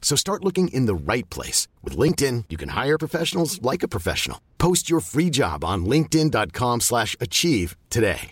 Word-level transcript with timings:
So 0.00 0.16
start 0.16 0.42
looking 0.42 0.68
in 0.68 0.86
the 0.86 0.94
right 0.94 1.28
place. 1.28 1.68
With 1.82 1.98
LinkedIn, 1.98 2.44
you 2.48 2.56
can 2.56 2.70
hire 2.70 2.96
professionals 2.96 3.60
like 3.60 3.82
a 3.82 3.88
professional. 3.88 4.40
Post 4.56 4.88
your 4.88 5.00
free 5.00 5.28
job 5.28 5.64
on 5.64 5.84
linkedin.com 5.84 6.80
slash 6.80 7.16
achieve 7.20 7.76
today. 7.90 8.30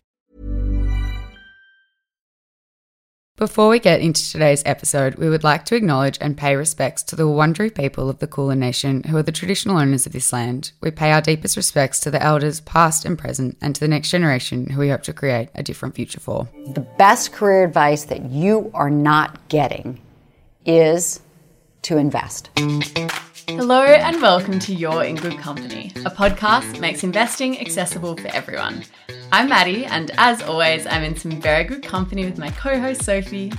Before 3.36 3.68
we 3.68 3.80
get 3.80 4.00
into 4.00 4.30
today's 4.30 4.62
episode, 4.64 5.16
we 5.16 5.28
would 5.28 5.42
like 5.42 5.64
to 5.64 5.74
acknowledge 5.74 6.18
and 6.20 6.38
pay 6.38 6.54
respects 6.54 7.02
to 7.02 7.16
the 7.16 7.24
Wurundjeri 7.24 7.74
people 7.74 8.08
of 8.08 8.20
the 8.20 8.28
Kulin 8.28 8.60
Nation, 8.60 9.02
who 9.02 9.16
are 9.16 9.24
the 9.24 9.32
traditional 9.32 9.76
owners 9.76 10.06
of 10.06 10.12
this 10.12 10.32
land. 10.32 10.70
We 10.80 10.92
pay 10.92 11.10
our 11.10 11.20
deepest 11.20 11.56
respects 11.56 11.98
to 12.00 12.12
the 12.12 12.22
elders, 12.22 12.60
past 12.60 13.04
and 13.04 13.18
present, 13.18 13.58
and 13.60 13.74
to 13.74 13.80
the 13.80 13.88
next 13.88 14.10
generation, 14.10 14.68
who 14.68 14.78
we 14.78 14.90
hope 14.90 15.02
to 15.02 15.12
create 15.12 15.48
a 15.56 15.64
different 15.64 15.96
future 15.96 16.20
for. 16.20 16.48
The 16.74 16.86
best 16.96 17.32
career 17.32 17.64
advice 17.64 18.04
that 18.04 18.30
you 18.30 18.70
are 18.72 18.88
not 18.88 19.48
getting 19.48 20.00
is 20.64 21.18
to 21.84 21.98
invest. 21.98 22.50
Hello 23.46 23.82
and 23.82 24.20
welcome 24.20 24.58
to 24.58 24.74
You're 24.74 25.04
in 25.04 25.16
Good 25.16 25.38
Company, 25.38 25.92
a 26.04 26.10
podcast 26.10 26.72
that 26.72 26.80
makes 26.80 27.04
investing 27.04 27.60
accessible 27.60 28.16
for 28.16 28.28
everyone. 28.28 28.84
I'm 29.32 29.48
Maddie, 29.48 29.84
and 29.84 30.10
as 30.16 30.42
always, 30.42 30.86
I'm 30.86 31.02
in 31.02 31.16
some 31.16 31.40
very 31.40 31.64
good 31.64 31.82
company 31.82 32.24
with 32.24 32.38
my 32.38 32.50
co 32.50 32.80
host 32.80 33.02
Sophie. 33.02 33.52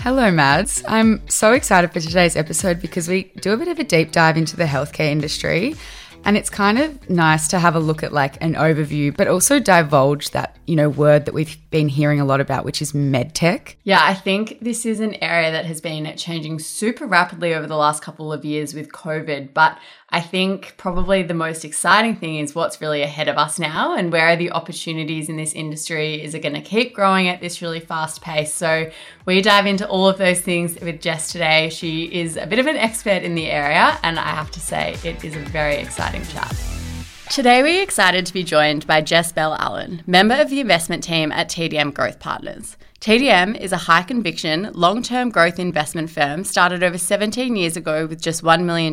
Hello, 0.00 0.30
Mads. 0.30 0.82
I'm 0.88 1.26
so 1.28 1.52
excited 1.52 1.92
for 1.92 2.00
today's 2.00 2.34
episode 2.34 2.80
because 2.80 3.08
we 3.08 3.24
do 3.40 3.52
a 3.52 3.56
bit 3.56 3.68
of 3.68 3.78
a 3.78 3.84
deep 3.84 4.10
dive 4.10 4.36
into 4.36 4.56
the 4.56 4.64
healthcare 4.64 5.10
industry. 5.10 5.76
And 6.24 6.36
it's 6.36 6.50
kind 6.50 6.78
of 6.78 7.08
nice 7.08 7.48
to 7.48 7.58
have 7.58 7.74
a 7.74 7.78
look 7.78 8.02
at 8.02 8.12
like 8.12 8.36
an 8.42 8.54
overview, 8.54 9.16
but 9.16 9.28
also 9.28 9.58
divulge 9.58 10.30
that, 10.32 10.56
you 10.66 10.76
know, 10.76 10.90
word 10.90 11.24
that 11.24 11.32
we've 11.32 11.56
been 11.70 11.88
hearing 11.88 12.20
a 12.20 12.24
lot 12.24 12.40
about, 12.40 12.64
which 12.66 12.82
is 12.82 12.92
medtech. 12.92 13.76
Yeah, 13.84 14.00
I 14.02 14.12
think 14.12 14.58
this 14.60 14.84
is 14.84 15.00
an 15.00 15.14
area 15.22 15.50
that 15.50 15.64
has 15.64 15.80
been 15.80 16.14
changing 16.16 16.58
super 16.58 17.06
rapidly 17.06 17.54
over 17.54 17.66
the 17.66 17.76
last 17.76 18.02
couple 18.02 18.30
of 18.30 18.44
years 18.44 18.74
with 18.74 18.92
COVID. 18.92 19.54
But 19.54 19.78
I 20.10 20.22
think 20.22 20.74
probably 20.78 21.22
the 21.22 21.34
most 21.34 21.66
exciting 21.66 22.16
thing 22.16 22.36
is 22.36 22.54
what's 22.54 22.80
really 22.80 23.02
ahead 23.02 23.28
of 23.28 23.36
us 23.36 23.58
now 23.58 23.94
and 23.94 24.10
where 24.10 24.28
are 24.28 24.36
the 24.36 24.52
opportunities 24.52 25.28
in 25.28 25.36
this 25.36 25.52
industry? 25.52 26.22
Is 26.22 26.32
it 26.32 26.40
going 26.40 26.54
to 26.54 26.62
keep 26.62 26.94
growing 26.94 27.28
at 27.28 27.42
this 27.42 27.60
really 27.60 27.80
fast 27.80 28.22
pace? 28.22 28.54
So, 28.54 28.90
we 29.26 29.42
dive 29.42 29.66
into 29.66 29.86
all 29.86 30.08
of 30.08 30.16
those 30.16 30.40
things 30.40 30.80
with 30.80 31.02
Jess 31.02 31.30
today. 31.30 31.68
She 31.68 32.04
is 32.06 32.38
a 32.38 32.46
bit 32.46 32.58
of 32.58 32.66
an 32.66 32.76
expert 32.76 33.22
in 33.22 33.34
the 33.34 33.50
area, 33.50 33.98
and 34.02 34.18
I 34.18 34.28
have 34.28 34.50
to 34.52 34.60
say, 34.60 34.96
it 35.04 35.22
is 35.22 35.36
a 35.36 35.40
very 35.40 35.76
exciting 35.76 36.24
chat. 36.24 36.56
Today, 37.28 37.62
we're 37.62 37.82
excited 37.82 38.24
to 38.24 38.32
be 38.32 38.42
joined 38.42 38.86
by 38.86 39.02
Jess 39.02 39.32
Bell 39.32 39.56
Allen, 39.60 40.02
member 40.06 40.36
of 40.36 40.48
the 40.48 40.60
investment 40.60 41.04
team 41.04 41.30
at 41.32 41.50
TDM 41.50 41.92
Growth 41.92 42.18
Partners. 42.18 42.78
TDM 43.00 43.56
is 43.56 43.70
a 43.70 43.76
high 43.76 44.02
conviction, 44.02 44.72
long 44.74 45.04
term 45.04 45.30
growth 45.30 45.60
investment 45.60 46.10
firm 46.10 46.42
started 46.42 46.82
over 46.82 46.98
17 46.98 47.54
years 47.54 47.76
ago 47.76 48.06
with 48.06 48.20
just 48.20 48.42
$1 48.42 48.64
million 48.64 48.92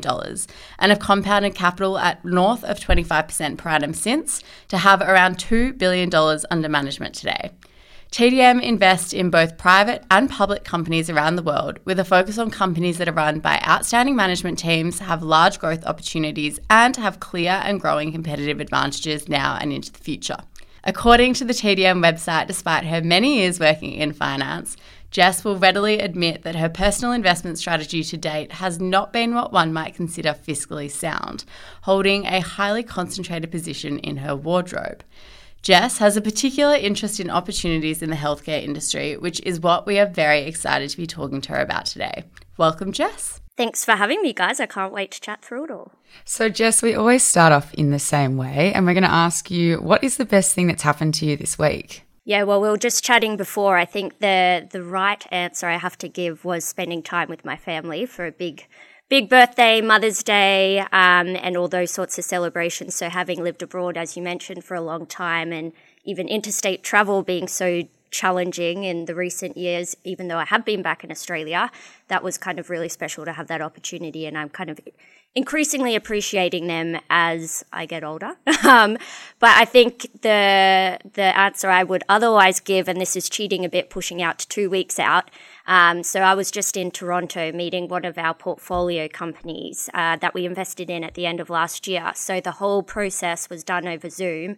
and 0.78 0.92
have 0.92 1.00
compounded 1.00 1.56
capital 1.56 1.98
at 1.98 2.24
north 2.24 2.64
of 2.66 2.80
25% 2.80 3.58
per 3.58 3.70
annum 3.70 3.96
since 3.96 4.44
to 4.68 4.78
have 4.78 5.02
around 5.02 5.40
$2 5.40 5.76
billion 5.80 6.14
under 6.52 6.70
management 6.70 7.16
today. 7.16 7.50
TDM 8.12 8.62
invests 8.62 9.12
in 9.12 9.32
both 9.32 9.58
private 9.58 10.04
and 10.12 10.30
public 10.30 10.64
companies 10.64 11.10
around 11.10 11.36
the 11.36 11.42
world 11.42 11.80
with 11.86 12.00
a 12.00 12.06
focus 12.06 12.38
on 12.38 12.52
companies 12.52 13.00
that 13.00 13.10
are 13.10 13.12
run 13.12 13.40
by 13.40 13.60
outstanding 13.68 14.16
management 14.16 14.60
teams, 14.60 15.00
have 15.00 15.24
large 15.24 15.58
growth 15.58 15.84
opportunities, 15.84 16.60
and 16.70 16.96
have 16.96 17.20
clear 17.20 17.60
and 17.64 17.82
growing 17.82 18.12
competitive 18.12 18.60
advantages 18.60 19.28
now 19.28 19.58
and 19.60 19.74
into 19.74 19.92
the 19.92 19.98
future. 19.98 20.38
According 20.88 21.34
to 21.36 21.46
the 21.46 21.54
TDM 21.54 22.00
website, 22.00 22.46
despite 22.46 22.84
her 22.86 23.02
many 23.02 23.40
years 23.40 23.60
working 23.60 23.94
in 23.94 24.14
finance, 24.14 24.78
Jess 25.10 25.44
will 25.44 25.58
readily 25.58 25.98
admit 25.98 26.44
that 26.44 26.56
her 26.56 26.70
personal 26.70 27.12
investment 27.12 27.58
strategy 27.58 28.04
to 28.04 28.18
date 28.18 28.52
has 28.52 28.80
not 28.80 29.12
been 29.12 29.34
what 29.34 29.52
one 29.52 29.74
might 29.74 29.96
consider 29.96 30.34
fiscally 30.34 30.92
sound, 30.92 31.44
holding 31.82 32.26
a 32.28 32.40
highly 32.40 32.84
concentrated 32.84 33.50
position 33.50 33.98
in 34.00 34.18
her 34.18 34.36
wardrobe. 34.36 35.04
Jess 35.64 35.98
has 35.98 36.18
a 36.18 36.22
particular 36.22 36.76
interest 36.76 37.20
in 37.20 37.32
opportunities 37.32 38.04
in 38.04 38.12
the 38.12 38.16
healthcare 38.16 38.62
industry, 38.62 39.18
which 39.18 39.42
is 39.42 39.60
what 39.60 39.88
we 39.88 39.98
are 39.98 40.06
very 40.06 40.42
excited 40.42 40.92
to 40.92 40.98
be 40.98 41.08
talking 41.08 41.42
to 41.42 41.54
her 41.54 41.62
about 41.62 41.88
today. 41.88 42.26
Welcome, 42.58 42.92
Jess. 42.92 43.42
Thanks 43.58 43.86
for 43.86 43.94
having 43.94 44.22
me, 44.22 44.34
guys. 44.34 44.60
I 44.60 44.66
can't 44.66 44.92
wait 44.92 45.12
to 45.12 45.22
chat 45.22 45.42
through 45.42 45.66
it 45.66 45.72
all. 45.72 45.94
So, 46.26 46.50
Jess, 46.50 46.82
we 46.82 46.94
always 46.94 47.24
start 47.24 47.54
off 47.54 47.74
in 47.74 47.92
the 47.92 48.00
same 48.00 48.36
way, 48.36 48.74
and 48.74 48.86
we're 48.86 48.94
going 48.94 49.04
to 49.04 49.12
ask 49.12 49.50
you 49.50 49.78
what 49.78 50.04
is 50.04 50.18
the 50.18 50.26
best 50.26 50.54
thing 50.54 50.68
that's 50.68 50.84
happened 50.84 51.14
to 51.16 51.26
you 51.26 51.38
this 51.38 51.58
week? 51.58 52.04
Yeah, 52.26 52.44
well, 52.44 52.60
we 52.60 52.68
were 52.68 52.78
just 52.78 53.04
chatting 53.04 53.38
before. 53.38 53.78
I 53.78 53.86
think 53.86 54.20
the 54.20 54.68
the 54.70 54.84
right 54.84 55.24
answer 55.32 55.68
I 55.68 55.78
have 55.78 55.98
to 56.00 56.10
give 56.10 56.44
was 56.44 56.66
spending 56.66 57.02
time 57.04 57.30
with 57.30 57.46
my 57.46 57.56
family 57.56 58.06
for 58.06 58.26
a 58.26 58.32
big, 58.32 58.68
big 59.10 59.30
birthday, 59.30 59.80
Mother's 59.80 60.24
Day, 60.24 60.80
um, 60.80 61.38
and 61.38 61.56
all 61.56 61.68
those 61.68 61.92
sorts 61.92 62.18
of 62.18 62.26
celebrations. 62.26 62.96
So, 62.96 63.10
having 63.10 63.44
lived 63.44 63.62
abroad, 63.62 63.96
as 63.96 64.18
you 64.18 64.24
mentioned, 64.24 64.64
for 64.66 64.74
a 64.74 64.82
long 64.82 65.06
time, 65.06 65.54
and 65.54 65.72
even 66.04 66.28
interstate 66.28 66.84
travel 66.84 67.22
being 67.22 67.48
so 67.48 67.84
challenging 68.16 68.84
in 68.84 69.06
the 69.06 69.16
recent 69.16 69.58
years, 69.58 69.96
even 70.04 70.28
though 70.30 70.38
I 70.38 70.46
have 70.46 70.64
been 70.64 70.82
back 70.82 71.04
in 71.04 71.12
Australia, 71.12 71.70
that 72.08 72.24
was 72.24 72.38
kind 72.38 72.60
of 72.60 72.70
really 72.70 72.90
special 72.90 73.26
to 73.26 73.34
have 73.34 73.48
that 73.48 73.62
opportunity. 73.62 74.26
And 74.26 74.38
I'm 74.38 74.50
kind 74.50 74.70
of 74.70 74.80
increasingly 75.36 75.96
appreciating 75.96 76.68
them 76.68 76.98
as 77.10 77.64
I 77.74 77.86
get 77.86 78.04
older. 78.04 78.38
um, 78.64 78.98
but 79.40 79.52
I 79.58 79.66
think 79.66 80.08
the 80.22 80.98
the 81.14 81.38
answer 81.38 81.70
I 81.70 81.84
would 81.84 82.04
otherwise 82.08 82.60
give, 82.62 82.88
and 82.88 83.00
this 83.00 83.16
is 83.16 83.30
cheating 83.30 83.66
a 83.66 83.70
bit, 83.70 83.90
pushing 83.90 84.22
out 84.22 84.40
to 84.40 84.48
two 84.48 84.70
weeks 84.70 84.98
out. 84.98 85.30
Um, 85.68 86.04
so 86.04 86.22
I 86.22 86.36
was 86.36 86.52
just 86.52 86.78
in 86.78 86.90
Toronto 86.92 87.52
meeting 87.52 87.88
one 87.88 88.06
of 88.06 88.18
our 88.18 88.34
portfolio 88.34 89.08
companies 89.08 89.90
uh, 89.94 90.16
that 90.18 90.34
we 90.34 90.46
invested 90.46 90.90
in 90.90 91.04
at 91.04 91.16
the 91.16 91.26
end 91.26 91.40
of 91.40 91.50
last 91.50 91.88
year. 91.88 92.12
So 92.16 92.40
the 92.40 92.52
whole 92.52 92.84
process 92.84 93.50
was 93.50 93.64
done 93.64 93.88
over 93.88 94.10
Zoom. 94.10 94.56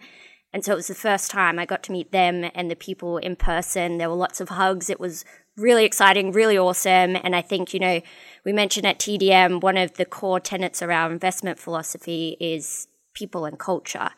And 0.53 0.63
so 0.63 0.71
it 0.71 0.75
was 0.75 0.87
the 0.87 0.95
first 0.95 1.29
time 1.29 1.59
I 1.59 1.65
got 1.65 1.83
to 1.83 1.91
meet 1.91 2.11
them 2.11 2.49
and 2.55 2.71
the 2.71 2.75
people 2.75 3.17
in 3.17 3.35
person. 3.35 3.97
There 3.97 4.09
were 4.09 4.15
lots 4.15 4.39
of 4.39 4.49
hugs. 4.49 4.89
It 4.89 4.99
was 4.99 5.25
really 5.57 5.85
exciting, 5.85 6.31
really 6.31 6.57
awesome. 6.57 7.15
And 7.15 7.35
I 7.35 7.41
think, 7.41 7.73
you 7.73 7.79
know, 7.79 8.01
we 8.45 8.53
mentioned 8.53 8.85
at 8.85 8.99
TDM, 8.99 9.61
one 9.61 9.77
of 9.77 9.95
the 9.95 10.05
core 10.05 10.39
tenets 10.39 10.81
around 10.81 11.11
investment 11.11 11.59
philosophy 11.59 12.37
is 12.39 12.87
people 13.13 13.45
and 13.45 13.59
culture. 13.59 14.11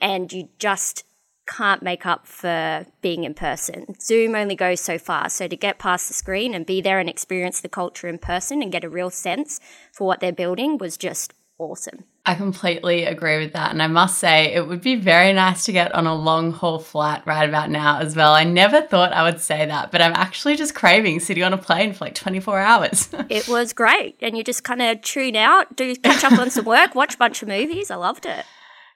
And 0.00 0.32
you 0.32 0.48
just 0.58 1.04
can't 1.46 1.82
make 1.82 2.06
up 2.06 2.26
for 2.26 2.86
being 3.00 3.24
in 3.24 3.34
person. 3.34 3.94
Zoom 4.00 4.34
only 4.34 4.54
goes 4.54 4.80
so 4.80 4.98
far. 4.98 5.28
So 5.28 5.48
to 5.48 5.56
get 5.56 5.78
past 5.78 6.08
the 6.08 6.14
screen 6.14 6.54
and 6.54 6.64
be 6.64 6.80
there 6.80 6.98
and 6.98 7.08
experience 7.08 7.60
the 7.60 7.68
culture 7.68 8.06
in 8.06 8.18
person 8.18 8.62
and 8.62 8.70
get 8.70 8.84
a 8.84 8.88
real 8.88 9.10
sense 9.10 9.60
for 9.92 10.06
what 10.06 10.20
they're 10.20 10.32
building 10.32 10.78
was 10.78 10.96
just 10.96 11.34
awesome. 11.60 12.04
I 12.26 12.34
completely 12.34 13.04
agree 13.04 13.38
with 13.38 13.52
that. 13.52 13.70
And 13.70 13.82
I 13.82 13.86
must 13.86 14.18
say, 14.18 14.52
it 14.54 14.66
would 14.66 14.80
be 14.80 14.96
very 14.96 15.32
nice 15.32 15.64
to 15.66 15.72
get 15.72 15.94
on 15.94 16.06
a 16.06 16.14
long 16.14 16.52
haul 16.52 16.78
flight 16.78 17.26
right 17.26 17.48
about 17.48 17.70
now 17.70 17.98
as 17.98 18.16
well. 18.16 18.32
I 18.34 18.44
never 18.44 18.80
thought 18.80 19.12
I 19.12 19.22
would 19.22 19.40
say 19.40 19.66
that, 19.66 19.90
but 19.90 20.00
I'm 20.00 20.12
actually 20.14 20.56
just 20.56 20.74
craving 20.74 21.20
sitting 21.20 21.42
on 21.42 21.52
a 21.52 21.58
plane 21.58 21.92
for 21.92 22.04
like 22.04 22.14
24 22.14 22.58
hours. 22.58 23.08
it 23.28 23.48
was 23.48 23.72
great. 23.72 24.16
And 24.20 24.36
you 24.36 24.44
just 24.44 24.64
kind 24.64 24.82
of 24.82 25.02
tune 25.02 25.36
out, 25.36 25.76
do 25.76 25.94
catch 25.96 26.24
up 26.24 26.38
on 26.38 26.50
some 26.50 26.64
work, 26.64 26.94
watch 26.94 27.14
a 27.14 27.18
bunch 27.18 27.42
of 27.42 27.48
movies. 27.48 27.90
I 27.90 27.96
loved 27.96 28.26
it. 28.26 28.44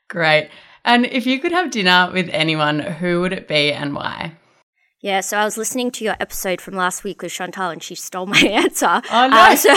Great. 0.08 0.50
And 0.84 1.06
if 1.06 1.26
you 1.26 1.40
could 1.40 1.52
have 1.52 1.70
dinner 1.70 2.10
with 2.12 2.28
anyone, 2.31 2.78
who 2.78 3.20
would 3.22 3.32
it 3.32 3.49
be 3.49 3.72
and 3.72 3.94
why? 3.94 4.32
Yeah, 5.05 5.21
so 5.21 5.37
I 5.37 5.45
was 5.45 5.59
listening 5.59 5.91
to 5.91 6.05
your 6.05 6.17
episode 6.19 6.62
from 6.62 6.77
last 6.77 7.05
week 7.05 7.21
with 7.21 7.31
Chantal, 7.31 7.69
and 7.69 7.83
she 7.83 7.95
stole 7.95 8.25
my 8.25 8.39
answer. 8.43 9.03
Oh 9.12 9.29
no! 9.29 9.37
Uh, 9.37 9.55
so 9.55 9.69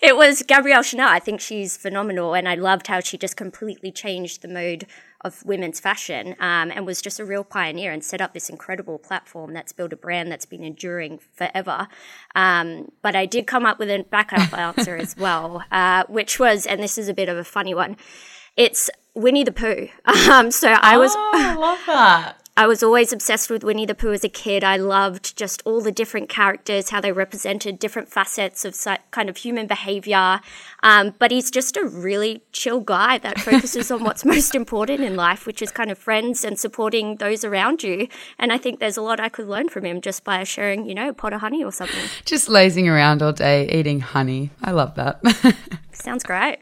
it 0.00 0.16
was 0.16 0.42
Gabrielle 0.44 0.82
Chanel. 0.82 1.10
I 1.10 1.18
think 1.18 1.42
she's 1.42 1.76
phenomenal, 1.76 2.32
and 2.32 2.48
I 2.48 2.54
loved 2.54 2.86
how 2.86 3.00
she 3.00 3.18
just 3.18 3.36
completely 3.36 3.92
changed 3.92 4.40
the 4.40 4.48
mode 4.48 4.86
of 5.20 5.44
women's 5.44 5.78
fashion, 5.78 6.36
um, 6.40 6.70
and 6.70 6.86
was 6.86 7.02
just 7.02 7.20
a 7.20 7.24
real 7.26 7.44
pioneer 7.44 7.92
and 7.92 8.02
set 8.02 8.22
up 8.22 8.32
this 8.32 8.48
incredible 8.48 8.98
platform 8.98 9.52
that's 9.52 9.72
built 9.72 9.92
a 9.92 9.96
brand 9.96 10.32
that's 10.32 10.46
been 10.46 10.64
enduring 10.64 11.18
forever. 11.34 11.86
Um, 12.34 12.92
but 13.02 13.14
I 13.14 13.26
did 13.26 13.46
come 13.46 13.66
up 13.66 13.78
with 13.78 13.90
a 13.90 14.06
backup 14.10 14.54
answer 14.58 14.96
as 14.96 15.18
well, 15.18 15.64
uh, 15.70 16.04
which 16.08 16.40
was, 16.40 16.64
and 16.64 16.82
this 16.82 16.96
is 16.96 17.10
a 17.10 17.14
bit 17.14 17.28
of 17.28 17.36
a 17.36 17.44
funny 17.44 17.74
one. 17.74 17.98
It's 18.56 18.88
Winnie 19.12 19.44
the 19.44 19.52
Pooh. 19.52 19.88
Um, 20.06 20.50
so 20.50 20.70
I 20.70 20.96
was. 20.96 21.12
Oh, 21.14 21.30
I 21.34 21.54
love 21.56 21.78
that. 21.86 22.39
I 22.60 22.66
was 22.66 22.82
always 22.82 23.10
obsessed 23.10 23.48
with 23.48 23.64
Winnie 23.64 23.86
the 23.86 23.94
Pooh 23.94 24.12
as 24.12 24.22
a 24.22 24.28
kid. 24.28 24.62
I 24.62 24.76
loved 24.76 25.34
just 25.34 25.62
all 25.64 25.80
the 25.80 25.90
different 25.90 26.28
characters, 26.28 26.90
how 26.90 27.00
they 27.00 27.10
represented 27.10 27.78
different 27.78 28.10
facets 28.10 28.66
of 28.66 28.76
kind 29.12 29.30
of 29.30 29.38
human 29.38 29.66
behavior. 29.66 30.42
Um, 30.82 31.14
but 31.18 31.30
he's 31.30 31.50
just 31.50 31.78
a 31.78 31.86
really 31.86 32.42
chill 32.52 32.80
guy 32.80 33.16
that 33.16 33.40
focuses 33.40 33.90
on 33.90 34.04
what's 34.04 34.26
most 34.26 34.54
important 34.54 35.00
in 35.00 35.16
life, 35.16 35.46
which 35.46 35.62
is 35.62 35.70
kind 35.70 35.90
of 35.90 35.96
friends 35.96 36.44
and 36.44 36.58
supporting 36.58 37.16
those 37.16 37.44
around 37.44 37.82
you. 37.82 38.08
And 38.38 38.52
I 38.52 38.58
think 38.58 38.78
there's 38.78 38.98
a 38.98 39.02
lot 39.02 39.20
I 39.20 39.30
could 39.30 39.48
learn 39.48 39.70
from 39.70 39.86
him 39.86 40.02
just 40.02 40.22
by 40.22 40.44
sharing, 40.44 40.86
you 40.86 40.94
know, 40.94 41.08
a 41.08 41.14
pot 41.14 41.32
of 41.32 41.40
honey 41.40 41.64
or 41.64 41.72
something. 41.72 42.10
Just 42.26 42.50
lazing 42.50 42.90
around 42.90 43.22
all 43.22 43.32
day 43.32 43.70
eating 43.70 44.00
honey. 44.00 44.50
I 44.62 44.72
love 44.72 44.96
that. 44.96 45.22
Sounds 45.92 46.24
great. 46.24 46.58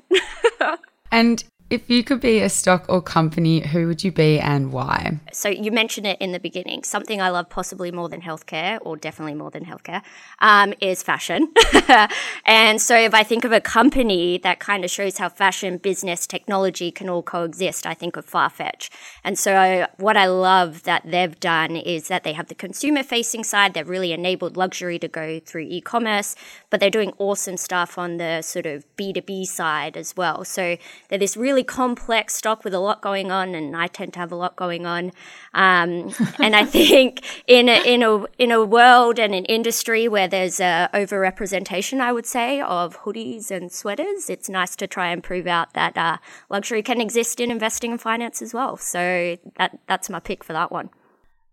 and 1.10 1.42
if 1.70 1.90
you 1.90 2.02
could 2.02 2.20
be 2.20 2.40
a 2.40 2.48
stock 2.48 2.86
or 2.88 3.02
company, 3.02 3.60
who 3.60 3.86
would 3.86 4.02
you 4.02 4.10
be 4.10 4.40
and 4.40 4.72
why? 4.72 5.18
So, 5.32 5.48
you 5.48 5.70
mentioned 5.70 6.06
it 6.06 6.16
in 6.18 6.32
the 6.32 6.40
beginning. 6.40 6.82
Something 6.82 7.20
I 7.20 7.28
love 7.30 7.48
possibly 7.50 7.90
more 7.90 8.08
than 8.08 8.22
healthcare, 8.22 8.78
or 8.82 8.96
definitely 8.96 9.34
more 9.34 9.50
than 9.50 9.64
healthcare, 9.64 10.02
um, 10.40 10.72
is 10.80 11.02
fashion. 11.02 11.52
and 12.46 12.80
so, 12.80 12.96
if 12.96 13.14
I 13.14 13.22
think 13.22 13.44
of 13.44 13.52
a 13.52 13.60
company 13.60 14.38
that 14.38 14.60
kind 14.60 14.84
of 14.84 14.90
shows 14.90 15.18
how 15.18 15.28
fashion, 15.28 15.76
business, 15.76 16.26
technology 16.26 16.90
can 16.90 17.08
all 17.08 17.22
coexist, 17.22 17.86
I 17.86 17.94
think 17.94 18.16
of 18.16 18.26
Farfetch. 18.26 18.88
And 19.22 19.38
so, 19.38 19.86
what 19.98 20.16
I 20.16 20.26
love 20.26 20.84
that 20.84 21.02
they've 21.04 21.38
done 21.38 21.76
is 21.76 22.08
that 22.08 22.24
they 22.24 22.32
have 22.32 22.48
the 22.48 22.54
consumer 22.54 23.02
facing 23.02 23.44
side, 23.44 23.74
they've 23.74 23.88
really 23.88 24.12
enabled 24.12 24.56
luxury 24.56 24.98
to 25.00 25.08
go 25.08 25.38
through 25.40 25.66
e 25.68 25.80
commerce, 25.82 26.34
but 26.70 26.80
they're 26.80 26.90
doing 26.90 27.12
awesome 27.18 27.56
stuff 27.58 27.98
on 27.98 28.16
the 28.16 28.40
sort 28.42 28.66
of 28.66 28.84
B2B 28.96 29.46
side 29.46 29.96
as 29.96 30.16
well. 30.16 30.44
So, 30.44 30.78
they're 31.08 31.18
this 31.18 31.36
really 31.36 31.57
really 31.58 31.64
complex 31.64 32.36
stock 32.36 32.62
with 32.62 32.72
a 32.72 32.78
lot 32.78 33.02
going 33.02 33.32
on, 33.32 33.54
and 33.54 33.76
I 33.76 33.88
tend 33.88 34.12
to 34.12 34.20
have 34.20 34.30
a 34.30 34.36
lot 34.36 34.54
going 34.54 34.86
on. 34.86 35.10
Um, 35.54 36.14
and 36.38 36.54
I 36.54 36.64
think 36.64 37.24
in 37.46 37.68
a, 37.68 37.82
in 37.84 38.02
a 38.02 38.24
in 38.38 38.52
a 38.52 38.64
world 38.64 39.18
and 39.18 39.34
an 39.34 39.44
industry 39.46 40.06
where 40.06 40.28
there's 40.28 40.60
a 40.60 40.88
overrepresentation, 40.94 42.00
I 42.00 42.12
would 42.12 42.26
say, 42.26 42.60
of 42.60 42.98
hoodies 42.98 43.50
and 43.50 43.72
sweaters, 43.72 44.30
it's 44.30 44.48
nice 44.48 44.76
to 44.76 44.86
try 44.86 45.10
and 45.10 45.22
prove 45.22 45.46
out 45.46 45.74
that 45.74 45.96
uh, 45.96 46.18
luxury 46.48 46.82
can 46.82 47.00
exist 47.00 47.40
in 47.40 47.50
investing 47.50 47.90
and 47.90 48.00
finance 48.00 48.40
as 48.40 48.54
well. 48.54 48.76
So 48.76 49.36
that 49.56 49.78
that's 49.88 50.08
my 50.08 50.20
pick 50.20 50.44
for 50.44 50.52
that 50.52 50.70
one. 50.70 50.90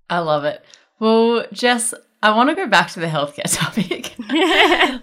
I 0.10 0.20
love 0.20 0.44
it. 0.44 0.64
Well, 1.00 1.46
Jess, 1.52 1.94
I 2.26 2.32
want 2.32 2.50
to 2.50 2.56
go 2.56 2.66
back 2.66 2.90
to 2.94 3.00
the 3.00 3.06
healthcare 3.06 3.44
topic. 3.56 4.16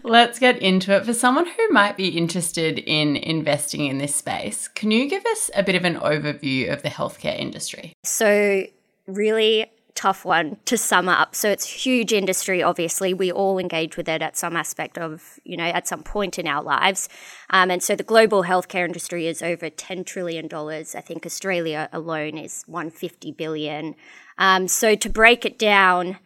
Let's 0.03 0.41
get 0.41 0.61
into 0.61 0.93
it. 0.97 1.05
For 1.05 1.15
someone 1.15 1.47
who 1.47 1.69
might 1.71 1.97
be 1.97 2.09
interested 2.09 2.81
in 2.81 3.15
investing 3.15 3.87
in 3.87 3.99
this 3.99 4.17
space, 4.17 4.67
can 4.67 4.91
you 4.91 5.09
give 5.09 5.25
us 5.27 5.49
a 5.55 5.63
bit 5.63 5.77
of 5.77 5.85
an 5.85 5.95
overview 6.01 6.73
of 6.73 6.83
the 6.83 6.89
healthcare 6.89 7.39
industry? 7.39 7.93
So, 8.03 8.65
really 9.07 9.71
tough 9.95 10.25
one 10.25 10.57
to 10.65 10.77
sum 10.77 11.09
up. 11.09 11.37
So 11.37 11.49
it's 11.49 11.85
huge 11.85 12.13
industry 12.13 12.61
obviously. 12.61 13.15
We 13.15 13.31
all 13.31 13.59
engage 13.59 13.97
with 13.97 14.09
it 14.09 14.21
at 14.23 14.37
some 14.37 14.57
aspect 14.57 14.99
of, 14.99 15.39
you 15.45 15.57
know, 15.57 15.65
at 15.65 15.87
some 15.87 16.03
point 16.03 16.41
in 16.41 16.49
our 16.49 16.63
lives. 16.63 17.09
Um, 17.51 17.71
and 17.71 17.83
so 17.83 17.95
the 17.95 18.03
global 18.03 18.43
healthcare 18.43 18.87
industry 18.87 19.29
is 19.29 19.43
over 19.43 19.71
10 19.71 20.05
trillion 20.05 20.49
dollars. 20.49 20.97
I 20.97 21.03
think 21.03 21.25
Australia 21.25 21.89
alone 21.93 22.37
is 22.39 22.65
150 22.67 23.33
billion. 23.33 23.95
Um, 24.39 24.67
so 24.67 24.97
to 24.97 25.11
break 25.11 25.45
it 25.45 25.59
down, 25.59 26.17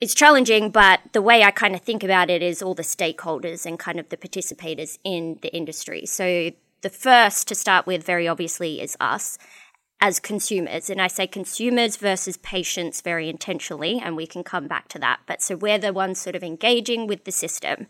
it's 0.00 0.14
challenging, 0.14 0.70
but 0.70 1.00
the 1.12 1.22
way 1.22 1.42
I 1.42 1.50
kind 1.50 1.74
of 1.74 1.80
think 1.80 2.04
about 2.04 2.30
it 2.30 2.42
is 2.42 2.62
all 2.62 2.74
the 2.74 2.82
stakeholders 2.82 3.66
and 3.66 3.78
kind 3.78 3.98
of 3.98 4.08
the 4.10 4.16
participators 4.16 4.98
in 5.02 5.38
the 5.42 5.54
industry. 5.54 6.06
So 6.06 6.52
the 6.82 6.90
first 6.90 7.48
to 7.48 7.54
start 7.54 7.86
with, 7.86 8.04
very 8.04 8.28
obviously, 8.28 8.80
is 8.80 8.96
us 9.00 9.38
as 10.00 10.20
consumers. 10.20 10.88
And 10.88 11.02
I 11.02 11.08
say 11.08 11.26
consumers 11.26 11.96
versus 11.96 12.36
patients 12.36 13.00
very 13.00 13.28
intentionally, 13.28 14.00
and 14.02 14.14
we 14.14 14.26
can 14.28 14.44
come 14.44 14.68
back 14.68 14.86
to 14.88 14.98
that. 15.00 15.20
But 15.26 15.42
so 15.42 15.56
we're 15.56 15.78
the 15.78 15.92
ones 15.92 16.20
sort 16.20 16.36
of 16.36 16.44
engaging 16.44 17.08
with 17.08 17.24
the 17.24 17.32
system. 17.32 17.88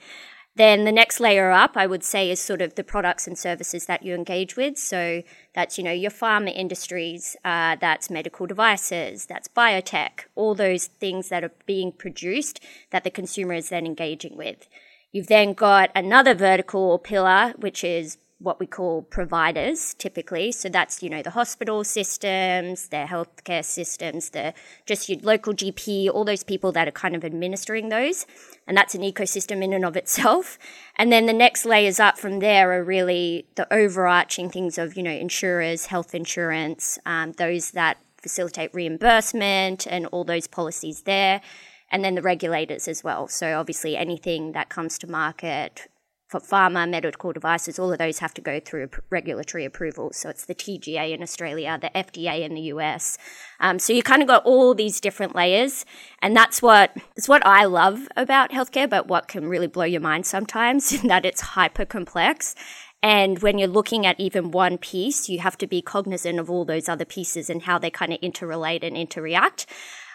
Then 0.58 0.82
the 0.82 0.90
next 0.90 1.20
layer 1.20 1.52
up, 1.52 1.76
I 1.76 1.86
would 1.86 2.02
say, 2.02 2.32
is 2.32 2.40
sort 2.40 2.60
of 2.60 2.74
the 2.74 2.82
products 2.82 3.28
and 3.28 3.38
services 3.38 3.86
that 3.86 4.02
you 4.02 4.12
engage 4.12 4.56
with. 4.56 4.76
So 4.76 5.22
that's, 5.54 5.78
you 5.78 5.84
know, 5.84 5.92
your 5.92 6.10
pharma 6.10 6.52
industries, 6.52 7.36
uh, 7.44 7.76
that's 7.80 8.10
medical 8.10 8.44
devices, 8.44 9.26
that's 9.26 9.46
biotech, 9.46 10.24
all 10.34 10.56
those 10.56 10.88
things 10.88 11.28
that 11.28 11.44
are 11.44 11.52
being 11.66 11.92
produced 11.92 12.58
that 12.90 13.04
the 13.04 13.10
consumer 13.10 13.54
is 13.54 13.68
then 13.68 13.86
engaging 13.86 14.36
with. 14.36 14.66
You've 15.12 15.28
then 15.28 15.52
got 15.52 15.92
another 15.94 16.34
vertical 16.34 16.98
pillar, 16.98 17.54
which 17.56 17.84
is 17.84 18.18
what 18.40 18.60
we 18.60 18.66
call 18.66 19.02
providers 19.02 19.94
typically. 19.94 20.52
So 20.52 20.68
that's, 20.68 21.02
you 21.02 21.10
know, 21.10 21.22
the 21.22 21.30
hospital 21.30 21.82
systems, 21.82 22.88
their 22.88 23.06
healthcare 23.06 23.64
systems, 23.64 24.30
the 24.30 24.54
just 24.86 25.08
your 25.08 25.18
local 25.22 25.52
GP, 25.52 26.08
all 26.08 26.24
those 26.24 26.44
people 26.44 26.70
that 26.72 26.86
are 26.86 26.92
kind 26.92 27.16
of 27.16 27.24
administering 27.24 27.88
those. 27.88 28.26
And 28.66 28.76
that's 28.76 28.94
an 28.94 29.02
ecosystem 29.02 29.62
in 29.62 29.72
and 29.72 29.84
of 29.84 29.96
itself. 29.96 30.58
And 30.96 31.10
then 31.10 31.26
the 31.26 31.32
next 31.32 31.64
layers 31.64 31.98
up 31.98 32.16
from 32.16 32.38
there 32.38 32.72
are 32.72 32.84
really 32.84 33.46
the 33.56 33.72
overarching 33.72 34.50
things 34.50 34.78
of, 34.78 34.96
you 34.96 35.02
know, 35.02 35.10
insurers, 35.10 35.86
health 35.86 36.14
insurance, 36.14 36.98
um, 37.06 37.32
those 37.32 37.72
that 37.72 37.98
facilitate 38.22 38.72
reimbursement 38.72 39.86
and 39.86 40.06
all 40.06 40.24
those 40.24 40.46
policies 40.46 41.02
there. 41.02 41.40
And 41.90 42.04
then 42.04 42.14
the 42.14 42.22
regulators 42.22 42.86
as 42.86 43.02
well. 43.02 43.26
So 43.26 43.58
obviously 43.58 43.96
anything 43.96 44.52
that 44.52 44.68
comes 44.68 44.98
to 44.98 45.06
market 45.06 45.88
for 46.28 46.40
pharma, 46.40 46.88
medical 46.88 47.32
devices, 47.32 47.78
all 47.78 47.90
of 47.90 47.98
those 47.98 48.18
have 48.18 48.34
to 48.34 48.42
go 48.42 48.60
through 48.60 48.90
regulatory 49.08 49.64
approval. 49.64 50.10
So 50.12 50.28
it's 50.28 50.44
the 50.44 50.54
TGA 50.54 51.12
in 51.12 51.22
Australia, 51.22 51.78
the 51.80 51.90
FDA 51.94 52.42
in 52.42 52.54
the 52.54 52.60
US. 52.72 53.16
Um, 53.60 53.78
so 53.78 53.94
you 53.94 54.02
kind 54.02 54.20
of 54.20 54.28
got 54.28 54.44
all 54.44 54.74
these 54.74 55.00
different 55.00 55.34
layers, 55.34 55.86
and 56.20 56.36
that's 56.36 56.60
what 56.60 56.94
it's 57.16 57.28
what 57.28 57.44
I 57.46 57.64
love 57.64 58.08
about 58.14 58.50
healthcare, 58.50 58.88
but 58.88 59.08
what 59.08 59.26
can 59.26 59.48
really 59.48 59.66
blow 59.66 59.86
your 59.86 60.02
mind 60.02 60.26
sometimes 60.26 60.92
in 61.02 61.08
that 61.08 61.24
it's 61.24 61.40
hyper 61.40 61.86
complex. 61.86 62.54
And 63.02 63.38
when 63.40 63.58
you're 63.58 63.68
looking 63.68 64.04
at 64.04 64.18
even 64.18 64.50
one 64.50 64.76
piece, 64.76 65.28
you 65.28 65.38
have 65.38 65.56
to 65.58 65.66
be 65.66 65.80
cognizant 65.80 66.38
of 66.38 66.50
all 66.50 66.64
those 66.64 66.88
other 66.88 67.04
pieces 67.04 67.48
and 67.48 67.62
how 67.62 67.78
they 67.78 67.90
kind 67.90 68.12
of 68.12 68.20
interrelate 68.20 68.82
and 68.82 68.96
interact. 68.96 69.66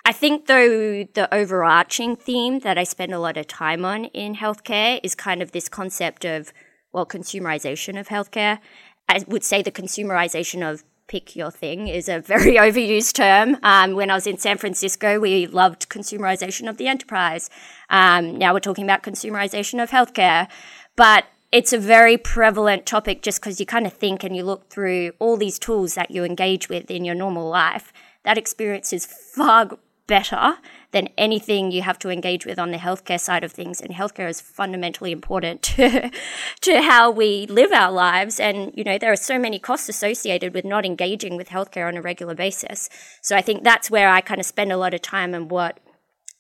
I 0.05 0.11
think, 0.11 0.47
though, 0.47 1.05
the 1.13 1.33
overarching 1.33 2.17
theme 2.17 2.59
that 2.59 2.77
I 2.77 2.83
spend 2.83 3.13
a 3.13 3.19
lot 3.19 3.37
of 3.37 3.47
time 3.47 3.85
on 3.85 4.05
in 4.05 4.35
healthcare 4.35 4.99
is 5.01 5.15
kind 5.15 5.41
of 5.41 5.53
this 5.53 5.69
concept 5.69 6.25
of, 6.25 6.51
well, 6.91 7.05
consumerization 7.05 7.97
of 7.97 8.09
healthcare. 8.09 8.59
I 9.07 9.23
would 9.27 9.45
say 9.45 9.61
the 9.61 9.71
consumerization 9.71 10.69
of 10.69 10.83
pick 11.07 11.35
your 11.35 11.51
thing 11.51 11.87
is 11.87 12.09
a 12.09 12.19
very 12.19 12.55
overused 12.65 13.13
term. 13.13 13.57
Um, 13.63 13.93
when 13.93 14.09
I 14.09 14.15
was 14.15 14.27
in 14.27 14.37
San 14.37 14.57
Francisco, 14.57 15.19
we 15.19 15.47
loved 15.47 15.87
consumerization 15.87 16.69
of 16.69 16.75
the 16.77 16.87
enterprise. 16.87 17.49
Um, 17.89 18.37
now 18.37 18.53
we're 18.53 18.59
talking 18.59 18.83
about 18.83 19.03
consumerization 19.03 19.81
of 19.81 19.91
healthcare. 19.91 20.49
But 20.97 21.25
it's 21.53 21.71
a 21.71 21.77
very 21.77 22.17
prevalent 22.17 22.85
topic 22.85 23.21
just 23.21 23.39
because 23.39 23.59
you 23.59 23.65
kind 23.65 23.85
of 23.85 23.93
think 23.93 24.23
and 24.23 24.35
you 24.35 24.43
look 24.43 24.69
through 24.69 25.11
all 25.19 25.37
these 25.37 25.59
tools 25.59 25.95
that 25.95 26.11
you 26.11 26.25
engage 26.25 26.67
with 26.67 26.91
in 26.91 27.05
your 27.05 27.15
normal 27.15 27.47
life. 27.47 27.93
That 28.23 28.37
experience 28.37 28.91
is 28.91 29.05
far 29.05 29.77
better 30.07 30.55
than 30.91 31.07
anything 31.17 31.71
you 31.71 31.81
have 31.81 31.97
to 31.99 32.09
engage 32.09 32.45
with 32.45 32.59
on 32.59 32.71
the 32.71 32.77
healthcare 32.77 33.19
side 33.19 33.43
of 33.43 33.51
things. 33.51 33.79
And 33.81 33.93
healthcare 33.93 34.29
is 34.29 34.41
fundamentally 34.41 35.11
important 35.11 35.61
to, 35.63 36.11
to 36.61 36.81
how 36.81 37.09
we 37.09 37.47
live 37.47 37.71
our 37.71 37.91
lives. 37.91 38.39
And, 38.39 38.71
you 38.75 38.83
know, 38.83 38.97
there 38.97 39.11
are 39.11 39.17
so 39.17 39.39
many 39.39 39.59
costs 39.59 39.89
associated 39.89 40.53
with 40.53 40.65
not 40.65 40.85
engaging 40.85 41.37
with 41.37 41.49
healthcare 41.49 41.87
on 41.87 41.97
a 41.97 42.01
regular 42.01 42.35
basis. 42.35 42.89
So 43.21 43.35
I 43.35 43.41
think 43.41 43.63
that's 43.63 43.89
where 43.89 44.09
I 44.09 44.21
kind 44.21 44.39
of 44.39 44.45
spend 44.45 44.71
a 44.71 44.77
lot 44.77 44.93
of 44.93 45.01
time 45.01 45.33
and 45.33 45.49
what, 45.49 45.79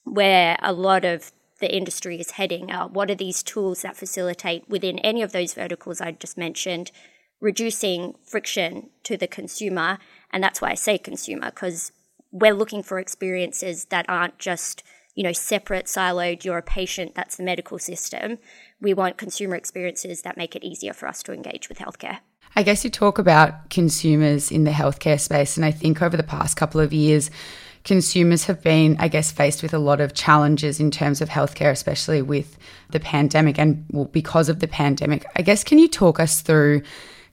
where 0.03 0.57
a 0.61 0.73
lot 0.73 1.05
of 1.05 1.31
the 1.59 1.73
industry 1.73 2.19
is 2.19 2.31
heading. 2.31 2.69
Uh, 2.69 2.87
what 2.87 3.09
are 3.09 3.15
these 3.15 3.41
tools 3.41 3.83
that 3.83 3.95
facilitate 3.95 4.67
within 4.67 4.99
any 4.99 5.21
of 5.21 5.31
those 5.31 5.53
verticals 5.53 6.01
I 6.01 6.11
just 6.11 6.37
mentioned, 6.37 6.91
reducing 7.39 8.15
friction 8.25 8.89
to 9.03 9.15
the 9.15 9.27
consumer? 9.27 9.99
And 10.31 10.43
that's 10.43 10.61
why 10.61 10.71
I 10.71 10.75
say 10.75 10.97
consumer, 10.97 11.51
because 11.51 11.93
we're 12.33 12.53
looking 12.53 12.83
for 12.83 12.99
experiences 12.99 13.85
that 13.85 14.05
aren't 14.09 14.37
just 14.39 14.83
you 15.15 15.23
know 15.23 15.31
separate 15.31 15.85
siloed 15.85 16.43
you're 16.43 16.57
a 16.57 16.63
patient 16.63 17.15
that's 17.15 17.37
the 17.37 17.43
medical 17.43 17.79
system. 17.79 18.39
We 18.81 18.93
want 18.93 19.17
consumer 19.17 19.55
experiences 19.55 20.23
that 20.23 20.35
make 20.35 20.55
it 20.55 20.63
easier 20.63 20.91
for 20.91 21.07
us 21.07 21.23
to 21.23 21.33
engage 21.33 21.69
with 21.69 21.77
healthcare. 21.77 22.19
I 22.55 22.63
guess 22.63 22.83
you 22.83 22.89
talk 22.89 23.17
about 23.17 23.69
consumers 23.69 24.51
in 24.51 24.65
the 24.65 24.71
healthcare 24.71 25.19
space 25.19 25.55
and 25.55 25.65
i 25.65 25.71
think 25.71 26.01
over 26.01 26.17
the 26.17 26.23
past 26.23 26.57
couple 26.57 26.81
of 26.81 26.91
years 26.91 27.31
consumers 27.83 28.45
have 28.45 28.61
been 28.61 28.95
i 28.99 29.07
guess 29.07 29.31
faced 29.31 29.61
with 29.63 29.73
a 29.73 29.79
lot 29.79 29.99
of 30.01 30.13
challenges 30.13 30.79
in 30.79 30.91
terms 30.91 31.21
of 31.21 31.29
healthcare 31.29 31.71
especially 31.71 32.21
with 32.21 32.57
the 32.93 32.99
pandemic 32.99 33.59
and 33.59 33.85
because 34.11 34.47
of 34.47 34.59
the 34.59 34.67
pandemic. 34.67 35.25
I 35.35 35.41
guess 35.41 35.63
can 35.63 35.77
you 35.79 35.89
talk 35.89 36.19
us 36.19 36.41
through 36.41 36.83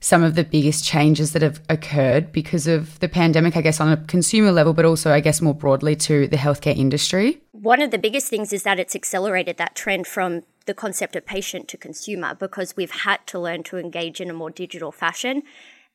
some 0.01 0.23
of 0.23 0.33
the 0.35 0.43
biggest 0.43 0.83
changes 0.83 1.31
that 1.31 1.43
have 1.43 1.61
occurred 1.69 2.31
because 2.31 2.67
of 2.67 2.99
the 2.99 3.07
pandemic, 3.07 3.55
I 3.55 3.61
guess, 3.61 3.79
on 3.79 3.91
a 3.91 3.97
consumer 3.97 4.51
level, 4.51 4.73
but 4.73 4.83
also, 4.83 5.11
I 5.11 5.19
guess, 5.19 5.41
more 5.41 5.53
broadly 5.53 5.95
to 5.97 6.27
the 6.27 6.37
healthcare 6.37 6.75
industry? 6.75 7.39
One 7.51 7.81
of 7.81 7.91
the 7.91 7.99
biggest 7.99 8.27
things 8.27 8.51
is 8.51 8.63
that 8.63 8.79
it's 8.79 8.95
accelerated 8.95 9.57
that 9.57 9.75
trend 9.75 10.07
from 10.07 10.41
the 10.65 10.73
concept 10.73 11.15
of 11.15 11.25
patient 11.25 11.67
to 11.69 11.77
consumer 11.77 12.35
because 12.35 12.75
we've 12.75 12.91
had 12.91 13.25
to 13.27 13.39
learn 13.39 13.61
to 13.63 13.77
engage 13.77 14.19
in 14.19 14.29
a 14.29 14.33
more 14.33 14.49
digital 14.49 14.91
fashion. 14.91 15.43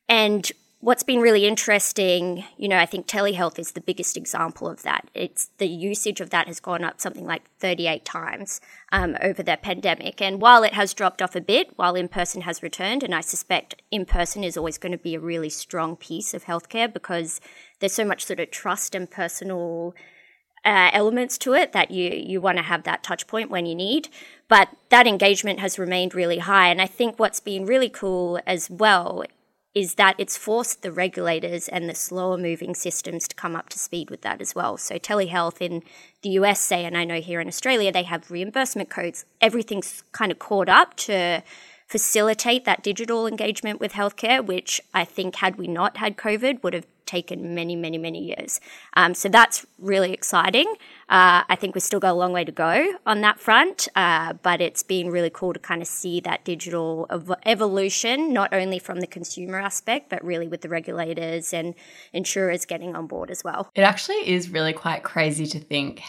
And 0.07 0.49
what's 0.79 1.03
been 1.03 1.19
really 1.19 1.45
interesting, 1.45 2.43
you 2.55 2.67
know, 2.67 2.77
I 2.77 2.85
think 2.85 3.07
telehealth 3.07 3.57
is 3.57 3.71
the 3.71 3.81
biggest 3.81 4.15
example 4.15 4.67
of 4.67 4.83
that. 4.83 5.09
It's 5.13 5.49
the 5.57 5.67
usage 5.67 6.21
of 6.21 6.29
that 6.29 6.47
has 6.47 6.59
gone 6.59 6.83
up 6.83 7.01
something 7.01 7.25
like 7.25 7.49
38 7.59 8.05
times 8.05 8.61
um, 8.91 9.17
over 9.21 9.41
the 9.41 9.57
pandemic. 9.57 10.21
And 10.21 10.39
while 10.39 10.63
it 10.63 10.73
has 10.73 10.93
dropped 10.93 11.21
off 11.21 11.35
a 11.35 11.41
bit, 11.41 11.71
while 11.77 11.95
in 11.95 12.07
person 12.07 12.41
has 12.41 12.61
returned, 12.61 13.01
and 13.01 13.15
I 13.15 13.21
suspect 13.21 13.81
in 13.89 14.05
person 14.05 14.43
is 14.43 14.55
always 14.55 14.77
going 14.77 14.91
to 14.91 14.97
be 14.99 15.15
a 15.15 15.19
really 15.19 15.49
strong 15.49 15.95
piece 15.95 16.33
of 16.35 16.45
healthcare 16.45 16.91
because 16.91 17.41
there's 17.79 17.93
so 17.93 18.05
much 18.05 18.25
sort 18.25 18.39
of 18.39 18.51
trust 18.51 18.93
and 18.93 19.09
personal 19.09 19.95
uh, 20.63 20.89
elements 20.91 21.37
to 21.37 21.53
it 21.53 21.71
that 21.71 21.91
you 21.91 22.09
you 22.11 22.41
want 22.41 22.57
to 22.57 22.63
have 22.63 22.83
that 22.83 23.01
touch 23.01 23.25
point 23.25 23.49
when 23.49 23.65
you 23.65 23.73
need. 23.73 24.09
But 24.47 24.69
that 24.89 25.07
engagement 25.07 25.59
has 25.59 25.79
remained 25.79 26.13
really 26.13 26.39
high, 26.39 26.67
and 26.69 26.81
I 26.81 26.87
think 26.87 27.17
what's 27.17 27.39
been 27.39 27.65
really 27.65 27.89
cool 27.89 28.39
as 28.45 28.69
well 28.69 29.23
is 29.77 29.93
that 29.93 30.15
it's 30.17 30.35
forced 30.35 30.81
the 30.81 30.91
regulators 30.91 31.67
and 31.67 31.87
the 31.87 31.93
slower 31.93 32.35
moving 32.35 32.73
systems 32.73 33.27
to 33.27 33.35
come 33.35 33.55
up 33.55 33.69
to 33.69 33.77
speed 33.77 34.09
with 34.09 34.23
that 34.23 34.41
as 34.41 34.55
well. 34.55 34.75
So 34.75 34.97
telehealth 34.97 35.61
in 35.61 35.83
the 36.23 36.29
US 36.29 36.59
say, 36.59 36.83
and 36.83 36.97
I 36.97 37.03
know 37.03 37.21
here 37.21 37.39
in 37.39 37.47
Australia 37.47 37.91
they 37.91 38.01
have 38.01 38.31
reimbursement 38.31 38.89
codes. 38.89 39.23
Everything's 39.39 40.03
kind 40.13 40.31
of 40.31 40.39
caught 40.39 40.67
up 40.67 40.97
to 40.97 41.43
facilitate 41.85 42.65
that 42.65 42.81
digital 42.81 43.27
engagement 43.27 43.79
with 43.79 43.93
healthcare, 43.93 44.43
which 44.43 44.81
I 44.95 45.05
think 45.05 45.35
had 45.35 45.57
we 45.57 45.67
not 45.67 45.97
had 45.97 46.17
COVID 46.17 46.63
would 46.63 46.73
have 46.73 46.87
taken 47.05 47.53
many, 47.53 47.75
many, 47.75 47.99
many 47.99 48.23
years. 48.23 48.59
Um, 48.95 49.13
so 49.13 49.29
that's 49.29 49.63
really 49.77 50.11
exciting. 50.11 50.73
Uh, 51.09 51.43
I 51.47 51.55
think 51.55 51.73
we've 51.73 51.81
still 51.83 52.01
got 52.01 52.11
a 52.11 52.19
long 52.19 52.33
way 52.33 52.43
to 52.43 52.51
go 52.51 52.93
on 53.05 53.21
that 53.21 53.39
front, 53.39 53.87
uh, 53.95 54.33
but 54.33 54.59
it's 54.59 54.83
been 54.83 55.09
really 55.09 55.29
cool 55.29 55.53
to 55.53 55.59
kind 55.59 55.81
of 55.81 55.87
see 55.87 56.19
that 56.21 56.43
digital 56.43 57.07
ev- 57.09 57.31
evolution, 57.45 58.33
not 58.33 58.53
only 58.53 58.77
from 58.77 58.99
the 58.99 59.07
consumer 59.07 59.57
aspect, 59.57 60.09
but 60.09 60.21
really 60.23 60.49
with 60.49 60.61
the 60.61 60.69
regulators 60.69 61.53
and 61.53 61.75
insurers 62.11 62.65
getting 62.65 62.93
on 62.93 63.07
board 63.07 63.31
as 63.31 63.41
well. 63.41 63.71
It 63.73 63.83
actually 63.83 64.29
is 64.29 64.49
really 64.49 64.73
quite 64.73 65.03
crazy 65.03 65.45
to 65.45 65.59
think, 65.59 66.01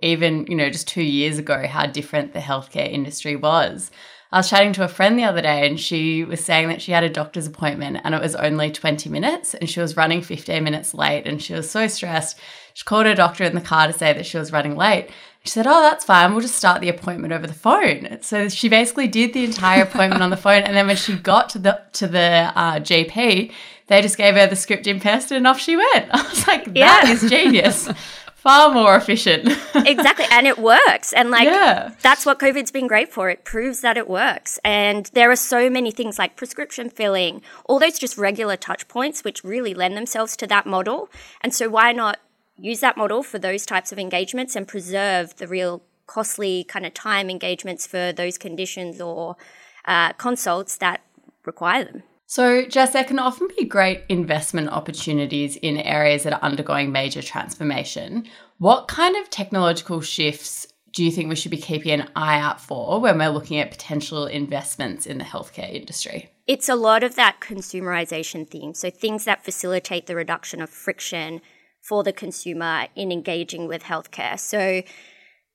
even, 0.00 0.46
you 0.46 0.56
know, 0.56 0.70
just 0.70 0.88
two 0.88 1.02
years 1.02 1.38
ago, 1.38 1.66
how 1.66 1.84
different 1.84 2.32
the 2.32 2.40
healthcare 2.40 2.90
industry 2.90 3.36
was. 3.36 3.90
I 4.32 4.38
was 4.38 4.50
chatting 4.50 4.72
to 4.74 4.84
a 4.84 4.88
friend 4.88 5.18
the 5.18 5.24
other 5.24 5.40
day 5.40 5.66
and 5.66 5.78
she 5.78 6.24
was 6.24 6.44
saying 6.44 6.68
that 6.68 6.82
she 6.82 6.92
had 6.92 7.04
a 7.04 7.08
doctor's 7.08 7.46
appointment 7.46 8.00
and 8.02 8.14
it 8.14 8.20
was 8.20 8.34
only 8.34 8.72
20 8.72 9.08
minutes 9.08 9.54
and 9.54 9.70
she 9.70 9.80
was 9.80 9.96
running 9.96 10.20
15 10.20 10.64
minutes 10.64 10.94
late 10.94 11.26
and 11.26 11.40
she 11.40 11.54
was 11.54 11.70
so 11.70 11.86
stressed. 11.86 12.38
She 12.76 12.84
called 12.84 13.06
her 13.06 13.14
doctor 13.14 13.42
in 13.42 13.54
the 13.54 13.62
car 13.62 13.86
to 13.86 13.92
say 13.94 14.12
that 14.12 14.26
she 14.26 14.36
was 14.36 14.52
running 14.52 14.76
late. 14.76 15.08
She 15.44 15.48
said, 15.48 15.66
Oh, 15.66 15.80
that's 15.80 16.04
fine. 16.04 16.32
We'll 16.32 16.42
just 16.42 16.56
start 16.56 16.82
the 16.82 16.90
appointment 16.90 17.32
over 17.32 17.46
the 17.46 17.54
phone. 17.54 18.18
So 18.20 18.50
she 18.50 18.68
basically 18.68 19.08
did 19.08 19.32
the 19.32 19.44
entire 19.44 19.84
appointment 19.84 20.22
on 20.22 20.28
the 20.28 20.36
phone. 20.36 20.62
And 20.62 20.76
then 20.76 20.86
when 20.86 20.96
she 20.96 21.16
got 21.16 21.48
to 21.50 21.58
the 21.58 21.80
to 21.94 22.06
the 22.06 22.52
uh, 22.54 22.80
GP, 22.80 23.50
they 23.86 24.02
just 24.02 24.18
gave 24.18 24.34
her 24.34 24.46
the 24.46 24.56
script 24.56 24.86
in 24.86 25.00
person 25.00 25.38
and 25.38 25.46
off 25.46 25.58
she 25.58 25.74
went. 25.74 26.06
I 26.12 26.22
was 26.28 26.46
like, 26.46 26.66
that 26.66 26.76
Yeah. 26.76 27.10
is 27.10 27.30
genius. 27.30 27.88
Far 28.34 28.74
more 28.74 28.94
efficient. 28.94 29.46
exactly 29.74 30.26
and 30.30 30.46
it 30.46 30.58
works 30.58 31.14
and 31.14 31.30
like 31.30 31.46
Yeah. 31.46 31.92
that's 32.02 32.26
what 32.26 32.38
covid's 32.38 32.70
been 32.70 32.86
great 32.86 33.10
for 33.10 33.30
it 33.30 33.42
proves 33.44 33.80
that 33.80 33.96
it 33.96 34.06
works 34.08 34.60
and 34.64 35.06
there 35.14 35.30
are 35.32 35.36
so 35.36 35.68
many 35.68 35.90
things 35.90 36.16
like 36.18 36.36
prescription 36.36 36.88
filling 36.90 37.42
all 37.64 37.80
those 37.80 37.98
just 37.98 38.16
regular 38.16 38.56
touch 38.56 38.86
points 38.86 39.24
which 39.24 39.42
really 39.42 39.74
lend 39.74 39.96
themselves 39.96 40.36
to 40.36 40.46
that 40.46 40.64
model 40.64 41.08
and 41.40 41.52
so 41.52 41.68
why 41.68 41.90
not 41.90 42.18
use 42.58 42.80
that 42.80 42.96
model 42.96 43.22
for 43.22 43.38
those 43.38 43.66
types 43.66 43.92
of 43.92 43.98
engagements 43.98 44.56
and 44.56 44.66
preserve 44.66 45.36
the 45.36 45.46
real 45.46 45.82
costly 46.06 46.64
kind 46.64 46.86
of 46.86 46.94
time 46.94 47.28
engagements 47.28 47.86
for 47.86 48.12
those 48.12 48.38
conditions 48.38 49.00
or 49.00 49.36
uh, 49.86 50.12
consults 50.14 50.76
that 50.76 51.00
require 51.44 51.84
them 51.84 52.02
So, 52.26 52.64
Jess, 52.64 52.92
there 52.92 53.04
can 53.04 53.18
often 53.18 53.48
be 53.56 53.64
great 53.64 54.02
investment 54.08 54.68
opportunities 54.70 55.56
in 55.56 55.78
areas 55.78 56.24
that 56.24 56.32
are 56.32 56.42
undergoing 56.42 56.90
major 56.92 57.22
transformation. 57.22 58.26
What 58.58 58.88
kind 58.88 59.16
of 59.16 59.30
technological 59.30 60.00
shifts 60.00 60.66
do 60.92 61.04
you 61.04 61.12
think 61.12 61.28
we 61.28 61.36
should 61.36 61.50
be 61.50 61.58
keeping 61.58 61.92
an 62.00 62.08
eye 62.16 62.40
out 62.40 62.60
for 62.60 63.00
when 63.00 63.18
we're 63.18 63.28
looking 63.28 63.58
at 63.58 63.70
potential 63.70 64.26
investments 64.26 65.06
in 65.06 65.18
the 65.18 65.24
healthcare 65.24 65.72
industry? 65.72 66.30
it's 66.46 66.68
a 66.68 66.76
lot 66.76 67.02
of 67.02 67.16
that 67.16 67.40
consumerization 67.40 68.48
theme. 68.48 68.72
So 68.74 68.90
things 68.90 69.24
that 69.24 69.44
facilitate 69.44 70.06
the 70.06 70.14
reduction 70.14 70.62
of 70.62 70.70
friction 70.70 71.40
for 71.86 72.02
the 72.02 72.12
consumer 72.12 72.86
in 72.94 73.12
engaging 73.12 73.68
with 73.68 73.84
healthcare. 73.84 74.38
So 74.38 74.82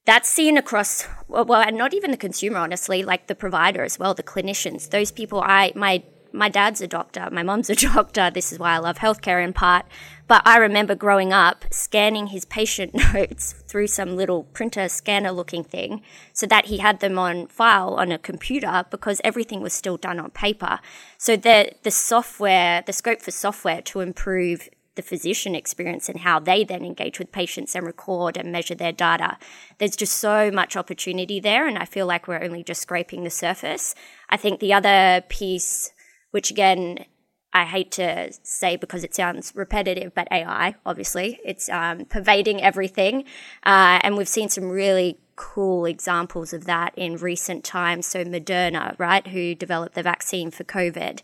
that's 0.05 0.29
seen 0.29 0.57
across 0.57 1.07
well, 1.27 1.53
and 1.53 1.77
not 1.77 1.93
even 1.93 2.11
the 2.11 2.17
consumer 2.17 2.57
honestly 2.57 3.03
like 3.03 3.27
the 3.27 3.35
provider 3.35 3.83
as 3.83 3.99
well 3.99 4.13
the 4.13 4.23
clinicians. 4.23 4.89
Those 4.89 5.11
people 5.11 5.41
i 5.41 5.71
my 5.75 6.03
my 6.33 6.47
dad's 6.47 6.79
a 6.79 6.87
doctor 6.87 7.27
my 7.31 7.43
mom's 7.43 7.69
a 7.69 7.75
doctor. 7.93 8.31
This 8.31 8.51
is 8.51 8.57
why 8.57 8.73
i 8.73 8.77
love 8.79 8.97
healthcare 8.97 9.43
in 9.43 9.53
part. 9.53 9.85
But 10.27 10.41
i 10.45 10.57
remember 10.57 10.95
growing 10.95 11.33
up 11.33 11.65
scanning 11.69 12.27
his 12.27 12.45
patient 12.45 12.95
notes 13.13 13.53
through 13.67 13.87
some 13.87 14.15
little 14.15 14.43
printer 14.43 14.89
scanner 14.89 15.31
looking 15.31 15.63
thing 15.63 16.01
so 16.33 16.47
that 16.47 16.65
he 16.65 16.77
had 16.77 16.99
them 16.99 17.19
on 17.19 17.47
file 17.47 17.93
on 17.95 18.11
a 18.11 18.17
computer 18.17 18.85
because 18.89 19.21
everything 19.23 19.61
was 19.61 19.73
still 19.73 19.97
done 19.97 20.19
on 20.19 20.31
paper. 20.31 20.79
So 21.17 21.35
the 21.35 21.73
the 21.83 21.91
software 21.91 22.83
the 22.85 22.93
scope 22.93 23.21
for 23.21 23.31
software 23.31 23.81
to 23.83 23.99
improve 23.99 24.69
the 24.95 25.01
physician 25.01 25.55
experience 25.55 26.09
and 26.09 26.19
how 26.19 26.39
they 26.39 26.63
then 26.63 26.83
engage 26.83 27.17
with 27.17 27.31
patients 27.31 27.75
and 27.75 27.85
record 27.85 28.37
and 28.37 28.51
measure 28.51 28.75
their 28.75 28.91
data. 28.91 29.37
There's 29.77 29.95
just 29.95 30.17
so 30.17 30.51
much 30.51 30.75
opportunity 30.75 31.39
there, 31.39 31.67
and 31.67 31.77
I 31.77 31.85
feel 31.85 32.05
like 32.05 32.27
we're 32.27 32.43
only 32.43 32.63
just 32.63 32.81
scraping 32.81 33.23
the 33.23 33.29
surface. 33.29 33.95
I 34.29 34.37
think 34.37 34.59
the 34.59 34.73
other 34.73 35.23
piece, 35.29 35.93
which 36.31 36.51
again, 36.51 37.05
I 37.53 37.65
hate 37.65 37.91
to 37.93 38.31
say 38.43 38.77
because 38.77 39.03
it 39.03 39.13
sounds 39.13 39.53
repetitive, 39.55 40.13
but 40.13 40.27
AI, 40.31 40.75
obviously, 40.85 41.39
it's 41.43 41.67
um, 41.69 42.05
pervading 42.05 42.61
everything. 42.61 43.25
Uh, 43.63 43.99
and 44.03 44.15
we've 44.15 44.27
seen 44.27 44.47
some 44.47 44.69
really 44.69 45.19
cool 45.35 45.85
examples 45.85 46.53
of 46.53 46.65
that 46.65 46.93
in 46.95 47.17
recent 47.17 47.63
times. 47.63 48.05
So, 48.05 48.23
Moderna, 48.23 48.97
right, 48.97 49.25
who 49.27 49.53
developed 49.55 49.95
the 49.95 50.03
vaccine 50.03 50.51
for 50.51 50.63
COVID 50.63 51.21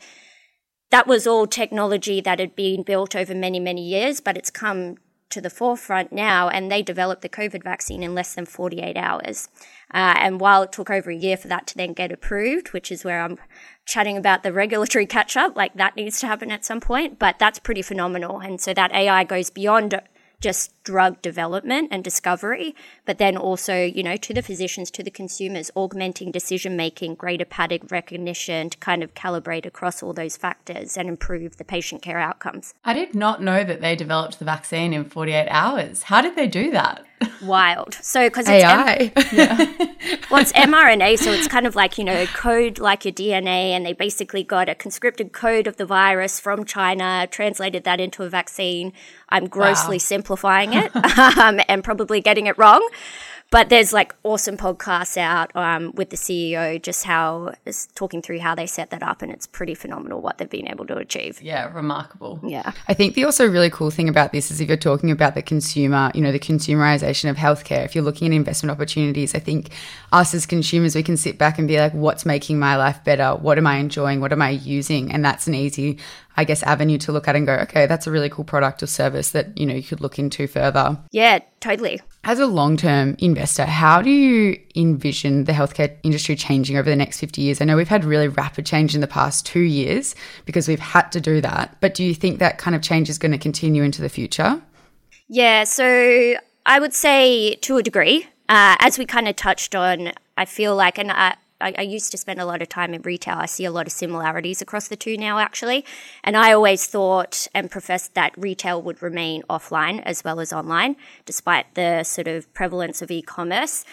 that 0.89 1.07
was 1.07 1.27
all 1.27 1.47
technology 1.47 2.21
that 2.21 2.39
had 2.39 2.55
been 2.55 2.83
built 2.83 3.15
over 3.15 3.35
many, 3.35 3.59
many 3.59 3.81
years, 3.81 4.21
but 4.21 4.37
it's 4.37 4.49
come 4.49 4.97
to 5.29 5.41
the 5.41 5.49
forefront 5.49 6.13
now, 6.13 6.47
and 6.47 6.71
they 6.71 6.81
developed 6.81 7.21
the 7.21 7.29
COVID 7.29 7.63
vaccine 7.63 8.01
in 8.01 8.15
less 8.15 8.33
than 8.33 8.45
48 8.45 8.95
hours. 8.95 9.49
Uh, 9.93 10.15
and 10.17 10.39
while 10.39 10.63
it 10.63 10.71
took 10.71 10.89
over 10.89 11.09
a 11.09 11.15
year 11.15 11.35
for 11.35 11.49
that 11.49 11.67
to 11.67 11.75
then 11.75 11.93
get 11.93 12.11
approved, 12.11 12.71
which 12.71 12.91
is 12.91 13.03
where 13.03 13.21
I'm 13.21 13.37
chatting 13.85 14.17
about 14.17 14.43
the 14.43 14.53
regulatory 14.53 15.05
catch 15.17 15.35
up, 15.35 15.55
like 15.55 15.73
that 15.73 15.95
needs 15.95 16.19
to 16.21 16.27
happen 16.27 16.51
at 16.51 16.63
some 16.63 16.79
point, 16.79 17.19
but 17.19 17.39
that's 17.39 17.59
pretty 17.59 17.81
phenomenal. 17.81 18.39
And 18.39 18.61
so 18.61 18.73
that 18.73 18.93
AI 18.93 19.25
goes 19.25 19.49
beyond 19.49 19.99
just 20.39 20.71
drug 20.83 21.21
development 21.21 21.89
and 21.91 22.03
discovery, 22.03 22.75
but 23.05 23.17
then 23.17 23.35
also, 23.35 23.83
you 23.83 24.03
know, 24.03 24.15
to 24.17 24.33
the 24.33 24.41
physicians, 24.41 24.91
to 24.91 25.03
the 25.03 25.11
consumers, 25.11 25.71
augmenting 25.75 26.31
decision 26.31 26.75
making, 26.75 27.15
greater 27.15 27.45
pattern 27.45 27.87
recognition 27.89 28.69
to 28.69 28.77
kind 28.77 29.03
of 29.03 29.13
calibrate 29.13 29.65
across 29.65 30.03
all 30.03 30.13
those 30.13 30.37
factors 30.37 30.95
and 30.95 31.09
improve 31.09 31.57
the 31.57 31.63
patient 31.63 32.01
care 32.01 32.19
outcomes. 32.19 32.73
I 32.85 32.93
did 32.93 33.15
not 33.15 33.41
know 33.41 33.63
that 33.63 33.81
they 33.81 33.95
developed 33.95 34.39
the 34.39 34.45
vaccine 34.45 34.93
in 34.93 35.05
48 35.05 35.47
hours. 35.49 36.03
How 36.03 36.21
did 36.21 36.35
they 36.35 36.47
do 36.47 36.71
that? 36.71 37.05
Wild. 37.41 37.95
So, 38.01 38.27
because 38.27 38.47
it's 38.47 38.63
AI. 38.63 39.11
well, 40.31 40.41
it's 40.41 40.53
mRNA, 40.53 41.17
so 41.19 41.31
it's 41.31 41.47
kind 41.47 41.65
of 41.65 41.75
like, 41.75 41.97
you 41.97 42.03
know, 42.03 42.25
code 42.27 42.79
like 42.79 43.05
your 43.05 43.13
DNA, 43.13 43.71
and 43.71 43.85
they 43.85 43.93
basically 43.93 44.43
got 44.43 44.69
a 44.69 44.75
conscripted 44.75 45.31
code 45.31 45.67
of 45.67 45.77
the 45.77 45.85
virus 45.85 46.39
from 46.39 46.63
China, 46.65 47.27
translated 47.29 47.83
that 47.85 47.99
into 47.99 48.23
a 48.23 48.29
vaccine. 48.29 48.93
I'm 49.29 49.47
grossly 49.47 49.95
Wow. 49.95 49.99
simplifying 49.99 50.73
it 50.73 50.95
um, 51.37 51.59
and 51.67 51.83
probably 51.83 52.21
getting 52.21 52.47
it 52.47 52.57
wrong. 52.57 52.87
But 53.49 53.69
there's 53.69 53.93
like 53.93 54.13
awesome 54.23 54.57
podcasts 54.57 55.15
out 55.15 55.55
um, 55.55 55.93
with 55.95 56.09
the 56.09 56.17
CEO, 56.17 56.81
just 56.81 57.05
how 57.05 57.53
is 57.65 57.87
talking 57.95 58.21
through 58.21 58.39
how 58.39 58.55
they 58.55 58.67
set 58.67 58.89
that 58.89 59.01
up, 59.01 59.21
and 59.21 59.31
it's 59.31 59.47
pretty 59.47 59.73
phenomenal 59.73 60.19
what 60.19 60.37
they've 60.37 60.49
been 60.49 60.67
able 60.67 60.85
to 60.87 60.97
achieve. 60.97 61.41
Yeah, 61.41 61.73
remarkable. 61.73 62.41
Yeah. 62.43 62.73
I 62.89 62.93
think 62.93 63.15
the 63.15 63.23
also 63.23 63.47
really 63.47 63.69
cool 63.69 63.89
thing 63.89 64.09
about 64.09 64.33
this 64.33 64.51
is 64.51 64.59
if 64.59 64.67
you're 64.67 64.75
talking 64.75 65.11
about 65.11 65.33
the 65.33 65.41
consumer, 65.41 66.11
you 66.13 66.19
know, 66.19 66.33
the 66.33 66.39
consumerization 66.39 67.29
of 67.29 67.37
healthcare, 67.37 67.85
if 67.85 67.95
you're 67.95 68.03
looking 68.03 68.27
at 68.27 68.35
investment 68.35 68.71
opportunities, 68.71 69.33
I 69.33 69.39
think 69.39 69.69
us 70.11 70.33
as 70.33 70.45
consumers, 70.45 70.93
we 70.93 71.03
can 71.03 71.15
sit 71.15 71.37
back 71.37 71.57
and 71.57 71.69
be 71.69 71.79
like, 71.79 71.93
what's 71.93 72.25
making 72.25 72.59
my 72.59 72.75
life 72.75 73.01
better? 73.05 73.35
What 73.35 73.57
am 73.57 73.65
I 73.65 73.77
enjoying? 73.77 74.19
What 74.19 74.33
am 74.33 74.41
I 74.41 74.49
using? 74.49 75.09
And 75.11 75.23
that's 75.23 75.47
an 75.47 75.55
easy, 75.55 75.99
I 76.37 76.43
guess, 76.43 76.61
avenue 76.63 76.99
to 76.99 77.11
look 77.11 77.27
at 77.27 77.35
and 77.35 77.47
go, 77.47 77.55
okay, 77.55 77.87
that's 77.87 78.05
a 78.05 78.11
really 78.11 78.29
cool 78.29 78.45
product 78.45 78.83
or 78.83 78.87
service 78.87 79.31
that, 79.31 79.57
you 79.57 79.65
know, 79.65 79.73
you 79.73 79.81
could 79.81 80.01
look 80.01 80.19
into 80.19 80.47
further. 80.47 80.97
Yeah, 81.11 81.39
totally. 81.59 81.99
As 82.23 82.39
a 82.39 82.45
long 82.45 82.77
term 82.77 83.15
investor, 83.19 83.65
how 83.65 84.03
do 84.03 84.11
you 84.11 84.61
envision 84.75 85.45
the 85.45 85.51
healthcare 85.51 85.97
industry 86.03 86.35
changing 86.35 86.77
over 86.77 86.89
the 86.89 86.95
next 86.95 87.19
50 87.19 87.41
years? 87.41 87.59
I 87.59 87.65
know 87.65 87.75
we've 87.75 87.87
had 87.87 88.05
really 88.05 88.27
rapid 88.27 88.67
change 88.67 88.93
in 88.93 89.01
the 89.01 89.07
past 89.07 89.47
two 89.47 89.61
years 89.61 90.13
because 90.45 90.67
we've 90.67 90.79
had 90.79 91.11
to 91.13 91.19
do 91.19 91.41
that. 91.41 91.75
But 91.81 91.95
do 91.95 92.03
you 92.03 92.13
think 92.13 92.37
that 92.37 92.59
kind 92.59 92.75
of 92.75 92.83
change 92.83 93.09
is 93.09 93.17
going 93.17 93.31
to 93.31 93.39
continue 93.39 93.81
into 93.81 94.03
the 94.03 94.09
future? 94.09 94.61
Yeah, 95.27 95.63
so 95.63 96.35
I 96.67 96.79
would 96.79 96.93
say 96.93 97.55
to 97.55 97.77
a 97.77 97.83
degree, 97.83 98.27
uh, 98.47 98.75
as 98.79 98.99
we 98.99 99.05
kind 99.05 99.27
of 99.27 99.35
touched 99.35 99.73
on, 99.73 100.11
I 100.37 100.45
feel 100.45 100.75
like, 100.75 100.97
and 100.97 101.11
I, 101.11 101.35
I, 101.59 101.73
I, 101.77 101.81
used 101.81 102.11
to 102.11 102.17
spend 102.17 102.39
a 102.39 102.45
lot 102.45 102.61
of 102.61 102.69
time 102.69 102.93
in 102.93 103.01
retail. 103.01 103.37
I 103.37 103.47
see 103.47 103.65
a 103.65 103.71
lot 103.71 103.87
of 103.87 103.93
similarities 103.93 104.61
across 104.61 104.87
the 104.87 104.95
two 104.95 105.17
now, 105.17 105.39
actually. 105.39 105.85
And 106.23 106.37
I 106.37 106.53
always 106.53 106.85
thought 106.85 107.47
and 107.53 107.71
professed 107.71 108.13
that 108.13 108.37
retail 108.37 108.81
would 108.81 109.01
remain 109.01 109.43
offline 109.49 110.01
as 110.03 110.23
well 110.23 110.39
as 110.39 110.53
online, 110.53 110.95
despite 111.25 111.73
the 111.73 112.03
sort 112.03 112.27
of 112.27 112.51
prevalence 112.53 113.01
of 113.01 113.09
e 113.09 113.21
commerce 113.21 113.85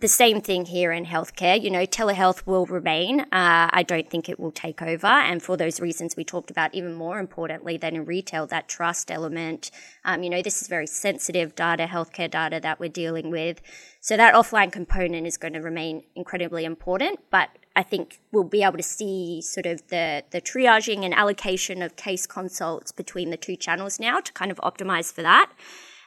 the 0.00 0.08
same 0.08 0.40
thing 0.40 0.66
here 0.66 0.92
in 0.92 1.04
healthcare. 1.04 1.60
You 1.60 1.70
know, 1.70 1.86
telehealth 1.86 2.46
will 2.46 2.66
remain. 2.66 3.20
Uh, 3.20 3.68
I 3.72 3.84
don't 3.86 4.08
think 4.10 4.28
it 4.28 4.40
will 4.40 4.50
take 4.50 4.82
over. 4.82 5.06
And 5.06 5.42
for 5.42 5.56
those 5.56 5.80
reasons 5.80 6.16
we 6.16 6.24
talked 6.24 6.50
about, 6.50 6.74
even 6.74 6.94
more 6.94 7.18
importantly 7.18 7.76
than 7.76 7.96
in 7.96 8.04
retail, 8.04 8.46
that 8.48 8.68
trust 8.68 9.10
element. 9.10 9.70
Um, 10.04 10.22
you 10.22 10.30
know, 10.30 10.42
this 10.42 10.62
is 10.62 10.68
very 10.68 10.86
sensitive 10.86 11.54
data, 11.54 11.86
healthcare 11.86 12.30
data 12.30 12.60
that 12.60 12.80
we're 12.80 12.88
dealing 12.88 13.30
with. 13.30 13.60
So 14.00 14.16
that 14.16 14.34
offline 14.34 14.72
component 14.72 15.26
is 15.26 15.36
going 15.36 15.52
to 15.54 15.60
remain 15.60 16.04
incredibly 16.14 16.64
important. 16.64 17.20
But 17.30 17.50
I 17.76 17.82
think 17.82 18.20
we'll 18.32 18.44
be 18.44 18.62
able 18.62 18.78
to 18.78 18.82
see 18.82 19.40
sort 19.42 19.66
of 19.66 19.86
the, 19.88 20.24
the 20.30 20.40
triaging 20.40 21.04
and 21.04 21.14
allocation 21.14 21.82
of 21.82 21.96
case 21.96 22.26
consults 22.26 22.92
between 22.92 23.30
the 23.30 23.36
two 23.36 23.56
channels 23.56 24.00
now 24.00 24.20
to 24.20 24.32
kind 24.32 24.50
of 24.50 24.58
optimize 24.58 25.12
for 25.12 25.22
that. 25.22 25.52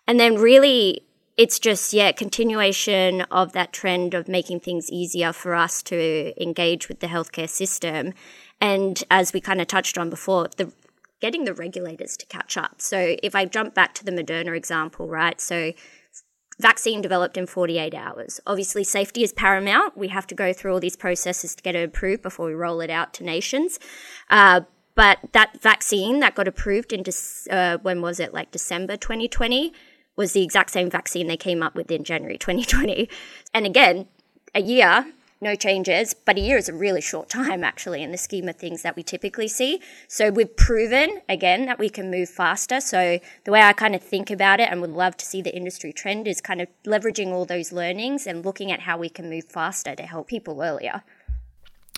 And 0.07 0.19
then 0.19 0.35
really 0.35 1.03
it's 1.37 1.59
just 1.59 1.93
yeah 1.93 2.11
continuation 2.11 3.21
of 3.23 3.53
that 3.53 3.73
trend 3.73 4.13
of 4.13 4.27
making 4.27 4.59
things 4.59 4.89
easier 4.91 5.33
for 5.33 5.55
us 5.55 5.81
to 5.83 6.33
engage 6.41 6.87
with 6.87 6.99
the 6.99 7.07
healthcare 7.07 7.49
system. 7.49 8.13
And 8.61 9.03
as 9.09 9.33
we 9.33 9.41
kind 9.41 9.59
of 9.61 9.67
touched 9.67 9.97
on 9.97 10.09
before 10.09 10.49
the 10.57 10.71
getting 11.21 11.45
the 11.45 11.53
regulators 11.53 12.17
to 12.17 12.25
catch 12.25 12.57
up. 12.57 12.81
So 12.81 13.15
if 13.23 13.33
i 13.35 13.45
jump 13.45 13.73
back 13.73 13.93
to 13.95 14.05
the 14.05 14.11
moderna 14.11 14.55
example 14.55 15.07
right 15.07 15.39
so 15.39 15.73
vaccine 16.59 17.01
developed 17.01 17.37
in 17.37 17.47
48 17.47 17.95
hours. 17.95 18.39
Obviously 18.45 18.83
safety 18.83 19.23
is 19.23 19.33
paramount. 19.33 19.97
We 19.97 20.09
have 20.09 20.27
to 20.27 20.35
go 20.35 20.53
through 20.53 20.73
all 20.73 20.79
these 20.79 20.95
processes 20.95 21.55
to 21.55 21.63
get 21.63 21.75
it 21.75 21.83
approved 21.83 22.21
before 22.21 22.45
we 22.45 22.53
roll 22.53 22.81
it 22.81 22.89
out 22.89 23.13
to 23.15 23.23
nations. 23.23 23.79
Uh, 24.29 24.61
but 24.95 25.17
that 25.31 25.59
vaccine 25.61 26.19
that 26.19 26.35
got 26.35 26.47
approved 26.47 26.93
in 26.93 27.01
De- 27.01 27.11
uh, 27.49 27.79
when 27.79 28.01
was 28.01 28.19
it? 28.19 28.33
Like 28.33 28.51
december 28.51 28.97
2020 28.97 29.73
was 30.15 30.33
the 30.33 30.43
exact 30.43 30.71
same 30.71 30.89
vaccine 30.89 31.27
they 31.27 31.37
came 31.37 31.63
up 31.63 31.75
with 31.75 31.89
in 31.91 32.03
January 32.03 32.37
2020. 32.39 33.09
And 33.53 33.65
again, 33.65 34.07
a 34.55 34.61
year, 34.61 35.05
no 35.43 35.55
changes, 35.55 36.13
but 36.13 36.37
a 36.37 36.39
year 36.39 36.57
is 36.57 36.69
a 36.69 36.73
really 36.73 37.01
short 37.01 37.29
time 37.29 37.63
actually 37.63 38.01
in 38.01 38.11
the 38.11 38.17
scheme 38.17 38.47
of 38.47 38.55
things 38.55 38.81
that 38.81 38.95
we 38.95 39.03
typically 39.03 39.47
see. 39.47 39.81
So 40.07 40.31
we've 40.31 40.55
proven 40.55 41.21
again 41.27 41.65
that 41.65 41.79
we 41.79 41.89
can 41.89 42.09
move 42.09 42.29
faster. 42.29 42.79
So 42.79 43.19
the 43.43 43.51
way 43.51 43.61
I 43.61 43.73
kind 43.73 43.93
of 43.93 44.01
think 44.01 44.31
about 44.31 44.59
it 44.59 44.69
and 44.71 44.79
would 44.81 44.91
love 44.91 45.17
to 45.17 45.25
see 45.25 45.41
the 45.41 45.55
industry 45.55 45.91
trend 45.91 46.27
is 46.27 46.39
kind 46.39 46.61
of 46.61 46.69
leveraging 46.87 47.31
all 47.31 47.45
those 47.45 47.71
learnings 47.71 48.25
and 48.25 48.45
looking 48.45 48.71
at 48.71 48.81
how 48.81 48.97
we 48.97 49.09
can 49.09 49.29
move 49.29 49.45
faster 49.45 49.95
to 49.95 50.03
help 50.03 50.27
people 50.27 50.61
earlier. 50.61 51.03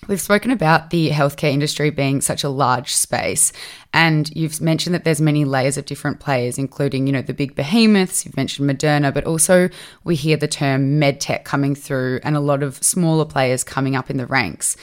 We've 0.08 0.22
spoken 0.22 0.52
about 0.52 0.92
the 0.92 1.10
healthcare 1.10 1.52
industry 1.52 1.90
being 1.90 2.22
such 2.22 2.44
a 2.44 2.50
large 2.50 2.94
space, 2.94 3.52
and 3.92 4.30
you've 4.36 4.62
mentioned 4.62 4.94
that 4.94 5.04
there's 5.04 5.20
many 5.20 5.46
layers 5.46 5.78
of 5.78 5.86
different 5.86 6.20
players, 6.20 6.60
including, 6.60 7.08
you 7.08 7.14
know, 7.14 7.24
the 7.24 7.34
big 7.34 7.56
behemoths. 7.56 8.24
You've 8.24 8.38
mentioned 8.38 8.70
Moderna, 8.70 9.12
but 9.12 9.26
also 9.26 9.70
we 10.04 10.16
hear 10.16 10.38
the 10.38 10.48
term 10.48 11.00
medtech 11.00 11.44
coming 11.44 11.74
through, 11.74 12.20
and 12.24 12.36
a 12.36 12.40
lot 12.40 12.62
of 12.62 12.84
smaller 12.84 13.26
players 13.26 13.64
coming 13.64 13.96
up 13.96 14.12
in 14.12 14.18
the 14.18 14.28
ranks. 14.28 14.78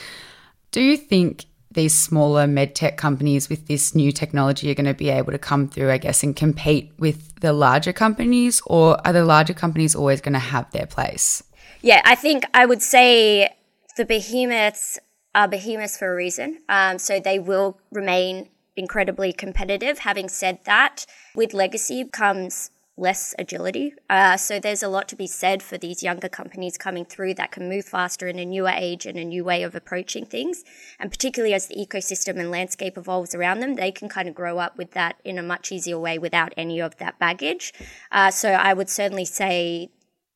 Do 0.71 0.81
you 0.81 0.97
think 0.97 1.45
these 1.71 1.97
smaller 1.97 2.45
medtech 2.45 2.97
companies 2.97 3.49
with 3.49 3.67
this 3.67 3.95
new 3.95 4.11
technology 4.11 4.69
are 4.69 4.75
going 4.75 4.85
to 4.85 4.93
be 4.93 5.09
able 5.09 5.31
to 5.31 5.39
come 5.39 5.69
through, 5.69 5.89
I 5.89 5.97
guess, 5.99 6.21
and 6.21 6.35
compete 6.35 6.91
with 6.99 7.39
the 7.39 7.53
larger 7.53 7.93
companies, 7.93 8.61
or 8.65 8.97
are 9.07 9.13
the 9.13 9.23
larger 9.23 9.53
companies 9.53 9.95
always 9.95 10.19
going 10.19 10.33
to 10.33 10.39
have 10.39 10.69
their 10.71 10.85
place? 10.85 11.41
Yeah, 11.81 12.01
I 12.03 12.15
think 12.15 12.43
I 12.53 12.65
would 12.65 12.81
say 12.81 13.55
the 13.95 14.05
behemoths 14.05 14.99
are 15.35 15.47
behemoths 15.47 15.97
for 15.97 16.11
a 16.11 16.15
reason. 16.15 16.59
Um, 16.69 16.99
so 16.99 17.19
they 17.19 17.39
will 17.39 17.79
remain 17.91 18.49
incredibly 18.75 19.33
competitive. 19.33 19.99
Having 19.99 20.29
said 20.29 20.59
that, 20.65 21.05
with 21.35 21.53
legacy 21.53 22.05
comes 22.05 22.71
less 22.95 23.33
agility. 23.39 23.93
Uh, 24.09 24.37
so 24.37 24.59
there's 24.59 24.83
a 24.83 24.87
lot 24.87 25.07
to 25.07 25.15
be 25.15 25.25
said 25.25 25.63
for 25.63 25.77
these 25.77 26.03
younger 26.03 26.29
companies 26.29 26.77
coming 26.77 27.03
through 27.03 27.33
that 27.33 27.51
can 27.51 27.67
move 27.67 27.85
faster 27.85 28.27
in 28.27 28.37
a 28.37 28.45
newer 28.45 28.69
age 28.69 29.07
and 29.07 29.17
a 29.17 29.25
new 29.25 29.43
way 29.43 29.63
of 29.63 29.73
approaching 29.73 30.25
things. 30.25 30.63
And 30.99 31.09
particularly 31.09 31.55
as 31.55 31.67
the 31.67 31.75
ecosystem 31.75 32.39
and 32.39 32.51
landscape 32.51 32.97
evolves 32.97 33.33
around 33.33 33.61
them, 33.61 33.75
they 33.75 33.91
can 33.91 34.09
kind 34.09 34.29
of 34.29 34.35
grow 34.35 34.59
up 34.59 34.77
with 34.77 34.91
that 34.91 35.15
in 35.25 35.39
a 35.39 35.43
much 35.43 35.71
easier 35.71 35.97
way 35.97 36.19
without 36.19 36.53
any 36.55 36.79
of 36.79 36.97
that 36.97 37.17
baggage. 37.17 37.73
Uh, 38.11 38.29
so 38.29 38.51
I 38.51 38.73
would 38.73 38.89
certainly 38.89 39.25
say 39.25 39.89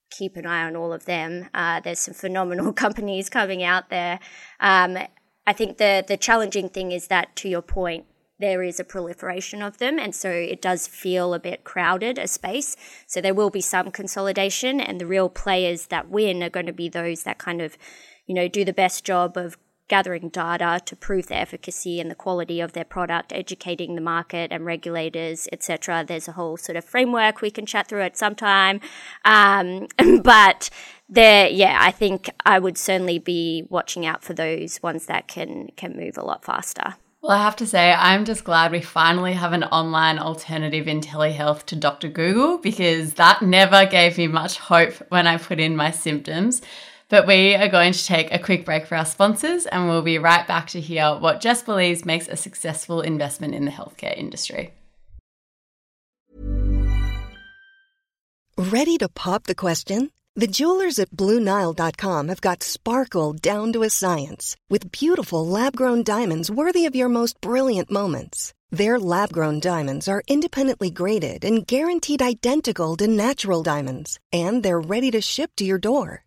keep 0.10 0.36
an 0.36 0.46
eye 0.46 0.64
on 0.64 0.76
all 0.76 0.94
of 0.94 1.06
them. 1.06 1.50
Uh, 1.54 1.80
there's 1.80 2.00
some 2.00 2.14
phenomenal 2.14 2.74
companies 2.86 3.30
coming 3.30 3.64
out 3.64 3.90
there. 3.90 4.20
Um, 4.60 4.98
I 5.46 5.54
think 5.54 5.78
the 5.78 6.04
the 6.08 6.18
challenging 6.18 6.70
thing 6.70 6.92
is 6.92 7.08
that, 7.08 7.36
to 7.38 7.50
your 7.50 7.62
point, 7.62 8.06
there 8.40 8.62
is 8.62 8.80
a 8.80 8.84
proliferation 8.84 9.62
of 9.62 9.78
them, 9.78 9.98
and 9.98 10.14
so 10.14 10.30
it 10.30 10.62
does 10.62 10.88
feel 10.88 11.34
a 11.34 11.40
bit 11.40 11.64
crowded 11.64 12.20
a 12.20 12.28
space. 12.28 12.76
So 13.08 13.22
there 13.22 13.34
will 13.34 13.50
be 13.50 13.62
some 13.62 13.92
consolidation, 13.92 14.80
and 14.80 15.00
the 15.00 15.08
real 15.08 15.30
players 15.30 15.88
that 15.88 16.10
win 16.10 16.44
are 16.44 16.50
going 16.50 16.66
to 16.68 16.74
be 16.74 16.90
those 16.90 17.24
that 17.24 17.38
kind 17.38 17.62
of, 17.62 17.78
you 18.26 18.36
know, 18.36 18.48
do 18.48 18.66
the 18.66 18.74
best 18.74 19.04
job 19.04 19.38
of 19.38 19.58
gathering 19.88 20.30
data 20.30 20.82
to 20.86 20.96
prove 20.96 21.28
the 21.28 21.36
efficacy 21.36 22.00
and 22.00 22.12
the 22.12 22.16
quality 22.16 22.60
of 22.60 22.74
their 22.74 22.86
product, 22.86 23.32
educating 23.34 23.96
the 23.96 24.02
market 24.02 24.52
and 24.52 24.66
regulators, 24.66 25.48
etc. 25.52 26.04
There's 26.08 26.28
a 26.28 26.34
whole 26.34 26.58
sort 26.58 26.76
of 26.76 26.86
framework 26.86 27.42
we 27.42 27.52
can 27.52 27.66
chat 27.66 27.88
through 27.88 28.02
at 28.02 28.18
some 28.18 28.36
time, 28.36 28.82
um, 29.26 29.88
but 30.24 30.70
there, 31.10 31.48
yeah, 31.48 31.78
I 31.80 31.92
think 31.92 32.30
I 32.46 32.60
would 32.60 32.78
certainly 32.78 33.20
be 33.20 33.66
watching 33.70 34.06
out 34.06 34.24
for 34.24 34.34
those 34.34 34.82
ones 34.84 35.06
that 35.06 35.28
can 35.28 35.70
can 35.78 35.96
move 35.96 36.18
a 36.18 36.26
lot 36.26 36.44
faster. 36.44 36.96
Well, 37.22 37.32
I 37.32 37.44
have 37.44 37.56
to 37.58 37.66
say, 37.66 37.92
I'm 37.92 38.26
just 38.26 38.44
glad 38.44 38.72
we 38.72 38.82
finally 38.82 39.34
have 39.34 39.52
an 39.52 39.64
online 39.66 40.20
alternative 40.20 40.88
in 40.88 41.02
telehealth 41.02 41.66
to 41.66 41.76
Dr. 41.76 42.10
Google 42.10 42.60
because 42.60 43.16
that 43.16 43.42
never 43.42 43.86
gave 43.86 44.18
me 44.18 44.28
much 44.28 44.60
hope 44.60 44.94
when 45.10 45.26
I 45.26 45.38
put 45.38 45.60
in 45.60 45.76
my 45.76 45.92
symptoms. 45.92 46.62
But 47.10 47.26
we 47.26 47.56
are 47.56 47.70
going 47.70 47.94
to 47.94 48.06
take 48.06 48.34
a 48.34 48.40
quick 48.40 48.66
break 48.66 48.86
for 48.86 48.98
our 48.98 49.06
sponsors 49.06 49.66
and 49.66 49.88
we'll 49.88 50.02
be 50.02 50.18
right 50.18 50.46
back 50.46 50.68
to 50.68 50.82
hear 50.82 51.16
what 51.16 51.40
Jess 51.40 51.62
believes 51.64 52.06
makes 52.06 52.28
a 52.28 52.36
successful 52.36 53.02
investment 53.02 53.56
in 53.56 53.66
the 53.66 53.72
healthcare 53.72 54.16
industry. 54.16 54.74
Ready 58.58 58.98
to 58.98 59.08
pop 59.08 59.44
the 59.44 59.56
question? 59.56 60.12
The 60.36 60.48
jewelers 60.48 61.00
at 61.00 61.12
Bluenile.com 61.12 62.28
have 62.28 62.42
got 62.42 62.62
sparkle 62.62 63.34
down 63.34 63.72
to 63.74 63.84
a 63.84 63.90
science 63.90 64.58
with 64.70 64.92
beautiful 64.92 65.48
lab 65.48 65.76
grown 65.76 66.04
diamonds 66.04 66.52
worthy 66.52 66.86
of 66.86 66.96
your 66.96 67.10
most 67.10 67.40
brilliant 67.40 67.90
moments. 67.90 68.54
Their 68.70 69.00
lab 69.00 69.32
grown 69.32 69.60
diamonds 69.60 70.08
are 70.08 70.24
independently 70.28 70.90
graded 70.90 71.46
and 71.46 71.66
guaranteed 71.66 72.22
identical 72.22 72.98
to 72.98 73.08
natural 73.08 73.64
diamonds, 73.64 74.20
and 74.34 74.62
they're 74.62 74.82
ready 74.82 75.10
to 75.12 75.22
ship 75.22 75.52
to 75.56 75.64
your 75.64 75.80
door. 75.80 76.27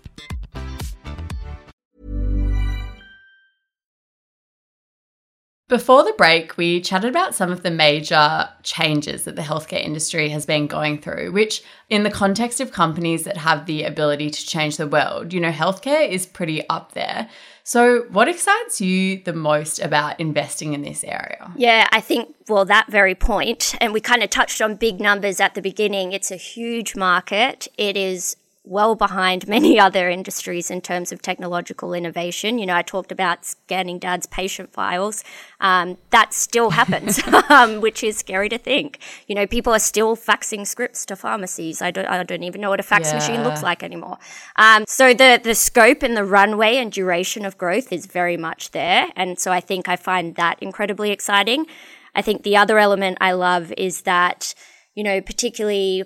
Before 5.71 6.03
the 6.03 6.11
break, 6.17 6.57
we 6.57 6.81
chatted 6.81 7.09
about 7.09 7.33
some 7.33 7.49
of 7.49 7.63
the 7.63 7.71
major 7.71 8.49
changes 8.61 9.23
that 9.23 9.37
the 9.37 9.41
healthcare 9.41 9.81
industry 9.81 10.27
has 10.27 10.45
been 10.45 10.67
going 10.67 10.99
through, 10.99 11.31
which, 11.31 11.63
in 11.89 12.03
the 12.03 12.11
context 12.11 12.59
of 12.59 12.73
companies 12.73 13.23
that 13.23 13.37
have 13.37 13.67
the 13.67 13.83
ability 13.83 14.31
to 14.31 14.45
change 14.45 14.75
the 14.75 14.85
world, 14.85 15.31
you 15.31 15.39
know, 15.39 15.49
healthcare 15.49 16.05
is 16.05 16.25
pretty 16.25 16.67
up 16.67 16.91
there. 16.91 17.29
So, 17.63 18.01
what 18.09 18.27
excites 18.27 18.81
you 18.81 19.23
the 19.23 19.31
most 19.31 19.79
about 19.79 20.19
investing 20.19 20.73
in 20.73 20.81
this 20.81 21.05
area? 21.05 21.53
Yeah, 21.55 21.87
I 21.93 22.01
think, 22.01 22.35
well, 22.49 22.65
that 22.65 22.91
very 22.91 23.15
point, 23.15 23.73
and 23.79 23.93
we 23.93 24.01
kind 24.01 24.23
of 24.23 24.29
touched 24.29 24.61
on 24.61 24.75
big 24.75 24.99
numbers 24.99 25.39
at 25.39 25.55
the 25.55 25.61
beginning. 25.61 26.11
It's 26.11 26.31
a 26.31 26.35
huge 26.35 26.97
market. 26.97 27.69
It 27.77 27.95
is 27.95 28.35
well 28.63 28.95
behind 28.95 29.47
many 29.47 29.79
other 29.87 30.09
industries 30.09 30.69
in 30.69 30.81
terms 30.81 31.11
of 31.11 31.21
technological 31.21 31.93
innovation. 31.93 32.59
You 32.59 32.65
know, 32.65 32.75
I 32.75 32.81
talked 32.81 33.11
about 33.11 33.45
scanning 33.45 33.99
dad's 33.99 34.27
patient 34.27 34.71
files. 34.71 35.23
Um, 35.59 35.97
that 36.11 36.33
still 36.33 36.71
happens, 36.71 37.19
um, 37.49 37.81
which 37.81 38.03
is 38.03 38.17
scary 38.17 38.49
to 38.49 38.57
think. 38.57 38.99
You 39.27 39.35
know, 39.35 39.47
people 39.47 39.73
are 39.73 39.79
still 39.79 40.15
faxing 40.15 40.65
scripts 40.65 41.05
to 41.07 41.15
pharmacies. 41.15 41.81
I 41.81 41.91
don't, 41.91 42.07
I 42.07 42.21
don't 42.23 42.43
even 42.43 42.61
know 42.61 42.69
what 42.69 42.79
a 42.79 42.83
fax 42.83 43.09
yeah. 43.09 43.15
machine 43.15 43.43
looks 43.43 43.63
like 43.63 43.83
anymore. 43.83 44.17
Um, 44.55 44.85
so 44.87 45.13
the, 45.13 45.39
the 45.41 45.55
scope 45.55 46.03
and 46.03 46.15
the 46.15 46.25
runway 46.25 46.77
and 46.77 46.91
duration 46.91 47.45
of 47.45 47.57
growth 47.57 47.91
is 47.91 48.05
very 48.05 48.37
much 48.37 48.71
there. 48.71 49.07
And 49.15 49.39
so 49.39 49.51
I 49.51 49.59
think 49.59 49.87
I 49.87 49.95
find 49.95 50.35
that 50.35 50.61
incredibly 50.61 51.11
exciting. 51.11 51.65
I 52.13 52.21
think 52.21 52.43
the 52.43 52.57
other 52.57 52.77
element 52.77 53.17
I 53.21 53.31
love 53.31 53.73
is 53.77 54.01
that, 54.01 54.53
you 54.95 55.03
know, 55.03 55.21
particularly 55.21 56.03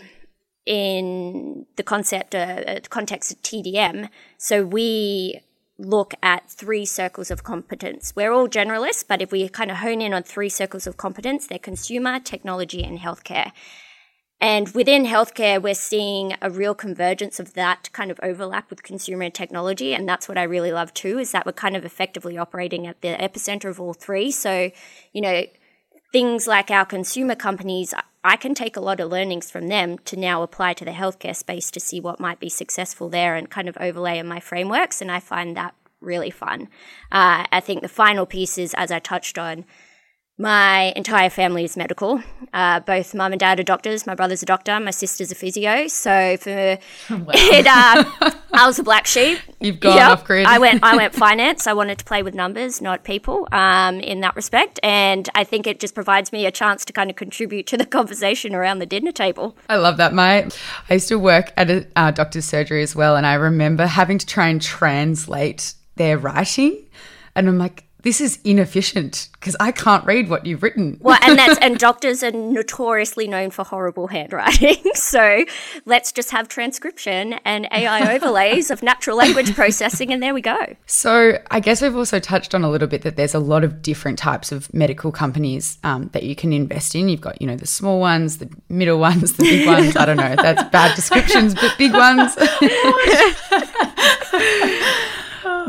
in 0.65 1.65
the 1.75 1.83
concept, 1.83 2.33
uh, 2.33 2.79
context 2.89 3.31
of 3.31 3.41
TDM. 3.41 4.09
So 4.37 4.65
we 4.65 5.41
look 5.77 6.13
at 6.23 6.49
three 6.49 6.85
circles 6.85 7.29
of 7.29 7.43
competence. 7.43 8.13
We're 8.15 8.31
all 8.31 8.47
generalists, 8.47 9.03
but 9.07 9.21
if 9.21 9.31
we 9.31 9.47
kind 9.49 9.69
of 9.69 9.77
hone 9.77 10.01
in 10.01 10.13
on 10.13 10.23
three 10.23 10.49
circles 10.49 10.87
of 10.87 10.97
competence, 10.97 11.47
they're 11.47 11.59
consumer, 11.59 12.19
technology, 12.19 12.83
and 12.83 12.99
healthcare. 12.99 13.51
And 14.41 14.69
within 14.69 15.05
healthcare, 15.05 15.61
we're 15.61 15.73
seeing 15.73 16.35
a 16.41 16.49
real 16.49 16.75
convergence 16.75 17.39
of 17.39 17.53
that 17.53 17.89
kind 17.93 18.11
of 18.11 18.19
overlap 18.21 18.69
with 18.69 18.83
consumer 18.83 19.23
and 19.23 19.33
technology. 19.33 19.93
And 19.93 20.07
that's 20.07 20.27
what 20.27 20.37
I 20.37 20.43
really 20.43 20.71
love 20.71 20.93
too, 20.93 21.19
is 21.19 21.31
that 21.31 21.45
we're 21.45 21.53
kind 21.53 21.75
of 21.75 21.85
effectively 21.85 22.37
operating 22.37 22.85
at 22.85 23.01
the 23.01 23.15
epicenter 23.15 23.69
of 23.69 23.79
all 23.79 23.93
three. 23.93 24.31
So, 24.31 24.71
you 25.13 25.21
know, 25.21 25.45
things 26.11 26.47
like 26.47 26.69
our 26.69 26.85
consumer 26.85 27.35
companies, 27.35 27.93
I 28.25 28.37
can 28.37 28.55
take 28.55 28.75
a 28.75 28.81
lot 28.81 28.99
of 28.99 29.11
learnings 29.11 29.51
from 29.51 29.67
them 29.67 29.99
to 29.99 30.17
now 30.17 30.41
apply 30.41 30.73
to 30.73 30.85
the 30.85 30.91
healthcare 30.91 31.35
space 31.35 31.69
to 31.69 31.79
see 31.79 31.99
what 31.99 32.19
might 32.19 32.39
be 32.39 32.49
successful 32.49 33.07
there 33.07 33.35
and 33.35 33.47
kind 33.47 33.69
of 33.69 33.77
overlay 33.79 34.17
in 34.17 34.25
my 34.25 34.39
frameworks. 34.39 34.99
And 34.99 35.11
I 35.11 35.19
find 35.19 35.55
that 35.55 35.75
really 36.01 36.31
fun. 36.31 36.63
Uh, 37.11 37.45
I 37.51 37.59
think 37.59 37.83
the 37.83 37.87
final 37.87 38.25
piece 38.25 38.57
is, 38.57 38.73
as 38.73 38.91
I 38.91 38.97
touched 38.97 39.37
on, 39.37 39.63
my 40.37 40.91
entire 40.97 41.29
family 41.29 41.63
is 41.63 41.77
medical. 41.77 42.21
Uh, 42.51 42.81
both 42.81 43.15
mum 43.15 43.31
and 43.31 43.39
dad 43.39 43.57
are 43.57 43.63
doctors. 43.63 44.05
My 44.05 44.15
brother's 44.15 44.43
a 44.43 44.45
doctor. 44.45 44.77
My 44.81 44.91
sister's 44.91 45.31
a 45.31 45.35
physio. 45.35 45.87
So 45.87 46.35
for 46.37 46.49
wow. 47.09 47.25
it, 47.33 47.65
uh, 47.65 48.31
I 48.53 48.67
was 48.67 48.77
a 48.77 48.83
black 48.89 49.05
sheep. 49.05 49.39
You've 49.61 49.79
gone 49.79 49.95
yep. 49.95 50.09
off 50.09 50.25
grid. 50.25 50.45
I 50.45 50.59
went. 50.59 50.83
I 50.83 50.97
went 50.97 51.15
finance. 51.15 51.67
I 51.67 51.73
wanted 51.73 51.99
to 51.99 52.05
play 52.05 52.21
with 52.21 52.33
numbers, 52.33 52.81
not 52.81 53.05
people. 53.05 53.47
Um, 53.53 54.01
in 54.01 54.19
that 54.21 54.35
respect, 54.35 54.79
and 54.83 55.29
I 55.35 55.45
think 55.45 55.67
it 55.67 55.79
just 55.79 55.95
provides 55.95 56.33
me 56.33 56.45
a 56.45 56.51
chance 56.51 56.83
to 56.85 56.93
kind 56.93 57.09
of 57.09 57.15
contribute 57.15 57.65
to 57.67 57.77
the 57.77 57.85
conversation 57.85 58.53
around 58.53 58.79
the 58.79 58.85
dinner 58.85 59.13
table. 59.13 59.55
I 59.69 59.77
love 59.77 59.97
that, 59.97 60.13
mate. 60.13 60.59
I 60.89 60.95
used 60.95 61.07
to 61.07 61.17
work 61.17 61.53
at 61.55 61.71
a 61.71 61.87
uh, 61.95 62.11
doctor's 62.11 62.45
surgery 62.45 62.83
as 62.83 62.95
well, 62.95 63.15
and 63.15 63.25
I 63.25 63.35
remember 63.35 63.85
having 63.85 64.17
to 64.17 64.25
try 64.25 64.49
and 64.49 64.61
translate 64.61 65.73
their 65.95 66.17
writing, 66.17 66.85
and 67.35 67.47
I'm 67.47 67.57
like 67.57 67.85
this 68.05 68.21
is 68.21 68.37
inefficient 68.43 69.29
because 69.33 69.55
I 69.59 69.71
can't 69.71 70.05
read 70.05 70.29
what 70.29 70.45
you've 70.45 70.61
written. 70.61 70.97
Well, 71.01 71.17
and 71.23 71.39
that's 71.39 71.57
and 71.61 71.79
doctors 71.79 72.21
are 72.21 72.31
notoriously 72.31 73.27
known 73.27 73.49
for 73.49 73.65
horrible 73.65 74.07
handwriting. 74.07 74.77
So 74.95 75.45
let's 75.85 76.11
just 76.11 76.31
have 76.31 76.47
transcription 76.47 77.33
and 77.45 77.67
AI 77.71 78.13
overlays 78.15 78.71
of 78.71 78.81
natural 78.81 79.17
language 79.17 79.53
processing, 79.53 80.11
and 80.11 80.21
there 80.21 80.33
we 80.33 80.41
go. 80.41 80.75
So 80.85 81.39
I 81.51 81.59
guess 81.59 81.81
we've 81.81 81.95
also 81.95 82.19
touched 82.19 82.55
on 82.55 82.63
a 82.63 82.69
little 82.69 82.87
bit 82.87 83.01
that 83.01 83.15
there's 83.15 83.33
a 83.33 83.39
lot 83.39 83.63
of 83.63 83.81
different 83.81 84.17
types 84.19 84.51
of 84.51 84.71
medical 84.73 85.11
companies 85.11 85.79
um, 85.83 86.09
that 86.13 86.23
you 86.23 86.35
can 86.35 86.53
invest 86.53 86.95
in. 86.95 87.09
You've 87.09 87.21
got 87.21 87.41
you 87.41 87.47
know 87.47 87.55
the 87.55 87.67
small 87.67 87.99
ones, 87.99 88.37
the 88.37 88.49
middle 88.69 88.99
ones, 88.99 89.33
the 89.33 89.43
big 89.43 89.67
ones. 89.67 89.95
I 89.95 90.05
don't 90.05 90.17
know. 90.17 90.35
That's 90.35 90.63
bad 90.69 90.95
descriptions, 90.95 91.55
but 91.55 91.75
big 91.77 91.93
ones. 91.93 92.35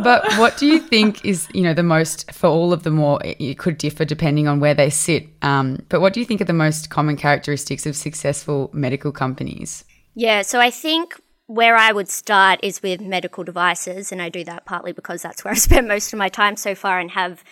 But 0.06 0.38
what 0.38 0.56
do 0.56 0.66
you 0.66 0.78
think 0.78 1.24
is 1.24 1.48
you 1.52 1.62
know 1.62 1.74
the 1.74 1.82
most 1.82 2.30
for 2.32 2.46
all 2.46 2.72
of 2.72 2.84
them 2.84 2.98
or 3.00 3.18
it 3.24 3.58
could 3.58 3.76
differ 3.76 4.04
depending 4.04 4.46
on 4.46 4.60
where 4.60 4.74
they 4.74 4.88
sit 4.88 5.28
um, 5.42 5.78
but 5.88 6.00
what 6.00 6.12
do 6.12 6.20
you 6.20 6.26
think 6.26 6.40
are 6.40 6.44
the 6.44 6.52
most 6.52 6.90
common 6.90 7.16
characteristics 7.16 7.86
of 7.86 7.96
successful 7.96 8.70
medical 8.72 9.10
companies 9.10 9.84
yeah 10.14 10.42
so 10.42 10.60
i 10.60 10.70
think 10.70 11.20
where 11.46 11.76
I 11.76 11.92
would 11.92 12.08
start 12.08 12.60
is 12.62 12.82
with 12.82 13.00
medical 13.00 13.44
devices, 13.44 14.10
and 14.10 14.20
I 14.20 14.28
do 14.28 14.42
that 14.44 14.64
partly 14.66 14.92
because 14.92 15.22
that's 15.22 15.44
where 15.44 15.52
I've 15.52 15.58
spent 15.70 15.86
most 15.86 16.12
of 16.12 16.18
my 16.18 16.28
time 16.28 16.56
so 16.56 16.74
far 16.74 16.98
and 16.98 17.12
have 17.12 17.44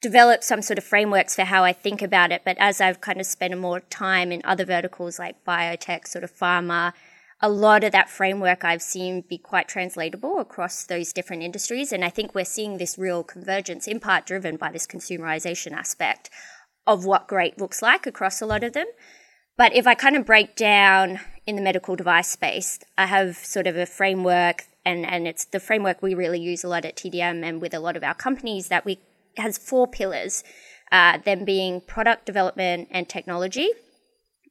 developed 0.00 0.42
some 0.42 0.62
sort 0.62 0.78
of 0.78 0.84
frameworks 0.84 1.36
for 1.36 1.44
how 1.44 1.62
I 1.62 1.72
think 1.72 2.02
about 2.02 2.32
it. 2.32 2.42
But 2.44 2.56
as 2.58 2.80
I've 2.80 3.00
kind 3.00 3.20
of 3.20 3.26
spent 3.26 3.56
more 3.56 3.80
time 3.80 4.32
in 4.32 4.40
other 4.44 4.64
verticals 4.64 5.18
like 5.18 5.44
biotech, 5.44 6.08
sort 6.08 6.24
of 6.24 6.34
pharma, 6.34 6.92
a 7.42 7.50
lot 7.50 7.82
of 7.82 7.90
that 7.90 8.08
framework 8.08 8.64
I've 8.64 8.80
seen 8.80 9.24
be 9.28 9.36
quite 9.36 9.66
translatable 9.66 10.38
across 10.38 10.86
those 10.86 11.12
different 11.12 11.42
industries. 11.42 11.92
And 11.92 12.04
I 12.04 12.08
think 12.08 12.34
we're 12.34 12.44
seeing 12.44 12.78
this 12.78 12.96
real 12.96 13.24
convergence, 13.24 13.88
in 13.88 13.98
part 13.98 14.24
driven 14.24 14.56
by 14.56 14.70
this 14.70 14.86
consumerization 14.86 15.72
aspect 15.72 16.30
of 16.86 17.04
what 17.04 17.26
great 17.26 17.58
looks 17.58 17.82
like 17.82 18.06
across 18.06 18.40
a 18.40 18.46
lot 18.46 18.62
of 18.62 18.74
them. 18.74 18.86
But 19.56 19.74
if 19.74 19.88
I 19.88 19.94
kind 19.94 20.16
of 20.16 20.24
break 20.24 20.54
down 20.54 21.18
in 21.44 21.56
the 21.56 21.62
medical 21.62 21.96
device 21.96 22.28
space, 22.28 22.78
I 22.96 23.06
have 23.06 23.36
sort 23.36 23.66
of 23.66 23.76
a 23.76 23.86
framework, 23.86 24.64
and, 24.84 25.04
and 25.04 25.26
it's 25.26 25.44
the 25.44 25.60
framework 25.60 26.00
we 26.00 26.14
really 26.14 26.40
use 26.40 26.62
a 26.62 26.68
lot 26.68 26.84
at 26.84 26.96
TDM 26.96 27.44
and 27.44 27.60
with 27.60 27.74
a 27.74 27.80
lot 27.80 27.96
of 27.96 28.04
our 28.04 28.14
companies 28.14 28.68
that 28.68 28.84
we 28.84 29.00
has 29.36 29.58
four 29.58 29.86
pillars, 29.86 30.44
uh, 30.92 31.18
them 31.18 31.44
being 31.44 31.80
product 31.80 32.26
development 32.26 32.86
and 32.90 33.08
technology, 33.08 33.68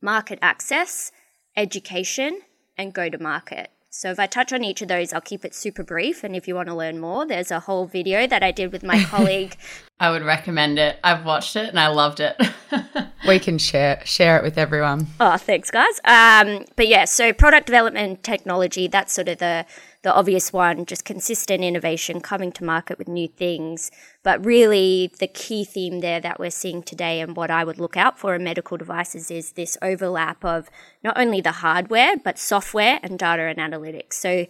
market 0.02 0.40
access, 0.42 1.12
education, 1.56 2.42
and 2.82 2.94
go 2.94 3.10
to 3.10 3.22
market. 3.22 3.72
So 3.94 4.10
if 4.10 4.20
I 4.20 4.26
touch 4.26 4.54
on 4.54 4.64
each 4.64 4.82
of 4.82 4.88
those, 4.88 5.12
I'll 5.12 5.20
keep 5.20 5.44
it 5.44 5.54
super 5.54 5.84
brief. 5.84 6.24
And 6.24 6.34
if 6.34 6.48
you 6.48 6.56
want 6.56 6.70
to 6.70 6.76
learn 6.76 7.00
more, 7.00 7.26
there's 7.26 7.52
a 7.52 7.60
whole 7.60 7.86
video 7.86 8.26
that 8.26 8.42
I 8.42 8.52
did 8.52 8.72
with 8.72 8.84
my 8.84 9.04
colleague. 9.10 9.58
I 10.00 10.12
would 10.12 10.24
recommend 10.24 10.80
it. 10.80 10.98
I've 11.04 11.26
watched 11.26 11.58
it 11.58 11.68
and 11.68 11.78
I 11.78 11.88
loved 11.88 12.22
it. 12.22 12.42
we 13.28 13.38
can 13.38 13.58
share 13.58 14.02
share 14.06 14.38
it 14.38 14.44
with 14.44 14.58
everyone. 14.58 15.08
Oh, 15.20 15.36
thanks, 15.36 15.70
guys. 15.70 16.00
Um, 16.06 16.64
but 16.78 16.88
yeah, 16.88 17.04
so 17.04 17.34
product 17.34 17.66
development 17.66 18.24
technology, 18.24 18.88
that's 18.88 19.12
sort 19.12 19.28
of 19.28 19.40
the 19.40 19.66
the 20.04 20.14
obvious 20.14 20.52
one, 20.52 20.86
just 20.86 21.06
consistent 21.06 21.64
innovation, 21.64 22.22
coming 22.22 22.52
to 22.54 22.64
market 22.64 22.98
with 22.98 23.08
new 23.08 23.28
things. 23.28 23.92
But 24.24 24.44
really, 24.44 25.12
the 25.20 25.28
key 25.28 25.64
theme 25.64 26.00
there 26.00 26.20
that 26.20 26.40
we're 26.40 26.50
seeing 26.50 26.82
today 26.82 27.20
and 27.20 27.36
what 27.36 27.52
I 27.52 27.64
would 27.64 27.80
look 27.80 27.96
out 27.96 28.18
for 28.18 28.34
in 28.34 28.44
medical 28.44 28.78
devices 28.78 29.30
is 29.30 29.52
this 29.52 29.78
overlap 29.82 30.44
of 30.44 30.70
not 31.04 31.20
only 31.20 31.40
the 31.40 31.52
hardware, 31.52 32.18
but 32.18 32.40
software 32.40 33.00
and 33.04 33.20
data 33.20 33.44
and 33.44 33.60
analytics. 33.60 34.14
So, 34.14 34.48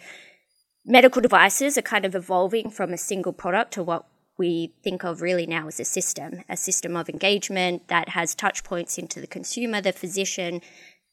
medical 0.85 1.21
devices 1.21 1.77
are 1.77 1.83
kind 1.83 2.05
of 2.05 2.15
evolving 2.15 2.69
from 2.69 2.93
a 2.93 2.97
single 2.97 3.33
product 3.33 3.73
to 3.73 3.83
what 3.83 4.05
we 4.37 4.73
think 4.83 5.03
of 5.03 5.21
really 5.21 5.45
now 5.45 5.67
as 5.67 5.79
a 5.79 5.85
system, 5.85 6.41
a 6.49 6.57
system 6.57 6.95
of 6.95 7.09
engagement 7.09 7.87
that 7.89 8.09
has 8.09 8.33
touch 8.33 8.63
points 8.63 8.97
into 8.97 9.21
the 9.21 9.27
consumer, 9.27 9.81
the 9.81 9.91
physician, 9.91 10.61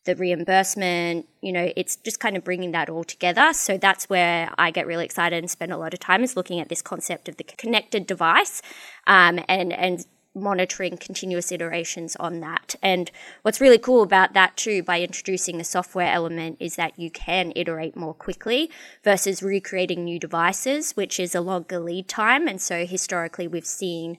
the 0.05 0.17
reimbursement, 0.17 1.27
you 1.43 1.53
know, 1.53 1.71
it's 1.77 1.97
just 1.97 2.21
kind 2.21 2.37
of 2.37 2.45
bringing 2.45 2.73
that 2.73 2.89
all 2.89 3.05
together. 3.05 3.53
So 3.53 3.77
that's 3.77 4.09
where 4.09 4.51
I 4.57 4.71
get 4.71 4.87
really 4.87 5.05
excited 5.05 5.39
and 5.39 5.51
spend 5.51 5.73
a 5.73 5.77
lot 5.77 5.93
of 5.93 6.01
time 6.01 6.25
is 6.25 6.37
looking 6.37 6.61
at 6.61 6.69
this 6.69 6.83
concept 6.83 7.29
of 7.29 7.37
the 7.37 7.45
connected 7.45 8.07
device 8.07 8.63
um, 9.07 9.41
and 9.49 9.73
and 9.73 10.07
monitoring 10.35 10.97
continuous 10.97 11.51
iterations 11.51 12.17
on 12.17 12.41
that. 12.41 12.77
And 12.83 13.11
what's 13.43 13.61
really 13.61 13.79
cool 13.79 14.03
about 14.03 14.35
that 14.35 14.57
too, 14.57 14.83
by 14.83 15.01
introducing 15.01 15.59
the 15.59 15.65
software 15.65 16.13
element, 16.13 16.59
is 16.61 16.77
that 16.77 16.99
you 16.99 17.11
can 17.11 17.53
iterate 17.57 17.97
more 17.97 18.15
quickly 18.15 18.71
versus 19.03 19.43
recreating 19.43 20.05
new 20.05 20.19
devices, 20.19 20.93
which 20.93 21.19
is 21.19 21.35
a 21.35 21.41
longer 21.41 21.81
lead 21.81 22.09
time. 22.09 22.47
And 22.47 22.61
so 22.61 22.87
historically, 22.87 23.49
we've 23.49 23.67
seen 23.67 24.19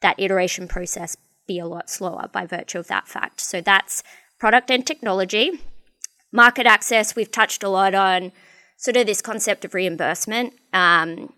that 0.00 0.18
iteration 0.18 0.66
process 0.66 1.16
be 1.46 1.58
a 1.58 1.66
lot 1.66 1.90
slower 1.90 2.28
by 2.32 2.46
virtue 2.46 2.78
of 2.78 2.88
that 2.88 3.08
fact. 3.08 3.40
So 3.40 3.60
that's 3.60 4.02
product 4.40 4.70
and 4.70 4.84
technology. 4.84 5.60
Market 6.32 6.66
access, 6.66 7.14
we've 7.14 7.30
touched 7.30 7.62
a 7.62 7.68
lot 7.68 7.94
on 7.94 8.32
sort 8.76 8.96
of 8.96 9.06
this 9.06 9.20
concept 9.20 9.64
of 9.64 9.74
reimbursement. 9.74 10.54
Um, 10.72 11.34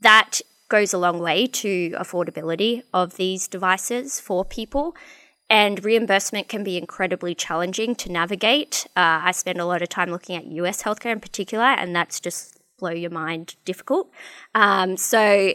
that 0.00 0.40
goes 0.68 0.94
a 0.94 0.98
long 0.98 1.18
way 1.18 1.46
to 1.46 1.90
affordability 1.90 2.82
of 2.94 3.16
these 3.16 3.48
devices 3.48 4.20
for 4.20 4.44
people. 4.44 4.96
And 5.50 5.84
reimbursement 5.84 6.48
can 6.48 6.62
be 6.62 6.78
incredibly 6.78 7.34
challenging 7.34 7.96
to 7.96 8.12
navigate. 8.12 8.86
Uh, 8.96 9.20
I 9.24 9.32
spend 9.32 9.60
a 9.60 9.66
lot 9.66 9.82
of 9.82 9.88
time 9.88 10.12
looking 10.12 10.36
at 10.36 10.46
US 10.46 10.84
healthcare 10.84 11.10
in 11.10 11.18
particular, 11.18 11.64
and 11.64 11.94
that's 11.94 12.20
just 12.20 12.56
blow 12.78 12.92
your 12.92 13.10
mind 13.10 13.56
difficult. 13.64 14.10
Um, 14.54 14.96
so, 14.96 15.54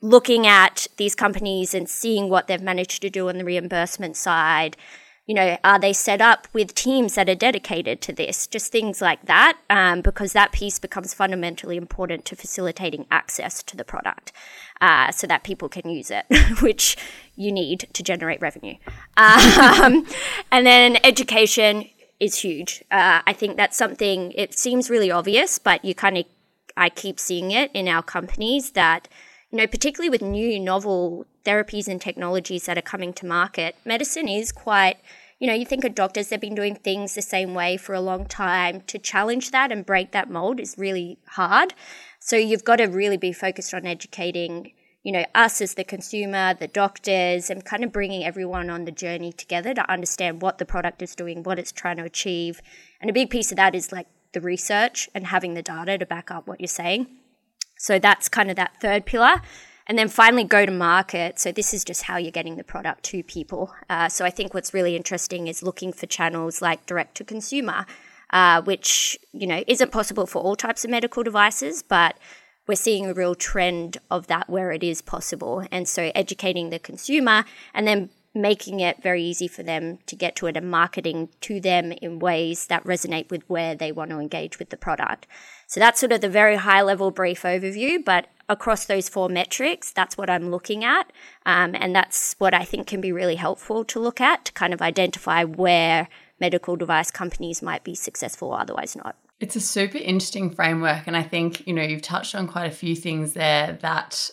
looking 0.00 0.46
at 0.46 0.86
these 0.96 1.16
companies 1.16 1.74
and 1.74 1.88
seeing 1.88 2.28
what 2.28 2.46
they've 2.46 2.62
managed 2.62 3.02
to 3.02 3.10
do 3.10 3.28
on 3.28 3.38
the 3.38 3.44
reimbursement 3.44 4.16
side, 4.16 4.76
you 5.32 5.36
know, 5.36 5.56
are 5.64 5.78
they 5.78 5.94
set 5.94 6.20
up 6.20 6.46
with 6.52 6.74
teams 6.74 7.14
that 7.14 7.26
are 7.26 7.34
dedicated 7.34 8.02
to 8.02 8.12
this? 8.12 8.46
Just 8.46 8.70
things 8.70 9.00
like 9.00 9.24
that, 9.24 9.56
um, 9.70 10.02
because 10.02 10.34
that 10.34 10.52
piece 10.52 10.78
becomes 10.78 11.14
fundamentally 11.14 11.78
important 11.78 12.26
to 12.26 12.36
facilitating 12.36 13.06
access 13.10 13.62
to 13.62 13.74
the 13.74 13.82
product 13.82 14.30
uh, 14.82 15.10
so 15.10 15.26
that 15.26 15.42
people 15.42 15.70
can 15.70 15.88
use 15.88 16.10
it, 16.10 16.26
which 16.60 16.98
you 17.34 17.50
need 17.50 17.88
to 17.94 18.02
generate 18.02 18.42
revenue. 18.42 18.74
Um, 19.16 20.06
and 20.52 20.66
then 20.66 20.98
education, 21.02 21.88
is 22.20 22.38
huge. 22.38 22.84
Uh, 22.90 23.22
I 23.26 23.32
think 23.32 23.56
that's 23.56 23.78
something, 23.78 24.32
it 24.32 24.56
seems 24.56 24.90
really 24.90 25.10
obvious, 25.10 25.58
but 25.58 25.82
you 25.82 25.94
kind 25.94 26.18
of, 26.18 26.26
I 26.76 26.90
keep 26.90 27.18
seeing 27.18 27.52
it 27.52 27.70
in 27.72 27.88
our 27.88 28.02
companies 28.02 28.72
that, 28.72 29.08
you 29.50 29.56
know, 29.56 29.66
particularly 29.66 30.10
with 30.10 30.20
new 30.20 30.60
novel 30.60 31.24
therapies 31.44 31.88
and 31.88 32.00
technologies 32.00 32.66
that 32.66 32.76
are 32.76 32.82
coming 32.82 33.14
to 33.14 33.26
market, 33.26 33.76
medicine 33.84 34.28
is 34.28 34.52
quite, 34.52 34.98
you 35.42 35.48
know, 35.48 35.54
you 35.54 35.66
think 35.66 35.82
of 35.82 35.96
doctors, 35.96 36.28
they've 36.28 36.40
been 36.40 36.54
doing 36.54 36.76
things 36.76 37.16
the 37.16 37.20
same 37.20 37.52
way 37.52 37.76
for 37.76 37.96
a 37.96 38.00
long 38.00 38.26
time. 38.26 38.80
To 38.82 38.96
challenge 38.96 39.50
that 39.50 39.72
and 39.72 39.84
break 39.84 40.12
that 40.12 40.30
mold 40.30 40.60
is 40.60 40.78
really 40.78 41.18
hard. 41.30 41.74
So 42.20 42.36
you've 42.36 42.62
got 42.62 42.76
to 42.76 42.84
really 42.84 43.16
be 43.16 43.32
focused 43.32 43.74
on 43.74 43.84
educating 43.84 44.70
you 45.02 45.10
know, 45.10 45.24
us 45.34 45.60
as 45.60 45.74
the 45.74 45.82
consumer, 45.82 46.54
the 46.54 46.68
doctors, 46.68 47.50
and 47.50 47.64
kind 47.64 47.82
of 47.82 47.90
bringing 47.90 48.22
everyone 48.22 48.70
on 48.70 48.84
the 48.84 48.92
journey 48.92 49.32
together 49.32 49.74
to 49.74 49.90
understand 49.90 50.42
what 50.42 50.58
the 50.58 50.64
product 50.64 51.02
is 51.02 51.16
doing, 51.16 51.42
what 51.42 51.58
it's 51.58 51.72
trying 51.72 51.96
to 51.96 52.04
achieve. 52.04 52.62
And 53.00 53.10
a 53.10 53.12
big 53.12 53.28
piece 53.28 53.50
of 53.50 53.56
that 53.56 53.74
is 53.74 53.90
like 53.90 54.06
the 54.34 54.40
research 54.40 55.10
and 55.12 55.26
having 55.26 55.54
the 55.54 55.62
data 55.62 55.98
to 55.98 56.06
back 56.06 56.30
up 56.30 56.46
what 56.46 56.60
you're 56.60 56.68
saying. 56.68 57.08
So 57.76 57.98
that's 57.98 58.28
kind 58.28 58.48
of 58.48 58.54
that 58.54 58.80
third 58.80 59.04
pillar. 59.04 59.42
And 59.86 59.98
then 59.98 60.08
finally, 60.08 60.44
go 60.44 60.64
to 60.64 60.72
market. 60.72 61.38
So, 61.38 61.52
this 61.52 61.74
is 61.74 61.84
just 61.84 62.02
how 62.02 62.16
you're 62.16 62.30
getting 62.30 62.56
the 62.56 62.64
product 62.64 63.02
to 63.04 63.22
people. 63.22 63.72
Uh, 63.90 64.08
so, 64.08 64.24
I 64.24 64.30
think 64.30 64.54
what's 64.54 64.72
really 64.74 64.96
interesting 64.96 65.48
is 65.48 65.62
looking 65.62 65.92
for 65.92 66.06
channels 66.06 66.62
like 66.62 66.86
direct 66.86 67.16
to 67.16 67.24
consumer, 67.24 67.86
uh, 68.30 68.62
which, 68.62 69.18
you 69.32 69.46
know, 69.46 69.62
isn't 69.66 69.92
possible 69.92 70.26
for 70.26 70.42
all 70.42 70.56
types 70.56 70.84
of 70.84 70.90
medical 70.90 71.22
devices, 71.22 71.82
but 71.82 72.16
we're 72.66 72.74
seeing 72.76 73.06
a 73.06 73.14
real 73.14 73.34
trend 73.34 73.98
of 74.10 74.28
that 74.28 74.48
where 74.48 74.70
it 74.70 74.84
is 74.84 75.02
possible. 75.02 75.66
And 75.70 75.88
so 75.88 76.12
educating 76.14 76.70
the 76.70 76.78
consumer 76.78 77.44
and 77.74 77.86
then 77.86 78.10
making 78.34 78.80
it 78.80 79.02
very 79.02 79.22
easy 79.22 79.46
for 79.46 79.62
them 79.62 79.98
to 80.06 80.16
get 80.16 80.34
to 80.36 80.46
it 80.46 80.56
and 80.56 80.70
marketing 80.70 81.28
to 81.42 81.60
them 81.60 81.92
in 81.92 82.18
ways 82.18 82.66
that 82.66 82.84
resonate 82.84 83.30
with 83.30 83.42
where 83.48 83.74
they 83.74 83.92
want 83.92 84.10
to 84.10 84.18
engage 84.18 84.58
with 84.58 84.70
the 84.70 84.76
product. 84.76 85.26
So 85.66 85.80
that's 85.80 86.00
sort 86.00 86.12
of 86.12 86.20
the 86.20 86.28
very 86.28 86.56
high 86.56 86.82
level 86.82 87.10
brief 87.10 87.42
overview, 87.42 88.02
but 88.02 88.28
across 88.52 88.84
those 88.84 89.08
four 89.08 89.28
metrics, 89.28 89.90
that's 89.90 90.16
what 90.16 90.30
I'm 90.30 90.50
looking 90.50 90.84
at. 90.84 91.12
Um, 91.46 91.74
and 91.74 91.94
that's 91.94 92.36
what 92.38 92.54
I 92.54 92.64
think 92.64 92.86
can 92.86 93.00
be 93.00 93.10
really 93.10 93.36
helpful 93.36 93.84
to 93.86 93.98
look 93.98 94.20
at 94.20 94.44
to 94.44 94.52
kind 94.52 94.72
of 94.72 94.80
identify 94.80 95.44
where 95.44 96.08
medical 96.38 96.76
device 96.76 97.10
companies 97.10 97.62
might 97.62 97.82
be 97.82 97.94
successful 97.94 98.48
or 98.48 98.60
otherwise 98.60 98.94
not. 98.94 99.16
It's 99.40 99.56
a 99.56 99.60
super 99.60 99.98
interesting 99.98 100.50
framework. 100.50 101.06
And 101.06 101.16
I 101.16 101.22
think, 101.22 101.66
you 101.66 101.72
know, 101.72 101.82
you've 101.82 102.02
touched 102.02 102.34
on 102.34 102.46
quite 102.46 102.66
a 102.66 102.74
few 102.74 102.94
things 102.94 103.32
there 103.32 103.78
that 103.82 104.30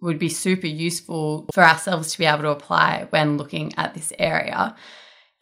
would 0.00 0.18
be 0.18 0.28
super 0.28 0.66
useful 0.66 1.46
for 1.54 1.62
ourselves 1.62 2.12
to 2.12 2.18
be 2.18 2.24
able 2.24 2.42
to 2.42 2.50
apply 2.50 3.06
when 3.10 3.38
looking 3.38 3.72
at 3.76 3.94
this 3.94 4.12
area. 4.18 4.76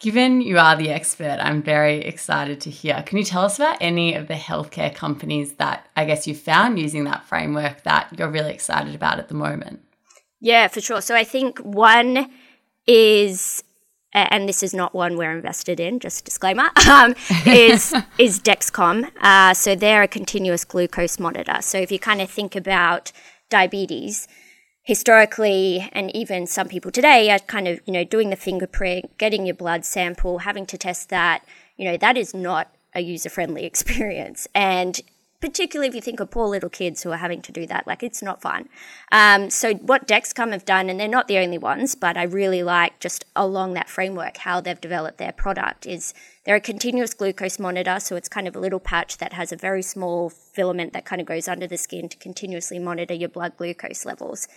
Given 0.01 0.41
you 0.41 0.57
are 0.57 0.75
the 0.75 0.89
expert, 0.89 1.37
I'm 1.39 1.61
very 1.61 1.99
excited 1.99 2.59
to 2.61 2.71
hear. 2.71 3.03
Can 3.05 3.19
you 3.19 3.23
tell 3.23 3.43
us 3.43 3.57
about 3.57 3.77
any 3.79 4.15
of 4.15 4.27
the 4.27 4.33
healthcare 4.33 4.93
companies 4.93 5.53
that 5.53 5.87
I 5.95 6.05
guess 6.05 6.25
you 6.25 6.33
found 6.33 6.79
using 6.79 7.03
that 7.03 7.23
framework 7.25 7.83
that 7.83 8.11
you're 8.17 8.31
really 8.31 8.51
excited 8.51 8.95
about 8.95 9.19
at 9.19 9.27
the 9.27 9.35
moment? 9.35 9.81
Yeah, 10.39 10.67
for 10.69 10.81
sure. 10.81 11.01
So 11.01 11.15
I 11.15 11.23
think 11.23 11.59
one 11.59 12.31
is 12.87 13.63
and 14.13 14.49
this 14.49 14.63
is 14.63 14.73
not 14.73 14.93
one 14.93 15.17
we're 15.17 15.31
invested 15.31 15.79
in, 15.79 15.99
just 15.99 16.21
a 16.21 16.23
disclaimer, 16.23 16.69
um, 16.89 17.13
is 17.45 17.93
is 18.17 18.39
Dexcom. 18.39 19.09
Uh, 19.21 19.53
so 19.53 19.75
they're 19.75 20.01
a 20.01 20.07
continuous 20.07 20.65
glucose 20.65 21.19
monitor. 21.19 21.57
So 21.61 21.77
if 21.77 21.91
you 21.91 21.99
kind 21.99 22.21
of 22.21 22.29
think 22.29 22.55
about 22.55 23.11
diabetes, 23.49 24.27
historically, 24.83 25.89
and 25.91 26.15
even 26.15 26.47
some 26.47 26.67
people 26.67 26.91
today 26.91 27.29
are 27.31 27.39
kind 27.39 27.67
of 27.67 27.79
you 27.85 27.93
know 27.93 28.03
doing 28.03 28.29
the 28.29 28.35
fingerprint 28.35 29.17
getting 29.17 29.45
your 29.45 29.55
blood 29.55 29.85
sample, 29.85 30.39
having 30.39 30.65
to 30.67 30.77
test 30.77 31.09
that. 31.09 31.45
You 31.77 31.85
know 31.85 31.97
that 31.97 32.17
is 32.17 32.33
not 32.33 32.73
a 32.93 33.01
user 33.01 33.29
friendly 33.29 33.65
experience, 33.71 34.47
and 34.53 34.99
particularly 35.41 35.89
if 35.89 35.95
you 35.95 36.01
think 36.01 36.19
of 36.19 36.29
poor 36.29 36.47
little 36.47 36.69
kids 36.69 37.01
who 37.01 37.11
are 37.11 37.17
having 37.17 37.41
to 37.41 37.51
do 37.51 37.65
that. 37.65 37.87
Like, 37.87 38.03
it's 38.03 38.21
not 38.21 38.41
fun. 38.41 38.69
Um, 39.11 39.49
so, 39.49 39.73
what 39.73 40.07
Dexcom 40.07 40.51
have 40.51 40.65
done, 40.65 40.89
and 40.89 40.99
they're 40.99 41.07
not 41.07 41.27
the 41.27 41.39
only 41.39 41.57
ones, 41.57 41.95
but 41.95 42.15
I 42.15 42.23
really 42.23 42.63
like 42.63 42.99
just 42.99 43.25
along 43.35 43.73
that 43.73 43.89
framework 43.89 44.37
how 44.37 44.61
they've 44.61 44.79
developed 44.79 45.17
their 45.17 45.31
product 45.31 45.85
is 45.85 46.13
they're 46.45 46.55
a 46.55 46.61
continuous 46.61 47.13
glucose 47.13 47.59
monitor. 47.59 47.99
So, 47.99 48.15
it's 48.15 48.29
kind 48.29 48.47
of 48.47 48.55
a 48.55 48.59
little 48.59 48.79
patch 48.79 49.17
that 49.17 49.33
has 49.33 49.51
a 49.51 49.57
very 49.57 49.81
small 49.81 50.29
filament 50.29 50.93
that 50.93 51.05
kind 51.05 51.19
of 51.19 51.27
goes 51.27 51.47
under 51.47 51.67
the 51.67 51.77
skin 51.77 52.07
to 52.09 52.17
continuously 52.17 52.79
monitor 52.79 53.15
your 53.15 53.29
blood 53.29 53.57
glucose 53.57 54.05
levels. 54.05 54.47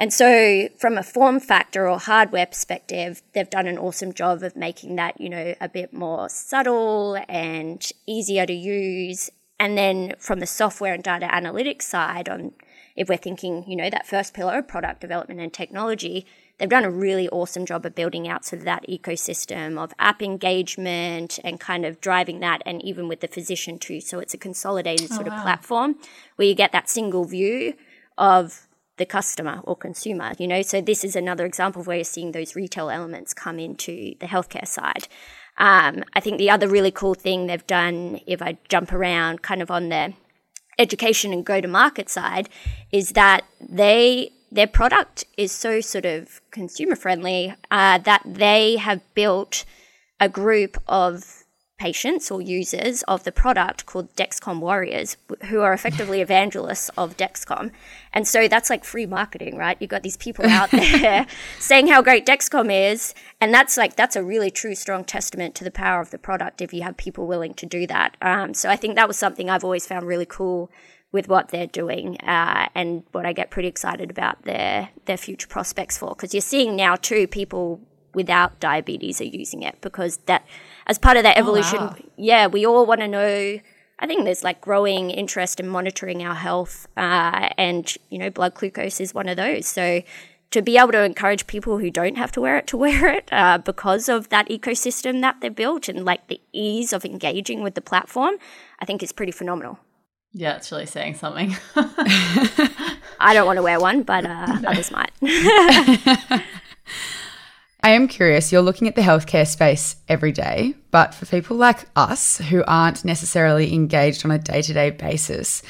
And 0.00 0.14
so, 0.14 0.70
from 0.78 0.96
a 0.96 1.02
form 1.02 1.40
factor 1.40 1.86
or 1.86 1.98
hardware 1.98 2.46
perspective, 2.46 3.20
they've 3.34 3.50
done 3.50 3.66
an 3.66 3.76
awesome 3.76 4.14
job 4.14 4.42
of 4.42 4.56
making 4.56 4.96
that, 4.96 5.20
you 5.20 5.28
know, 5.28 5.54
a 5.60 5.68
bit 5.68 5.92
more 5.92 6.30
subtle 6.30 7.22
and 7.28 7.86
easier 8.06 8.46
to 8.46 8.52
use 8.54 9.28
and 9.60 9.76
then 9.76 10.14
from 10.18 10.40
the 10.40 10.46
software 10.46 10.94
and 10.94 11.04
data 11.04 11.28
analytics 11.30 11.82
side, 11.82 12.30
on 12.30 12.52
if 12.96 13.10
we're 13.10 13.18
thinking, 13.18 13.62
you 13.68 13.76
know, 13.76 13.90
that 13.90 14.06
first 14.06 14.32
pillar 14.32 14.58
of 14.58 14.66
product 14.66 15.02
development 15.02 15.38
and 15.38 15.52
technology, 15.52 16.26
they've 16.58 16.68
done 16.68 16.84
a 16.84 16.90
really 16.90 17.28
awesome 17.28 17.66
job 17.66 17.84
of 17.84 17.94
building 17.94 18.26
out 18.26 18.44
sort 18.44 18.60
of 18.60 18.64
that 18.64 18.86
ecosystem 18.88 19.78
of 19.78 19.92
app 19.98 20.22
engagement 20.22 21.38
and 21.44 21.60
kind 21.60 21.84
of 21.84 22.00
driving 22.00 22.40
that 22.40 22.62
and 22.64 22.82
even 22.82 23.06
with 23.06 23.20
the 23.20 23.28
physician 23.28 23.78
too. 23.78 24.00
So 24.00 24.18
it's 24.18 24.32
a 24.32 24.38
consolidated 24.38 25.08
oh, 25.12 25.16
sort 25.16 25.28
wow. 25.28 25.36
of 25.36 25.42
platform 25.42 25.96
where 26.36 26.48
you 26.48 26.54
get 26.54 26.72
that 26.72 26.88
single 26.88 27.26
view 27.26 27.74
of 28.16 28.66
the 28.96 29.04
customer 29.04 29.60
or 29.64 29.76
consumer, 29.76 30.32
you 30.38 30.48
know. 30.48 30.62
So 30.62 30.80
this 30.80 31.04
is 31.04 31.14
another 31.14 31.44
example 31.44 31.80
of 31.80 31.86
where 31.86 31.98
you're 31.98 32.04
seeing 32.04 32.32
those 32.32 32.56
retail 32.56 32.88
elements 32.88 33.34
come 33.34 33.58
into 33.58 34.14
the 34.20 34.26
healthcare 34.26 34.66
side. 34.66 35.06
Um, 35.60 36.04
I 36.14 36.20
think 36.20 36.38
the 36.38 36.50
other 36.50 36.66
really 36.66 36.90
cool 36.90 37.14
thing 37.14 37.46
they've 37.46 37.66
done, 37.66 38.20
if 38.26 38.40
I 38.40 38.56
jump 38.68 38.92
around 38.92 39.42
kind 39.42 39.60
of 39.60 39.70
on 39.70 39.90
the 39.90 40.14
education 40.78 41.34
and 41.34 41.44
go 41.44 41.60
to 41.60 41.68
market 41.68 42.08
side, 42.08 42.48
is 42.90 43.10
that 43.10 43.44
they 43.60 44.32
their 44.50 44.66
product 44.66 45.24
is 45.36 45.52
so 45.52 45.80
sort 45.80 46.06
of 46.06 46.40
consumer 46.50 46.96
friendly 46.96 47.54
uh, 47.70 47.98
that 47.98 48.22
they 48.24 48.76
have 48.76 49.02
built 49.14 49.64
a 50.18 50.28
group 50.28 50.76
of 50.88 51.44
patients 51.80 52.30
or 52.30 52.42
users 52.42 53.02
of 53.04 53.24
the 53.24 53.32
product 53.32 53.86
called 53.86 54.14
Dexcom 54.14 54.60
Warriors, 54.60 55.16
who 55.46 55.62
are 55.62 55.72
effectively 55.72 56.20
evangelists 56.28 56.90
of 56.90 57.16
Dexcom. 57.16 57.72
And 58.12 58.28
so 58.28 58.48
that's 58.48 58.68
like 58.68 58.84
free 58.84 59.06
marketing, 59.06 59.56
right? 59.56 59.78
You've 59.80 59.88
got 59.88 60.02
these 60.02 60.18
people 60.18 60.44
out 60.46 60.70
there 60.72 61.26
saying 61.58 61.86
how 61.86 62.02
great 62.02 62.26
Dexcom 62.26 62.70
is. 62.70 63.14
And 63.40 63.52
that's 63.54 63.78
like, 63.78 63.96
that's 63.96 64.14
a 64.14 64.22
really 64.22 64.50
true, 64.50 64.74
strong 64.74 65.04
testament 65.04 65.54
to 65.54 65.64
the 65.64 65.70
power 65.70 66.02
of 66.02 66.10
the 66.10 66.18
product 66.18 66.60
if 66.60 66.74
you 66.74 66.82
have 66.82 66.98
people 66.98 67.26
willing 67.26 67.54
to 67.54 67.64
do 67.64 67.86
that. 67.86 68.14
Um, 68.20 68.52
so 68.52 68.68
I 68.68 68.76
think 68.76 68.96
that 68.96 69.08
was 69.08 69.16
something 69.16 69.48
I've 69.48 69.64
always 69.64 69.86
found 69.86 70.06
really 70.06 70.26
cool 70.26 70.70
with 71.12 71.28
what 71.28 71.48
they're 71.48 71.66
doing 71.66 72.20
uh, 72.20 72.68
and 72.74 73.04
what 73.12 73.24
I 73.24 73.32
get 73.32 73.50
pretty 73.50 73.68
excited 73.68 74.10
about 74.10 74.42
their 74.42 74.90
their 75.06 75.16
future 75.16 75.48
prospects 75.48 75.98
for 75.98 76.10
because 76.10 76.32
you're 76.32 76.40
seeing 76.40 76.76
now 76.76 76.94
too 76.94 77.26
people 77.26 77.80
without 78.14 78.58
diabetes 78.60 79.20
are 79.20 79.24
using 79.24 79.62
it 79.62 79.80
because 79.80 80.18
that 80.26 80.44
as 80.86 80.98
part 80.98 81.16
of 81.16 81.22
that 81.22 81.36
oh, 81.36 81.40
evolution, 81.40 81.78
oh, 81.80 81.86
wow. 81.86 81.96
yeah, 82.16 82.46
we 82.46 82.66
all 82.66 82.86
want 82.86 83.00
to 83.00 83.08
know. 83.08 83.60
I 84.02 84.06
think 84.06 84.24
there's 84.24 84.42
like 84.42 84.60
growing 84.60 85.10
interest 85.10 85.60
in 85.60 85.68
monitoring 85.68 86.22
our 86.24 86.34
health, 86.34 86.88
uh, 86.96 87.50
and 87.58 87.94
you 88.08 88.18
know, 88.18 88.30
blood 88.30 88.54
glucose 88.54 89.00
is 89.00 89.14
one 89.14 89.28
of 89.28 89.36
those. 89.36 89.66
So 89.66 90.02
to 90.50 90.62
be 90.62 90.76
able 90.78 90.92
to 90.92 91.02
encourage 91.02 91.46
people 91.46 91.78
who 91.78 91.90
don't 91.90 92.16
have 92.16 92.32
to 92.32 92.40
wear 92.40 92.56
it 92.56 92.66
to 92.68 92.76
wear 92.84 93.06
it 93.08 93.28
uh, 93.32 93.58
because 93.58 94.08
of 94.08 94.28
that 94.30 94.48
ecosystem 94.48 95.20
that 95.20 95.36
they've 95.40 95.54
built 95.54 95.88
and 95.88 96.04
like 96.04 96.26
the 96.28 96.40
ease 96.52 96.92
of 96.92 97.04
engaging 97.04 97.62
with 97.62 97.74
the 97.74 97.80
platform, 97.80 98.36
I 98.78 98.84
think 98.84 99.02
is 99.02 99.12
pretty 99.12 99.32
phenomenal. 99.32 99.78
Yeah, 100.32 100.56
it's 100.56 100.70
really 100.70 100.86
saying 100.86 101.16
something. 101.16 101.56
I 103.20 103.34
don't 103.34 103.46
want 103.46 103.56
to 103.56 103.62
wear 103.62 103.80
one, 103.80 104.02
but 104.02 104.24
uh, 104.24 104.58
others 104.66 104.92
might. 104.92 105.10
I 107.82 107.90
am 107.90 108.08
curious, 108.08 108.52
you're 108.52 108.60
looking 108.60 108.88
at 108.88 108.94
the 108.94 109.02
healthcare 109.02 109.46
space 109.46 109.96
every 110.08 110.32
day, 110.32 110.74
but 110.90 111.14
for 111.14 111.24
people 111.24 111.56
like 111.56 111.86
us 111.96 112.38
who 112.38 112.62
aren't 112.66 113.04
necessarily 113.04 113.72
engaged 113.72 114.24
on 114.24 114.30
a 114.30 114.38
day 114.38 114.60
to 114.60 114.72
day 114.74 114.90
basis, 114.90 115.62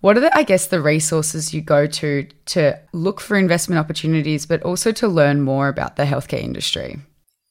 what 0.00 0.16
are 0.16 0.20
the, 0.20 0.36
I 0.36 0.44
guess, 0.44 0.68
the 0.68 0.80
resources 0.80 1.52
you 1.52 1.60
go 1.60 1.86
to 1.86 2.28
to 2.46 2.78
look 2.92 3.20
for 3.20 3.36
investment 3.36 3.80
opportunities, 3.80 4.46
but 4.46 4.62
also 4.62 4.92
to 4.92 5.08
learn 5.08 5.40
more 5.40 5.68
about 5.68 5.96
the 5.96 6.04
healthcare 6.04 6.42
industry? 6.42 6.98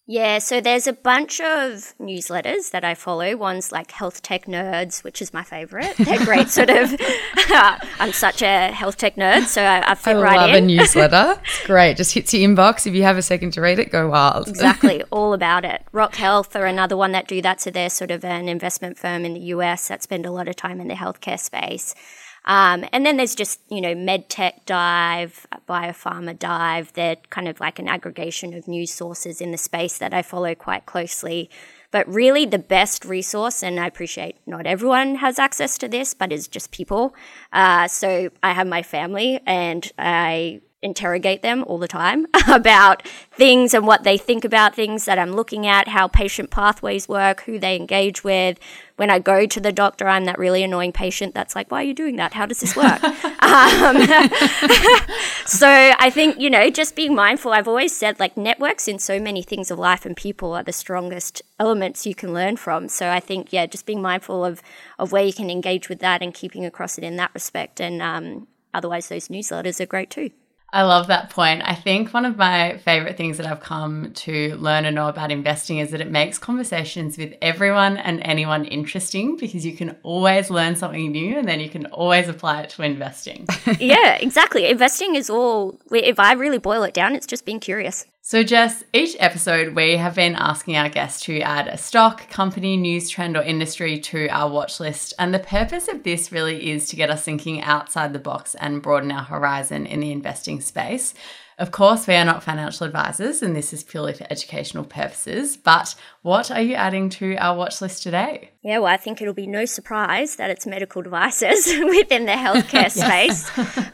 Yeah, 0.08 0.38
so 0.38 0.62
there's 0.62 0.86
a 0.86 0.94
bunch 0.94 1.42
of 1.42 1.96
newsletters 2.00 2.70
that 2.70 2.86
I 2.86 2.94
follow. 2.94 3.36
One's 3.36 3.72
like 3.72 3.90
Health 3.90 4.22
Tech 4.22 4.46
Nerds, 4.46 5.04
which 5.04 5.20
is 5.20 5.34
my 5.34 5.44
favorite. 5.44 5.96
They're 5.98 6.24
great, 6.24 6.50
sort 6.50 6.70
of. 6.70 6.96
I'm 8.00 8.12
such 8.12 8.44
a 8.44 8.72
health 8.72 8.98
tech 8.98 9.16
nerd, 9.16 9.46
so 9.46 9.64
I, 9.64 9.92
I 9.92 9.96
fit 9.96 10.16
I 10.18 10.22
right 10.22 10.34
in. 10.34 10.40
I 10.40 10.46
love 10.46 10.56
a 10.56 10.62
newsletter. 10.62 11.42
It's 11.46 11.66
great. 11.66 11.98
Just 11.98 12.14
hits 12.14 12.34
your 12.34 12.48
inbox. 12.48 12.86
If 12.86 12.94
you 12.94 13.02
have 13.04 13.18
a 13.18 13.22
second 13.24 13.52
to 13.54 13.62
read 13.62 13.80
it, 13.80 13.92
go 13.92 14.10
wild. 14.10 14.48
exactly, 14.48 15.02
all 15.12 15.34
about 15.34 15.66
it. 15.66 15.82
Rock 15.92 16.16
Health 16.16 16.56
are 16.56 16.66
another 16.66 16.96
one 16.96 17.12
that 17.14 17.28
do 17.28 17.42
that. 17.42 17.62
So 17.62 17.72
they're 17.72 17.90
sort 17.90 18.12
of 18.12 18.24
an 18.24 18.48
investment 18.48 19.00
firm 19.00 19.26
in 19.26 19.34
the 19.34 19.40
US 19.40 19.88
that 19.88 20.04
spend 20.04 20.26
a 20.26 20.32
lot 20.32 20.48
of 20.48 20.56
time 20.56 20.80
in 20.80 20.88
the 20.88 20.96
healthcare 20.96 21.40
space. 21.40 21.96
Um, 22.46 22.86
and 22.92 23.06
then 23.06 23.18
there's 23.18 23.36
just, 23.36 23.60
you 23.70 23.82
know, 23.82 23.96
MedTech 23.96 24.66
Dive, 24.66 25.48
Biopharma 25.68 26.38
Dive. 26.38 26.94
They're 26.94 27.18
kind 27.30 27.48
of 27.48 27.60
like 27.60 27.80
an 27.80 27.88
aggregation 27.88 28.54
of 28.54 28.68
news 28.68 28.94
sources 28.94 29.42
in 29.42 29.52
the 29.52 29.58
space 29.58 29.98
that 29.98 30.14
I 30.14 30.22
follow 30.22 30.56
quite 30.56 30.86
closely. 30.86 31.50
But 31.92 32.08
really, 32.08 32.46
the 32.46 32.60
best 32.60 33.06
resource, 33.06 33.64
and 33.64 33.80
I 33.80 33.88
appreciate 33.88 34.38
not 34.46 34.66
everyone 34.66 35.16
has 35.16 35.40
access 35.40 35.78
to 35.80 35.88
this, 35.88 36.14
but 36.14 36.32
is 36.32 36.48
just 36.48 36.72
people. 36.72 37.16
Uh, 37.54 37.88
so 37.88 38.30
I 38.44 38.52
have 38.52 38.68
my 38.68 38.84
family, 38.84 39.40
and 39.46 39.90
I 39.98 40.62
interrogate 40.86 41.42
them 41.42 41.64
all 41.68 41.78
the 41.78 41.88
time 41.88 42.28
about 42.48 43.06
things 43.32 43.74
and 43.74 43.86
what 43.86 44.04
they 44.04 44.18
think 44.18 44.46
about 44.46 44.76
things 44.76 45.06
that 45.06 45.20
I'm 45.20 45.34
looking 45.34 45.68
at, 45.68 45.90
how 45.90 46.08
patient 46.08 46.52
pathways 46.52 47.10
work, 47.10 47.42
who 47.42 47.60
they 47.60 47.76
engage 47.76 48.24
with. 48.24 48.58
When 48.96 49.10
I 49.10 49.20
go 49.20 49.46
to 49.46 49.60
the 49.60 49.74
doctor, 49.74 50.08
I'm 50.08 50.24
that 50.26 50.40
really 50.40 50.64
annoying 50.64 50.94
patient 50.94 51.34
that's 51.34 51.54
like, 51.54 51.70
why 51.70 51.82
are 51.82 51.86
you 51.86 51.94
doing 51.94 52.16
that? 52.16 52.34
How 52.34 52.46
does 52.46 52.62
this 52.62 52.78
work? 52.78 53.04
um, 53.44 53.98
so 55.46 55.68
I 55.68 56.10
think, 56.14 56.40
you 56.40 56.50
know, 56.50 56.70
just 56.70 56.96
being 56.96 57.14
mindful, 57.14 57.52
I've 57.52 57.68
always 57.68 57.96
said 57.96 58.20
like 58.20 58.38
networks 58.38 58.88
in 58.88 59.00
so 59.00 59.20
many 59.20 59.42
things 59.42 59.70
of 59.70 59.80
life 59.80 60.06
and 60.06 60.16
people 60.16 60.54
are 60.54 60.64
the 60.64 60.72
strongest 60.72 61.42
elements 61.60 62.06
you 62.06 62.16
can 62.16 62.34
learn 62.34 62.56
from. 62.56 62.88
So 62.88 63.10
I 63.10 63.20
think, 63.20 63.52
yeah, 63.52 63.66
just 63.66 63.86
being 63.86 64.02
mindful 64.02 64.46
of, 64.46 64.62
of 64.98 65.12
where 65.12 65.26
you 65.26 65.34
can 65.34 65.50
engage 65.50 65.90
with 65.90 66.00
that 66.00 66.22
and 66.22 66.34
keeping 66.34 66.64
across 66.64 66.98
it 66.98 67.04
in 67.04 67.18
that 67.18 67.32
respect. 67.34 67.82
And 67.82 68.02
um, 68.02 68.48
otherwise, 68.74 69.10
those 69.10 69.28
newsletters 69.28 69.82
are 69.82 69.86
great 69.86 70.10
too. 70.10 70.30
I 70.74 70.82
love 70.84 71.08
that 71.08 71.30
point. 71.30 71.62
I 71.64 71.74
think 71.74 72.14
one 72.14 72.26
of 72.26 72.38
my 72.38 72.78
favorite 72.80 73.16
things 73.16 73.38
that 73.38 73.46
I've 73.46 73.62
come 73.62 74.12
to 74.14 74.56
learn 74.58 74.86
and 74.86 74.96
know 74.96 75.08
about 75.08 75.32
investing 75.32 75.78
is 75.78 75.92
that 75.92 76.02
it 76.02 76.12
makes 76.12 76.38
conversations 76.38 77.18
with 77.18 77.34
everyone 77.42 77.98
and 77.98 78.22
anyone 78.24 78.66
interesting 78.66 79.38
because 79.38 79.66
you 79.66 79.74
can 79.74 79.96
always 80.04 80.50
learn 80.50 80.76
something 80.76 81.12
new 81.12 81.38
and 81.38 81.48
then 81.48 81.62
you 81.62 81.70
can 81.70 81.86
always 81.88 82.28
apply 82.28 82.64
it 82.64 82.72
to 82.72 82.84
investing. 82.84 83.48
yeah, 83.80 84.16
exactly. 84.16 84.66
Investing 84.66 85.16
is 85.16 85.30
all, 85.30 85.80
if 85.92 86.20
I 86.20 86.34
really 86.34 86.58
boil 86.58 86.84
it 86.84 86.94
down, 86.94 87.16
it's 87.16 87.28
just 87.28 87.46
being 87.46 87.60
curious. 87.60 88.06
So, 88.28 88.42
Jess, 88.42 88.84
each 88.92 89.16
episode 89.20 89.76
we 89.76 89.98
have 89.98 90.16
been 90.16 90.34
asking 90.34 90.78
our 90.78 90.90
guests 90.90 91.22
to 91.26 91.42
add 91.42 91.68
a 91.68 91.78
stock, 91.78 92.28
company, 92.28 92.76
news 92.76 93.08
trend, 93.08 93.38
or 93.38 93.44
industry 93.44 94.00
to 94.00 94.28
our 94.30 94.50
watch 94.50 94.80
list. 94.80 95.14
And 95.20 95.32
the 95.32 95.38
purpose 95.38 95.88
of 95.88 96.02
this 96.02 96.32
really 96.32 96.72
is 96.72 96.88
to 96.88 96.96
get 96.96 97.12
us 97.12 97.22
thinking 97.22 97.62
outside 97.62 98.14
the 98.14 98.18
box 98.20 98.56
and 98.56 98.82
broaden 98.82 99.12
our 99.12 99.26
horizon 99.26 99.86
in 99.86 100.00
the 100.00 100.12
investing 100.12 100.60
space. 100.60 101.14
Of 101.58 101.72
course, 101.72 102.06
we 102.06 102.16
are 102.16 102.26
not 102.26 102.44
financial 102.44 102.86
advisors, 102.86 103.42
and 103.42 103.56
this 103.56 103.72
is 103.72 103.82
purely 103.82 104.14
for 104.14 104.28
educational 104.30 104.84
purposes. 104.84 105.56
But 105.56 105.96
what 106.22 106.52
are 106.52 106.62
you 106.62 106.76
adding 106.76 107.10
to 107.12 107.38
our 107.38 107.56
watch 107.56 107.80
list 107.80 108.04
today? 108.04 108.50
Yeah, 108.62 108.80
well, 108.80 108.92
I 108.92 108.98
think 108.98 109.22
it'll 109.22 109.34
be 109.34 109.48
no 109.48 109.64
surprise 109.64 110.36
that 110.36 110.50
it's 110.50 110.66
medical 110.66 111.02
devices 111.02 111.68
within 111.80 112.26
the 112.26 112.34
healthcare 112.34 112.92
space. 112.92 113.50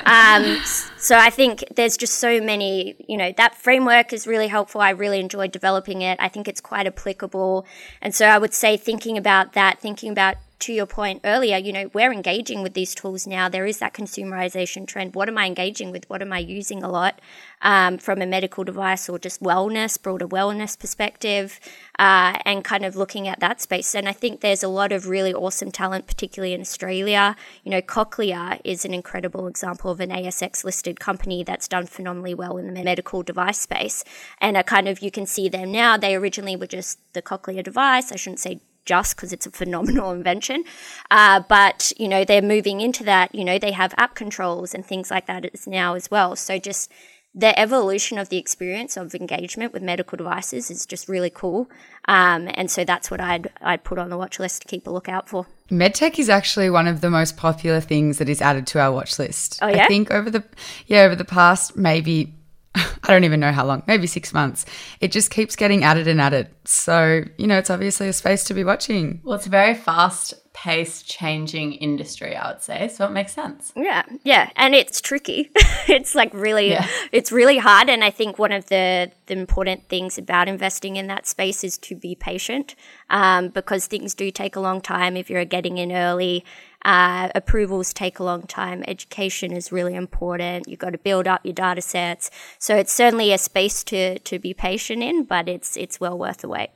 um, 0.08 0.60
so 0.97 1.15
I 1.15 1.30
think 1.30 1.63
there's 1.76 1.97
just 1.97 2.15
so 2.15 2.41
many, 2.41 2.95
you 3.08 3.17
know, 3.17 3.32
that 3.38 3.54
framework 3.56 4.12
is 4.12 4.26
really 4.26 4.47
helpful. 4.47 4.82
I 4.82 4.89
really 4.89 5.19
enjoyed 5.19 5.52
developing 5.52 6.02
it. 6.02 6.17
I 6.19 6.30
think 6.30 6.47
it's 6.47 6.62
quite 6.62 6.88
applicable. 6.88 7.67
And 8.02 8.15
so 8.15 8.26
I 8.26 8.39
would 8.39 8.56
say 8.56 8.76
thinking 8.76 9.19
about 9.19 9.54
that, 9.54 9.80
thinking 9.80 10.12
about 10.12 10.38
to 10.62 10.74
your 10.74 10.86
point 10.86 11.21
earlier, 11.24 11.58
you 11.58 11.74
know, 11.74 11.89
we're 11.93 12.12
engaging 12.12 12.63
with 12.63 12.74
these 12.74 12.95
tools 12.95 13.28
now. 13.28 13.50
There 13.50 13.65
is 13.65 13.80
that 13.80 13.93
consumerization 13.93 14.88
trend. 14.88 15.15
What 15.15 15.28
am 15.28 15.38
I 15.38 15.45
engaging 15.45 15.91
with? 15.91 16.10
What 16.10 16.21
am 16.21 16.32
I 16.32 16.39
using 16.39 16.84
a 16.84 16.89
lot 16.89 17.19
um, 17.62 17.97
from 17.97 18.21
a 18.21 18.26
medical 18.26 18.63
device 18.63 19.10
or 19.10 19.19
just 19.19 19.41
wellness, 19.41 20.02
broader 20.02 20.28
wellness 20.28 20.78
perspective, 20.78 21.60
uh, 22.00 22.38
and 22.45 22.63
kind 22.63 22.86
of 22.86 22.95
looking 22.95 23.28
at 23.28 23.39
that 23.39 23.62
space? 23.62 23.93
And 23.95 24.08
I 24.08 24.13
think 24.13 24.41
there's 24.41 24.63
a 24.63 24.67
lot 24.67 24.91
of 24.91 25.08
really 25.08 25.34
awesome 25.34 25.71
talent, 25.71 26.08
particularly 26.08 26.54
in 26.54 26.62
Australia. 26.62 27.36
You 27.63 27.71
know, 27.71 27.82
Cochlear 27.82 28.62
is 28.63 28.86
an 28.86 28.93
incredible 28.93 29.47
example 29.47 29.91
of 29.91 30.00
an 30.00 30.10
ASX 30.10 30.63
listed 30.63 31.00
company 31.00 31.43
that's 31.43 31.67
done 31.67 31.88
phenomenally 31.88 32.34
well 32.34 32.58
in 32.58 32.74
the 32.74 32.84
medical 32.84 33.24
device 33.24 33.60
space. 33.60 34.04
And 34.39 34.56
a 34.56 34.63
kind 34.63 34.88
of, 34.88 35.00
you 35.00 35.12
can 35.12 35.26
see 35.26 35.50
them 35.50 35.71
now. 35.71 35.97
They 35.97 36.15
originally 36.15 36.56
were 36.56 36.67
just 36.67 37.00
the 37.13 37.21
Cochlear 37.21 37.63
device. 37.63 38.12
I 38.12 38.15
shouldn't 38.15 38.39
say 38.39 38.62
just 38.86 39.15
because 39.15 39.34
it's 39.34 39.46
a 39.46 39.52
phenomenal 39.52 40.12
invention. 40.20 40.63
Uh, 41.10 41.41
but, 41.48 41.91
you 41.98 42.08
know, 42.08 42.26
they're 42.26 42.41
moving 42.41 42.82
into 42.82 43.04
that. 43.04 43.34
You 43.34 43.46
know, 43.46 43.60
they 43.60 43.72
have 43.72 43.94
app 43.98 44.15
controls 44.15 44.74
and 44.74 44.86
things 44.86 45.12
like 45.12 45.28
that 45.28 45.46
now 45.67 45.96
as 45.96 46.10
well. 46.10 46.36
So 46.36 46.58
just 46.58 46.91
the 47.34 47.58
evolution 47.58 48.17
of 48.17 48.30
the 48.30 48.38
experience 48.38 48.98
of 48.98 49.15
engagement 49.15 49.72
with 49.72 49.82
medical 49.82 50.17
devices 50.17 50.70
is 50.70 50.86
just 50.86 51.08
really 51.08 51.30
cool. 51.30 51.70
Um, 52.06 52.50
and 52.56 52.70
so 52.70 52.84
that's 52.84 53.10
what 53.10 53.22
I'd, 53.22 53.50
I'd 53.62 53.84
put 53.84 53.98
on 53.98 54.10
the 54.10 54.17
watch 54.17 54.38
list 54.39 54.63
to 54.63 54.67
keep 54.67 54.86
a 54.86 54.89
lookout 54.89 55.30
for. 55.30 55.48
MedTech 55.70 56.20
is 56.20 56.30
actually 56.30 56.70
one 56.70 56.88
of 56.88 57.00
the 57.00 57.10
most 57.10 57.38
popular 57.38 57.80
things 57.80 58.17
that 58.17 58.28
is 58.28 58.41
added 58.41 58.67
to 58.67 58.80
our 58.80 58.91
watch 58.91 59.17
list. 59.17 59.60
Oh, 59.62 59.67
yeah? 59.67 59.86
I 59.86 59.88
think 59.88 60.12
over 60.12 60.30
the, 60.30 60.44
yeah, 60.88 61.04
over 61.04 61.15
the 61.15 61.24
past 61.24 61.78
maybe 61.78 62.36
I 62.75 63.07
don't 63.07 63.23
even 63.23 63.39
know 63.39 63.51
how 63.51 63.65
long, 63.65 63.84
maybe 63.88 64.07
six 64.07 64.34
months. 64.34 64.65
It 64.99 65.12
just 65.12 65.31
keeps 65.31 65.55
getting 65.55 65.84
added 65.84 66.07
and 66.07 66.21
added. 66.21 66.49
So, 66.65 67.23
you 67.38 67.47
know, 67.47 67.57
it's 67.57 67.69
obviously 67.69 68.07
a 68.07 68.13
space 68.13 68.43
to 68.45 68.53
be 68.53 68.63
watching. 68.63 69.21
Well, 69.23 69.36
it's 69.36 69.47
very 69.47 69.75
fast 69.75 70.34
paced 70.53 71.07
changing 71.07 71.73
industry, 71.73 72.35
I 72.35 72.51
would 72.51 72.61
say. 72.61 72.87
So 72.87 73.05
it 73.05 73.11
makes 73.11 73.33
sense. 73.33 73.71
Yeah. 73.75 74.03
Yeah. 74.23 74.49
And 74.55 74.75
it's 74.75 74.99
tricky. 74.99 75.49
it's 75.87 76.13
like 76.13 76.33
really, 76.33 76.71
yeah. 76.71 76.87
it's 77.11 77.31
really 77.31 77.57
hard. 77.57 77.89
And 77.89 78.03
I 78.03 78.09
think 78.09 78.37
one 78.37 78.51
of 78.51 78.65
the, 78.67 79.11
the 79.27 79.33
important 79.33 79.87
things 79.87 80.17
about 80.17 80.47
investing 80.47 80.97
in 80.97 81.07
that 81.07 81.25
space 81.25 81.63
is 81.63 81.77
to 81.79 81.95
be 81.95 82.15
patient 82.15 82.75
um, 83.09 83.49
because 83.49 83.87
things 83.87 84.13
do 84.13 84.29
take 84.31 84.55
a 84.55 84.59
long 84.59 84.81
time 84.81 85.15
if 85.15 85.29
you're 85.29 85.45
getting 85.45 85.77
in 85.77 85.91
early. 85.91 86.43
Uh, 86.83 87.29
approvals 87.35 87.93
take 87.93 88.19
a 88.19 88.23
long 88.23 88.41
time. 88.43 88.83
Education 88.87 89.51
is 89.53 89.71
really 89.71 89.95
important. 89.95 90.67
You've 90.67 90.79
got 90.79 90.91
to 90.91 90.97
build 90.97 91.27
up 91.27 91.45
your 91.45 91.53
data 91.53 91.81
sets. 91.81 92.31
So 92.57 92.75
it's 92.75 92.91
certainly 92.91 93.31
a 93.31 93.37
space 93.37 93.83
to, 93.85 94.17
to 94.19 94.39
be 94.39 94.53
patient 94.53 95.03
in, 95.03 95.23
but 95.23 95.47
it's, 95.47 95.77
it's 95.77 95.99
well 95.99 96.17
worth 96.17 96.37
the 96.37 96.49
wait. 96.49 96.71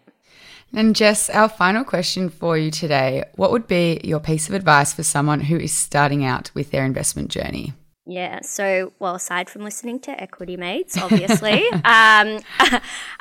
And 0.73 0.95
Jess, 0.95 1.29
our 1.29 1.47
final 1.47 1.83
question 1.83 2.29
for 2.29 2.57
you 2.57 2.71
today 2.71 3.23
what 3.35 3.51
would 3.51 3.67
be 3.67 4.01
your 4.03 4.19
piece 4.19 4.49
of 4.49 4.55
advice 4.55 4.93
for 4.93 5.03
someone 5.03 5.41
who 5.41 5.57
is 5.57 5.71
starting 5.71 6.25
out 6.25 6.51
with 6.53 6.71
their 6.71 6.85
investment 6.85 7.29
journey? 7.29 7.73
Yeah. 8.05 8.41
So, 8.41 8.93
well, 8.99 9.15
aside 9.15 9.49
from 9.49 9.63
listening 9.63 9.99
to 10.01 10.21
Equity 10.21 10.57
Mates, 10.57 10.97
obviously, 11.01 11.67
um, 11.71 11.81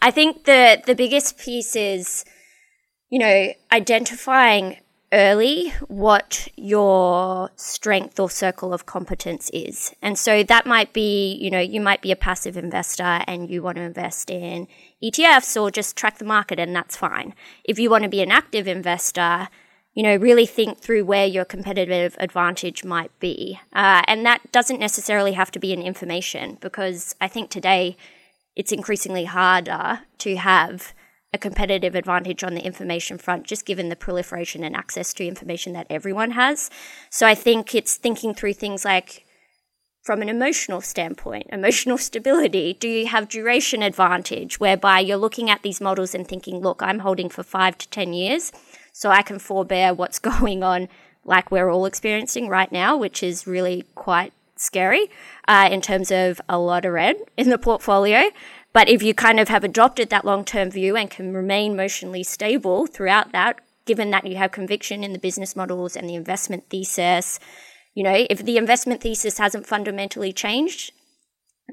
I 0.01 0.11
think 0.11 0.45
the 0.45 0.83
the 0.85 0.95
biggest 0.95 1.39
piece 1.39 1.75
is, 1.75 2.25
you 3.09 3.19
know, 3.19 3.53
identifying 3.73 4.79
early 5.15 5.71
what 5.87 6.49
your 6.57 7.49
strength 7.55 8.19
or 8.19 8.29
circle 8.29 8.75
of 8.75 8.85
competence 8.85 9.49
is. 9.55 9.95
And 10.03 10.19
so 10.19 10.43
that 10.43 10.67
might 10.67 10.93
be, 10.93 11.35
you 11.35 11.51
know, 11.51 11.61
you 11.61 11.81
might 11.81 12.03
be 12.03 12.11
a 12.11 12.17
passive 12.17 12.57
investor 12.57 13.21
and 13.27 13.49
you 13.49 13.63
want 13.63 13.77
to 13.77 13.83
invest 13.83 14.29
in 14.29 14.67
ETFs 15.05 15.61
or 15.61 15.71
just 15.71 15.97
track 15.97 16.19
the 16.19 16.25
market 16.25 16.59
and 16.59 16.75
that's 16.75 16.97
fine. 16.97 17.35
If 17.65 17.79
you 17.79 17.91
want 17.91 18.05
to 18.05 18.11
be 18.11 18.23
an 18.23 18.31
active 18.31 18.67
investor, 18.67 19.49
you 19.93 20.03
know, 20.03 20.17
really 20.17 20.47
think 20.47 20.79
through 20.79 21.05
where 21.05 21.27
your 21.27 21.45
competitive 21.45 22.17
advantage 22.19 22.85
might 22.85 23.17
be. 23.21 23.61
Uh, 23.73 24.03
and 24.09 24.25
that 24.27 24.51
doesn't 24.51 24.81
necessarily 24.81 25.33
have 25.33 25.51
to 25.53 25.61
be 25.61 25.73
in 25.73 25.83
information 25.83 26.59
because 26.61 27.15
I 27.21 27.29
think 27.29 27.51
today 27.51 27.97
it's 28.57 28.73
increasingly 28.73 29.25
harder 29.25 30.01
to 30.19 30.37
have 30.37 30.95
a 31.33 31.39
competitive 31.39 31.97
advantage 31.97 32.45
on 32.45 32.55
the 32.55 32.65
information 32.65 33.19
front, 33.19 33.45
just 33.45 33.67
given 33.67 33.89
the 33.89 33.97
proliferation 33.97 34.63
and 34.63 34.77
access 34.77 35.13
to 35.13 35.27
information 35.27 35.73
that 35.73 35.87
everyone 35.91 36.31
has. 36.31 36.71
So 37.11 37.27
I 37.27 37.35
think 37.35 37.75
it's 37.75 37.97
thinking 37.97 38.35
through 38.35 38.55
things 38.55 38.85
like 38.85 39.24
from 40.05 40.21
an 40.21 40.29
emotional 40.29 40.83
standpoint, 40.83 41.47
emotional 41.51 41.97
stability. 41.97 42.77
Do 42.79 42.87
you 42.87 43.07
have 43.07 43.27
duration 43.27 43.83
advantage 43.83 44.61
whereby 44.61 45.01
you're 45.01 45.17
looking 45.17 45.49
at 45.49 45.63
these 45.63 45.81
models 45.81 46.15
and 46.15 46.29
thinking, 46.29 46.61
look, 46.61 46.83
I'm 46.83 46.99
holding 46.99 47.31
for 47.31 47.43
five 47.43 47.79
to 47.79 47.89
10 47.89 48.13
years, 48.13 48.53
so 48.93 49.09
I 49.09 49.23
can 49.23 49.39
forbear 49.39 49.95
what's 49.95 50.19
going 50.35 50.63
on 50.63 50.89
like 51.25 51.51
we're 51.51 51.71
all 51.71 51.87
experiencing 51.87 52.49
right 52.49 52.71
now, 52.71 52.99
which 52.99 53.23
is 53.23 53.47
really 53.47 53.87
quite 53.95 54.35
scary 54.57 55.11
uh, 55.49 55.71
in 55.73 55.81
terms 55.81 56.11
of 56.11 56.39
a 56.51 56.59
lot 56.59 56.85
of 56.85 56.93
red 56.93 57.17
in 57.39 57.49
the 57.49 57.57
portfolio. 57.57 58.25
But 58.75 58.91
if 58.91 59.03
you 59.03 59.15
kind 59.15 59.41
of 59.41 59.49
have 59.49 59.65
adopted 59.65 60.11
that 60.11 60.27
long 60.27 60.45
term 60.45 60.71
view 60.71 60.97
and 60.97 61.11
can 61.11 61.33
remain 61.33 61.73
emotionally 61.73 62.25
stable 62.25 62.87
throughout 62.87 63.33
that, 63.33 63.61
given 63.87 64.11
that 64.11 64.27
you 64.27 64.37
have 64.37 64.53
conviction 64.53 65.03
in 65.03 65.15
the 65.15 65.19
business 65.19 65.57
models 65.57 65.97
and 65.97 66.07
the 66.07 66.15
investment 66.15 66.69
thesis, 66.69 67.41
you 67.95 68.03
know, 68.03 68.27
if 68.29 68.45
the 68.45 68.57
investment 68.57 69.01
thesis 69.01 69.39
hasn't 69.39 69.67
fundamentally 69.67 70.33
changed, 70.33 70.93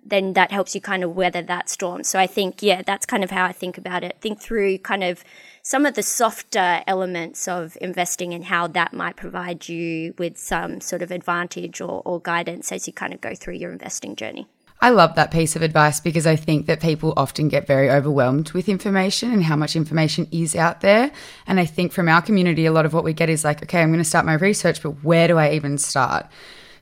then 0.05 0.33
that 0.33 0.51
helps 0.51 0.73
you 0.73 0.81
kind 0.81 1.03
of 1.03 1.15
weather 1.15 1.41
that 1.41 1.69
storm. 1.69 2.03
So 2.03 2.19
I 2.19 2.27
think, 2.27 2.63
yeah, 2.63 2.81
that's 2.81 3.05
kind 3.05 3.23
of 3.23 3.31
how 3.31 3.45
I 3.45 3.51
think 3.51 3.77
about 3.77 4.03
it. 4.03 4.17
Think 4.21 4.39
through 4.39 4.77
kind 4.79 5.03
of 5.03 5.23
some 5.63 5.85
of 5.85 5.95
the 5.95 6.03
softer 6.03 6.81
elements 6.87 7.47
of 7.47 7.77
investing 7.81 8.33
and 8.33 8.45
how 8.45 8.67
that 8.67 8.93
might 8.93 9.15
provide 9.15 9.67
you 9.67 10.13
with 10.17 10.37
some 10.37 10.79
sort 10.79 11.01
of 11.01 11.11
advantage 11.11 11.81
or, 11.81 12.01
or 12.05 12.19
guidance 12.19 12.71
as 12.71 12.87
you 12.87 12.93
kind 12.93 13.13
of 13.13 13.21
go 13.21 13.35
through 13.35 13.55
your 13.55 13.71
investing 13.71 14.15
journey. 14.15 14.47
I 14.83 14.89
love 14.89 15.13
that 15.13 15.29
piece 15.29 15.55
of 15.55 15.61
advice 15.61 15.99
because 15.99 16.25
I 16.25 16.35
think 16.35 16.65
that 16.65 16.81
people 16.81 17.13
often 17.15 17.49
get 17.49 17.67
very 17.67 17.91
overwhelmed 17.91 18.51
with 18.53 18.67
information 18.67 19.31
and 19.31 19.43
how 19.43 19.55
much 19.55 19.75
information 19.75 20.27
is 20.31 20.55
out 20.55 20.81
there. 20.81 21.11
And 21.45 21.59
I 21.59 21.65
think 21.65 21.91
from 21.91 22.09
our 22.09 22.21
community, 22.21 22.65
a 22.65 22.71
lot 22.71 22.87
of 22.87 22.93
what 22.93 23.03
we 23.03 23.13
get 23.13 23.29
is 23.29 23.43
like, 23.43 23.61
okay, 23.61 23.81
I'm 23.81 23.89
going 23.89 23.99
to 23.99 24.03
start 24.03 24.25
my 24.25 24.33
research, 24.33 24.81
but 24.81 25.03
where 25.03 25.27
do 25.27 25.37
I 25.37 25.51
even 25.53 25.77
start? 25.77 26.25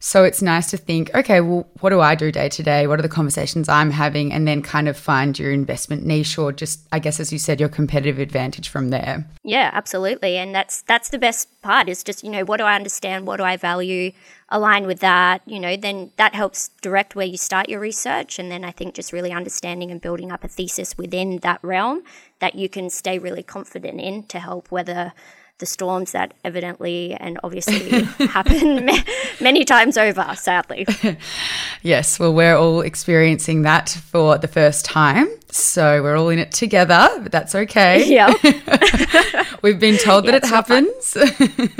So 0.01 0.23
it's 0.23 0.41
nice 0.41 0.69
to 0.71 0.77
think, 0.77 1.13
okay, 1.13 1.41
well, 1.41 1.67
what 1.81 1.89
do 1.89 1.99
I 1.99 2.15
do 2.15 2.31
day 2.31 2.47
to 2.49 2.63
day? 2.63 2.87
What 2.87 2.99
are 2.99 3.01
the 3.01 3.09
conversations 3.09 3.67
I'm 3.67 3.91
having? 3.91 4.31
And 4.31 4.47
then 4.47 4.61
kind 4.61 4.87
of 4.87 4.97
find 4.97 5.37
your 5.37 5.51
investment 5.51 6.05
niche 6.05 6.37
or 6.37 6.53
just, 6.53 6.87
I 6.93 6.99
guess, 6.99 7.19
as 7.19 7.33
you 7.33 7.37
said, 7.37 7.59
your 7.59 7.67
competitive 7.67 8.17
advantage 8.17 8.69
from 8.69 8.89
there. 8.89 9.27
Yeah, 9.43 9.69
absolutely. 9.73 10.37
And 10.37 10.55
that's 10.55 10.81
that's 10.83 11.09
the 11.09 11.19
best 11.19 11.61
part 11.61 11.89
is 11.89 12.01
just, 12.01 12.23
you 12.23 12.31
know, 12.31 12.45
what 12.45 12.57
do 12.57 12.63
I 12.63 12.75
understand? 12.75 13.27
What 13.27 13.37
do 13.37 13.43
I 13.43 13.57
value? 13.57 14.13
Align 14.47 14.87
with 14.87 14.99
that, 15.01 15.41
you 15.45 15.59
know, 15.59 15.75
then 15.75 16.11
that 16.15 16.33
helps 16.33 16.69
direct 16.81 17.15
where 17.15 17.27
you 17.27 17.37
start 17.37 17.69
your 17.69 17.79
research. 17.79 18.39
And 18.39 18.49
then 18.49 18.63
I 18.63 18.71
think 18.71 18.95
just 18.95 19.13
really 19.13 19.31
understanding 19.31 19.91
and 19.91 20.01
building 20.01 20.31
up 20.31 20.43
a 20.43 20.47
thesis 20.47 20.97
within 20.97 21.39
that 21.39 21.59
realm 21.61 22.03
that 22.39 22.55
you 22.55 22.69
can 22.69 22.89
stay 22.89 23.19
really 23.19 23.43
confident 23.43 23.99
in 23.99 24.23
to 24.23 24.39
help 24.39 24.71
weather 24.71 25.13
the 25.59 25.65
storms 25.65 26.13
that 26.13 26.33
evidently 26.43 27.13
and 27.19 27.39
obviously 27.43 28.01
happen 28.27 28.89
many 29.39 29.63
times 29.63 29.97
over, 29.97 30.33
sadly. 30.35 30.87
yes, 31.83 32.19
well, 32.19 32.33
we're 32.33 32.55
all 32.55 32.81
experiencing 32.81 33.61
that 33.63 33.89
for 33.89 34.37
the 34.37 34.47
first 34.47 34.85
time. 34.85 35.29
So 35.51 36.03
we're 36.03 36.15
all 36.15 36.29
in 36.29 36.39
it 36.39 36.51
together, 36.51 37.09
but 37.21 37.31
that's 37.31 37.55
okay. 37.55 38.07
Yeah. 38.09 38.33
We've 39.61 39.79
been 39.79 39.97
told 39.97 40.25
yeah, 40.25 40.31
that 40.31 40.43
it 40.43 40.49
happens. 40.49 41.17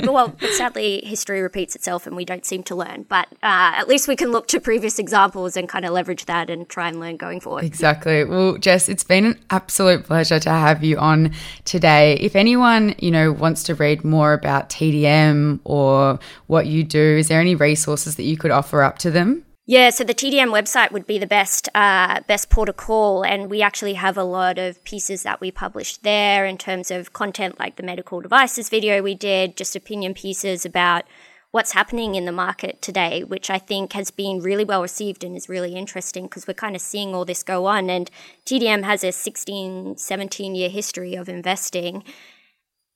well, 0.00 0.36
sadly, 0.52 1.02
history 1.04 1.40
repeats 1.40 1.74
itself 1.74 2.06
and 2.06 2.14
we 2.14 2.24
don't 2.24 2.44
seem 2.44 2.62
to 2.64 2.74
learn. 2.74 3.04
But 3.08 3.26
uh, 3.42 3.72
at 3.76 3.88
least 3.88 4.06
we 4.06 4.16
can 4.16 4.30
look 4.30 4.46
to 4.48 4.60
previous 4.60 4.98
examples 4.98 5.56
and 5.56 5.68
kind 5.68 5.84
of 5.84 5.92
leverage 5.92 6.26
that 6.26 6.50
and 6.50 6.68
try 6.68 6.88
and 6.88 7.00
learn 7.00 7.16
going 7.16 7.40
forward. 7.40 7.64
Exactly. 7.64 8.24
Well, 8.24 8.58
Jess, 8.58 8.88
it's 8.88 9.02
been 9.02 9.24
an 9.24 9.38
absolute 9.50 10.04
pleasure 10.04 10.38
to 10.40 10.50
have 10.50 10.84
you 10.84 10.98
on 10.98 11.32
today. 11.64 12.14
If 12.20 12.36
anyone, 12.36 12.94
you 12.98 13.10
know, 13.10 13.32
wants 13.32 13.62
to 13.64 13.74
read 13.74 14.04
more 14.04 14.34
about 14.34 14.68
TDM 14.68 15.60
or 15.64 16.18
what 16.46 16.66
you 16.66 16.84
do, 16.84 17.16
is 17.18 17.28
there 17.28 17.40
any 17.40 17.54
resources 17.54 18.16
that 18.16 18.24
you 18.24 18.36
could 18.36 18.50
offer 18.50 18.82
up 18.82 18.98
to 18.98 19.10
them? 19.10 19.44
Yeah, 19.70 19.90
so 19.90 20.02
the 20.02 20.14
TDM 20.14 20.50
website 20.50 20.90
would 20.90 21.06
be 21.06 21.20
the 21.20 21.28
best 21.28 21.68
uh, 21.76 22.22
best 22.26 22.50
port 22.50 22.68
of 22.68 22.76
call, 22.76 23.24
and 23.24 23.48
we 23.48 23.62
actually 23.62 23.94
have 23.94 24.18
a 24.18 24.24
lot 24.24 24.58
of 24.58 24.82
pieces 24.82 25.22
that 25.22 25.40
we 25.40 25.52
publish 25.52 25.96
there 25.98 26.44
in 26.44 26.58
terms 26.58 26.90
of 26.90 27.12
content, 27.12 27.60
like 27.60 27.76
the 27.76 27.84
medical 27.84 28.20
devices 28.20 28.68
video 28.68 29.00
we 29.00 29.14
did, 29.14 29.56
just 29.56 29.76
opinion 29.76 30.12
pieces 30.12 30.66
about 30.66 31.04
what's 31.52 31.70
happening 31.70 32.16
in 32.16 32.24
the 32.24 32.32
market 32.32 32.82
today, 32.82 33.22
which 33.22 33.48
I 33.48 33.58
think 33.58 33.92
has 33.92 34.10
been 34.10 34.40
really 34.40 34.64
well 34.64 34.82
received 34.82 35.22
and 35.22 35.36
is 35.36 35.48
really 35.48 35.76
interesting 35.76 36.24
because 36.24 36.48
we're 36.48 36.54
kind 36.54 36.74
of 36.74 36.82
seeing 36.82 37.14
all 37.14 37.24
this 37.24 37.44
go 37.44 37.66
on. 37.66 37.88
And 37.90 38.10
TDM 38.46 38.82
has 38.82 39.04
a 39.04 39.12
16, 39.12 39.98
17 39.98 40.54
year 40.56 40.68
history 40.68 41.14
of 41.14 41.28
investing. 41.28 42.02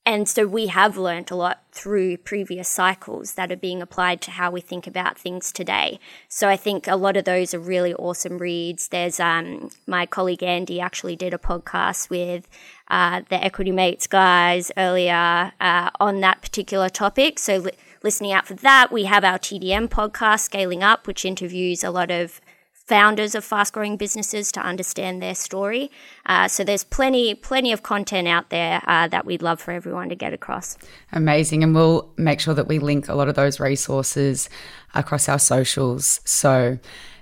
And 0.07 0.29
so 0.29 0.45
we 0.45 0.67
have 0.67 0.97
learned 0.97 1.31
a 1.31 1.35
lot 1.35 1.63
through 1.71 2.17
previous 2.17 2.69
cycles 2.69 3.33
that 3.33 3.51
are 3.51 3.57
being 3.57 3.81
applied 3.81 4.21
to 4.21 4.31
how 4.31 4.51
we 4.51 4.61
think 4.61 4.85
about 4.85 5.17
things 5.17 5.51
today. 5.51 5.99
So 6.29 6.47
I 6.47 6.57
think 6.57 6.87
a 6.87 6.95
lot 6.95 7.17
of 7.17 7.25
those 7.25 7.55
are 7.55 7.59
really 7.59 7.95
awesome 7.95 8.37
reads. 8.37 8.89
There's 8.89 9.19
um, 9.19 9.71
my 9.87 10.05
colleague 10.05 10.43
Andy 10.43 10.79
actually 10.79 11.15
did 11.15 11.33
a 11.33 11.39
podcast 11.39 12.11
with 12.11 12.47
uh, 12.87 13.23
the 13.29 13.43
Equity 13.43 13.71
Mates 13.71 14.05
guys 14.05 14.71
earlier 14.77 15.53
uh, 15.59 15.89
on 15.99 16.21
that 16.21 16.43
particular 16.43 16.87
topic. 16.87 17.39
So 17.39 17.57
li- 17.57 17.71
listening 18.03 18.31
out 18.31 18.45
for 18.45 18.53
that, 18.53 18.91
we 18.91 19.05
have 19.05 19.23
our 19.23 19.39
TDM 19.39 19.87
podcast, 19.87 20.41
Scaling 20.41 20.83
Up, 20.83 21.07
which 21.07 21.25
interviews 21.25 21.83
a 21.83 21.89
lot 21.89 22.11
of 22.11 22.39
founders 22.85 23.33
of 23.33 23.43
fast 23.43 23.73
growing 23.73 23.97
businesses 23.97 24.51
to 24.51 24.59
understand 24.59 25.21
their 25.21 25.35
story. 25.35 25.89
Uh, 26.25 26.47
so 26.47 26.63
there's 26.63 26.83
plenty, 26.83 27.33
plenty 27.33 27.71
of 27.71 27.81
content 27.83 28.27
out 28.27 28.49
there 28.49 28.81
uh, 28.85 29.07
that 29.07 29.25
we'd 29.25 29.41
love 29.41 29.59
for 29.59 29.71
everyone 29.71 30.09
to 30.09 30.15
get 30.15 30.33
across. 30.33 30.77
Amazing. 31.11 31.63
And 31.63 31.73
we'll 31.73 32.09
make 32.17 32.39
sure 32.39 32.53
that 32.53 32.67
we 32.67 32.79
link 32.79 33.09
a 33.09 33.15
lot 33.15 33.27
of 33.27 33.35
those 33.35 33.59
resources 33.59 34.49
across 34.93 35.27
our 35.27 35.39
socials. 35.39 36.21
So 36.25 36.77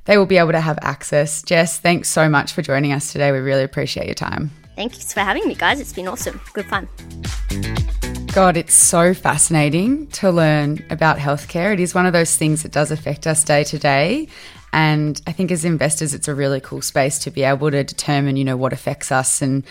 they 0.05 0.17
will 0.17 0.25
be 0.25 0.37
able 0.37 0.51
to 0.51 0.61
have 0.61 0.77
access. 0.81 1.41
Jess, 1.41 1.79
thanks 1.79 2.09
so 2.09 2.27
much 2.27 2.51
for 2.51 2.61
joining 2.61 2.91
us 2.91 3.11
today. 3.13 3.31
We 3.31 3.39
really 3.39 3.63
appreciate 3.63 4.05
your 4.05 4.15
time. 4.15 4.51
Thanks 4.75 5.13
for 5.13 5.21
having 5.21 5.47
me, 5.47 5.55
guys. 5.55 5.79
It's 5.79 5.93
been 5.93 6.07
awesome. 6.07 6.41
Good 6.53 6.65
fun. 6.65 6.89
God, 8.33 8.57
it's 8.57 8.73
so 8.73 9.13
fascinating 9.13 10.07
to 10.07 10.31
learn 10.31 10.83
about 10.89 11.19
healthcare. 11.19 11.71
It 11.71 11.79
is 11.79 11.93
one 11.93 12.07
of 12.07 12.13
those 12.13 12.35
things 12.35 12.63
that 12.63 12.71
does 12.71 12.89
affect 12.89 13.27
us 13.27 13.43
day 13.43 13.63
to 13.65 13.77
day. 13.77 14.27
And 14.73 15.21
I 15.27 15.31
think 15.31 15.51
as 15.51 15.63
investors, 15.63 16.15
it's 16.15 16.27
a 16.27 16.33
really 16.33 16.59
cool 16.59 16.81
space 16.81 17.19
to 17.19 17.31
be 17.31 17.43
able 17.43 17.69
to 17.69 17.83
determine, 17.83 18.35
you 18.37 18.43
know, 18.43 18.57
what 18.57 18.73
affects 18.73 19.11
us 19.11 19.41
and 19.41 19.63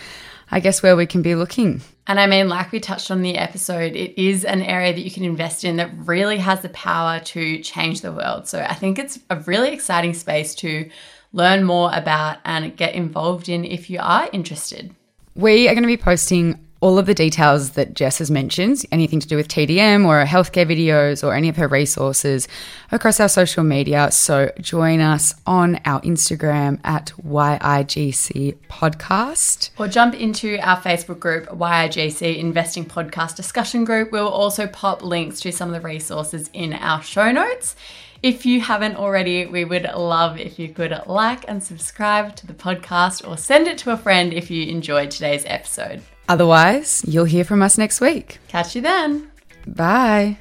I 0.49 0.61
guess 0.61 0.81
where 0.81 0.95
we 0.95 1.05
can 1.05 1.21
be 1.21 1.35
looking. 1.35 1.81
And 2.07 2.19
I 2.19 2.27
mean, 2.27 2.47
like 2.47 2.71
we 2.71 2.79
touched 2.79 3.11
on 3.11 3.21
the 3.21 3.37
episode, 3.37 3.95
it 3.95 4.21
is 4.21 4.45
an 4.45 4.61
area 4.61 4.93
that 4.93 5.01
you 5.01 5.11
can 5.11 5.25
invest 5.25 5.65
in 5.65 5.75
that 5.75 5.91
really 5.97 6.37
has 6.37 6.61
the 6.61 6.69
power 6.69 7.19
to 7.19 7.59
change 7.59 8.01
the 8.01 8.13
world. 8.13 8.47
So 8.47 8.61
I 8.61 8.73
think 8.73 8.97
it's 8.97 9.19
a 9.29 9.37
really 9.41 9.73
exciting 9.73 10.13
space 10.13 10.55
to 10.55 10.89
learn 11.33 11.63
more 11.63 11.89
about 11.93 12.37
and 12.45 12.75
get 12.77 12.93
involved 12.93 13.49
in 13.49 13.65
if 13.65 13.89
you 13.89 13.99
are 14.01 14.29
interested. 14.31 14.95
We 15.35 15.67
are 15.67 15.73
going 15.73 15.83
to 15.83 15.87
be 15.87 15.97
posting 15.97 16.62
all 16.83 16.99
of 16.99 17.05
the 17.05 17.13
details 17.13 17.71
that 17.71 17.93
Jess 17.93 18.17
has 18.17 18.29
mentioned, 18.29 18.85
anything 18.91 19.21
to 19.21 19.25
do 19.25 19.37
with 19.37 19.47
TDM 19.47 20.05
or 20.05 20.25
healthcare 20.25 20.69
videos 20.69 21.25
or 21.25 21.33
any 21.33 21.47
of 21.47 21.55
her 21.55 21.69
resources 21.69 22.45
across 22.91 23.21
our 23.21 23.29
social 23.29 23.63
media. 23.63 24.11
So 24.11 24.51
join 24.59 24.99
us 24.99 25.33
on 25.47 25.79
our 25.85 26.01
Instagram 26.01 26.81
at 26.83 27.13
YIGC 27.25 28.57
Podcast. 28.67 29.69
Or 29.79 29.87
jump 29.87 30.13
into 30.13 30.59
our 30.59 30.75
Facebook 30.75 31.21
group, 31.21 31.45
YIGC 31.45 32.37
Investing 32.37 32.83
Podcast 32.83 33.37
Discussion 33.37 33.85
Group. 33.85 34.11
We'll 34.11 34.27
also 34.27 34.67
pop 34.67 35.01
links 35.01 35.39
to 35.39 35.53
some 35.53 35.73
of 35.73 35.81
the 35.81 35.87
resources 35.87 36.49
in 36.51 36.73
our 36.73 37.01
show 37.01 37.31
notes. 37.31 37.77
If 38.21 38.45
you 38.45 38.59
haven't 38.59 38.97
already, 38.97 39.45
we 39.45 39.63
would 39.63 39.83
love 39.95 40.37
if 40.37 40.59
you 40.59 40.67
could 40.67 40.93
like 41.07 41.45
and 41.47 41.63
subscribe 41.63 42.35
to 42.35 42.45
the 42.45 42.53
podcast 42.53 43.25
or 43.25 43.37
send 43.37 43.69
it 43.69 43.77
to 43.79 43.91
a 43.91 43.97
friend 43.97 44.33
if 44.33 44.51
you 44.51 44.65
enjoyed 44.67 45.11
today's 45.11 45.45
episode. 45.45 46.01
Otherwise, 46.29 47.03
you'll 47.07 47.25
hear 47.25 47.43
from 47.43 47.61
us 47.61 47.77
next 47.77 48.01
week. 48.01 48.39
Catch 48.47 48.75
you 48.75 48.81
then. 48.81 49.29
Bye. 49.67 50.37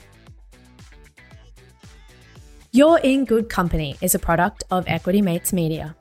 You're 2.71 3.01
in 3.01 3.27
Good 3.27 3.49
Company 3.49 3.97
is 4.01 4.15
a 4.15 4.19
product 4.19 4.65
of 4.71 4.85
Equity 4.87 5.21
Mates 5.21 5.53
Media. 5.53 5.95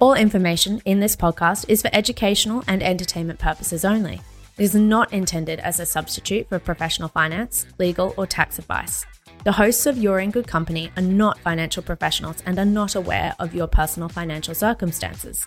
All 0.00 0.14
information 0.14 0.82
in 0.84 1.00
this 1.00 1.16
podcast 1.16 1.66
is 1.68 1.82
for 1.82 1.90
educational 1.92 2.64
and 2.66 2.82
entertainment 2.82 3.38
purposes 3.38 3.84
only. 3.84 4.20
It 4.58 4.64
is 4.64 4.74
not 4.74 5.12
intended 5.12 5.60
as 5.60 5.80
a 5.80 5.86
substitute 5.86 6.48
for 6.48 6.58
professional 6.58 7.08
finance, 7.08 7.66
legal, 7.78 8.12
or 8.18 8.26
tax 8.26 8.58
advice. 8.58 9.06
The 9.44 9.52
hosts 9.52 9.86
of 9.86 9.96
You're 9.96 10.20
in 10.20 10.30
Good 10.30 10.46
Company 10.46 10.90
are 10.98 11.02
not 11.02 11.38
financial 11.38 11.82
professionals 11.82 12.42
and 12.44 12.58
are 12.58 12.66
not 12.66 12.94
aware 12.94 13.34
of 13.38 13.54
your 13.54 13.66
personal 13.66 14.10
financial 14.10 14.54
circumstances. 14.54 15.46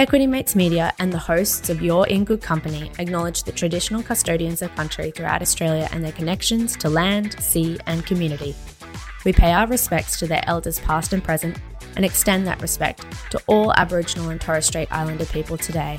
Equity 0.00 0.26
Mates 0.26 0.56
Media 0.56 0.94
and 0.98 1.12
the 1.12 1.18
hosts 1.18 1.68
of 1.68 1.82
You're 1.82 2.06
in 2.06 2.24
Good 2.24 2.40
Company 2.40 2.90
acknowledge 2.98 3.42
the 3.42 3.52
traditional 3.52 4.02
custodians 4.02 4.62
of 4.62 4.74
country 4.74 5.10
throughout 5.10 5.42
Australia 5.42 5.90
and 5.92 6.02
their 6.02 6.10
connections 6.12 6.74
to 6.76 6.88
land, 6.88 7.38
sea, 7.38 7.78
and 7.86 8.06
community. 8.06 8.56
We 9.26 9.34
pay 9.34 9.52
our 9.52 9.66
respects 9.66 10.18
to 10.20 10.26
their 10.26 10.42
elders 10.46 10.78
past 10.78 11.12
and 11.12 11.22
present 11.22 11.58
and 11.96 12.04
extend 12.06 12.46
that 12.46 12.62
respect 12.62 13.04
to 13.32 13.42
all 13.46 13.74
Aboriginal 13.74 14.30
and 14.30 14.40
Torres 14.40 14.64
Strait 14.64 14.90
Islander 14.90 15.26
people 15.26 15.58
today. 15.58 15.98